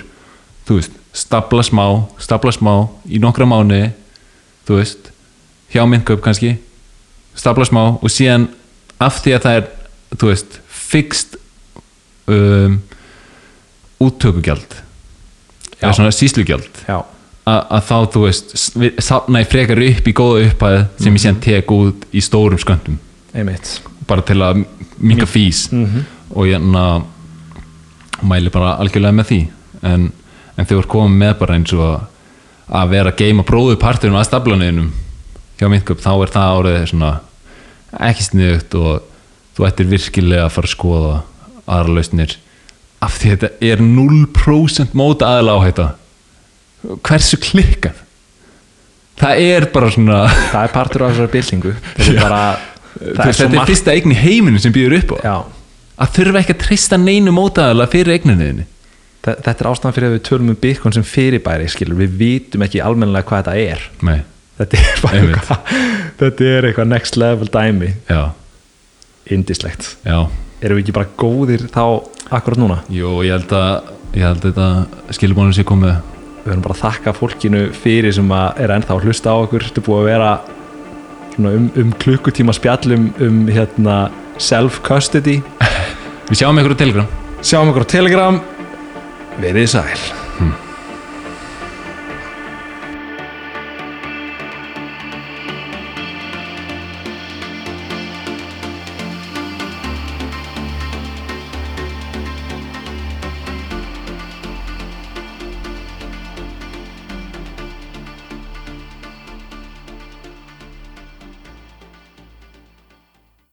þú 0.68 0.78
veist, 0.80 0.96
stapla 1.12 1.62
smá 1.66 1.84
stapla 2.22 2.52
smá 2.54 2.72
í 3.10 3.18
nokkra 3.22 3.46
mánu 3.50 3.92
þú 4.66 4.78
veist, 4.78 5.10
hjá 5.74 5.82
myndkaup 5.86 6.22
kannski, 6.22 6.56
stapla 7.38 7.64
smá 7.68 7.82
og 8.02 8.10
síðan 8.10 8.48
af 9.00 9.20
því 9.24 9.34
að 9.36 9.44
það 9.46 9.58
er 9.60 9.68
þú 10.20 10.30
veist, 10.32 10.58
fixed 10.68 11.36
um, 12.30 12.80
úttökugjald 14.00 14.76
eða 15.80 15.92
svona 15.96 16.12
síslugjald 16.14 16.68
að, 16.90 17.80
þá 17.88 17.94
þú 18.14 18.22
veist 18.26 18.52
safna 19.02 19.40
ég 19.42 19.50
frekar 19.50 19.80
upp 19.86 20.08
í 20.10 20.14
góða 20.16 20.42
upphæð 20.48 20.80
sem 21.00 21.16
ég 21.16 21.22
síðan 21.24 21.40
tek 21.44 21.72
út 21.74 22.04
í 22.14 22.20
stórum 22.22 22.60
sköndum. 22.60 22.98
Einmitt. 23.34 23.80
Bara 24.06 24.22
til 24.26 24.36
að 24.42 24.64
minka 24.98 25.26
fís 25.26 25.68
Mhm. 25.72 26.04
og 26.34 26.46
ég 26.46 26.54
enna 26.60 27.02
mæli 28.22 28.50
bara 28.52 28.76
algjörlega 28.78 29.16
með 29.16 29.26
því. 29.30 29.40
En, 29.82 30.12
en 30.58 30.66
þau 30.66 30.76
voru 30.80 30.88
komið 30.92 31.16
með 31.24 31.38
bara 31.38 31.54
eins 31.56 31.72
og 31.72 32.00
að, 32.68 32.90
vera 32.90 33.10
að 33.10 33.16
geima 33.16 33.42
bróðu 33.48 33.78
parturinn 33.80 34.18
að 34.20 34.28
staflaninum 34.28 34.92
hjá 35.58 35.68
myndköp 35.68 36.00
þá 36.04 36.12
er 36.22 36.32
það 36.36 36.58
árið 36.60 36.86
svona 36.92 37.10
ekki 38.10 38.26
sniðugt 38.28 38.76
og 38.78 39.02
þú 39.56 39.66
ættir 39.68 39.88
virkilega 39.90 40.44
að 40.46 40.54
fara 40.56 40.70
að 40.70 40.74
skoða 40.76 41.14
aðra 41.70 41.96
lausnir 41.98 42.36
af 43.02 43.16
því 43.18 43.32
þetta 43.34 43.50
er 43.70 43.82
0% 43.84 44.94
móta 44.98 45.30
aðla 45.36 45.56
á 45.56 45.60
þetta 45.66 45.86
hversu 47.06 47.38
klikkað? 47.40 47.98
Það 49.20 49.40
er 49.44 49.66
bara 49.74 49.90
svona 49.92 50.18
það 50.32 50.62
er 50.64 50.72
partur 50.72 51.02
af 51.04 51.10
þessari 51.12 51.32
byltingu. 51.34 51.72
Þetta 52.00 52.12
er 52.14 52.20
bara 52.22 52.42
er 52.50 53.18
þetta 53.20 53.44
er 53.44 53.50
margt 53.52 53.68
fyrsta 53.70 53.92
eign 53.94 54.14
í 54.14 54.16
heiminu 54.16 54.60
sem 54.62 54.72
býður 54.72 54.94
upp 55.02 55.12
á. 55.12 55.16
Já, 55.20 55.34
að 56.00 56.14
þurfa 56.16 56.40
ekki 56.40 56.54
að 56.56 56.62
treysta 56.64 56.98
neinu 57.00 57.34
mótaðala 57.36 57.84
fyrir 57.92 58.16
eigninniðinni 58.16 58.64
þe- 59.20 59.36
þetta 59.44 59.54
er 59.60 59.68
ástæðan 59.74 59.96
fyrir 59.98 60.08
að 60.08 60.14
við 60.16 60.22
tölum 60.30 60.52
um 60.54 60.58
Bitcoin 60.64 60.96
sem 60.96 61.04
fyrirbæri 61.04 61.68
skilur, 61.68 61.98
við 62.00 62.16
vitum 62.22 62.64
ekki 62.64 62.80
almennilega 62.80 63.28
hvað 63.28 63.42
þetta 63.50 63.74
er. 63.76 63.84
Nei, 64.08 64.18
þetta 64.60 64.80
er 64.80 65.02
bara 65.04 65.22
eitthvað 65.24 65.74
þetta 66.20 66.52
er 66.52 66.68
eitthvað 66.68 66.92
next 66.92 67.18
level 67.20 67.50
dæmi. 67.50 67.90
Já, 68.10 68.22
indislegt 69.32 69.96
já. 70.04 70.28
Erum 70.60 70.76
við 70.76 70.84
ekki 70.84 70.96
bara 70.96 71.12
góðir 71.16 71.66
þá 71.72 71.84
akkurat 72.28 72.60
núna? 72.60 72.78
Jú, 72.92 73.20
ég 73.24 73.32
held 73.38 73.54
að 73.56 73.92
ég 74.18 74.26
held 74.26 74.44
að 74.44 74.48
þetta 74.50 75.16
skilbónum 75.16 75.56
sé 75.56 75.64
komið. 75.66 75.98
Við 76.40 76.52
höfum 76.52 76.64
bara 76.64 76.76
að 76.76 76.82
þakka 76.84 77.16
fólkinu 77.16 77.66
fyrir 77.76 78.16
sem 78.16 78.32
að 78.32 78.62
er 78.64 78.74
ennþá 78.76 78.96
að 78.96 79.06
hlusta 79.08 79.32
á 79.32 79.36
okkur. 79.40 79.66
Þetta 79.68 79.82
er 79.82 79.86
búið 79.88 80.00
að 80.00 80.08
vera 80.10 80.30
um, 81.40 81.68
um 81.82 81.92
klukkutíma 82.04 82.56
spjallum 82.56 83.10
um 83.20 83.42
hérna 83.48 83.98
self-custody. 84.40 85.40
Við 86.30 86.42
sjáum 86.42 86.60
ykkur 86.62 86.76
á 86.76 86.82
Telegram. 86.84 87.12
Sjáum 87.40 87.72
okkur 87.72 87.88
á 87.88 87.92
Telegram. 87.96 88.42
Verið 89.40 89.70
sæl 89.76 90.68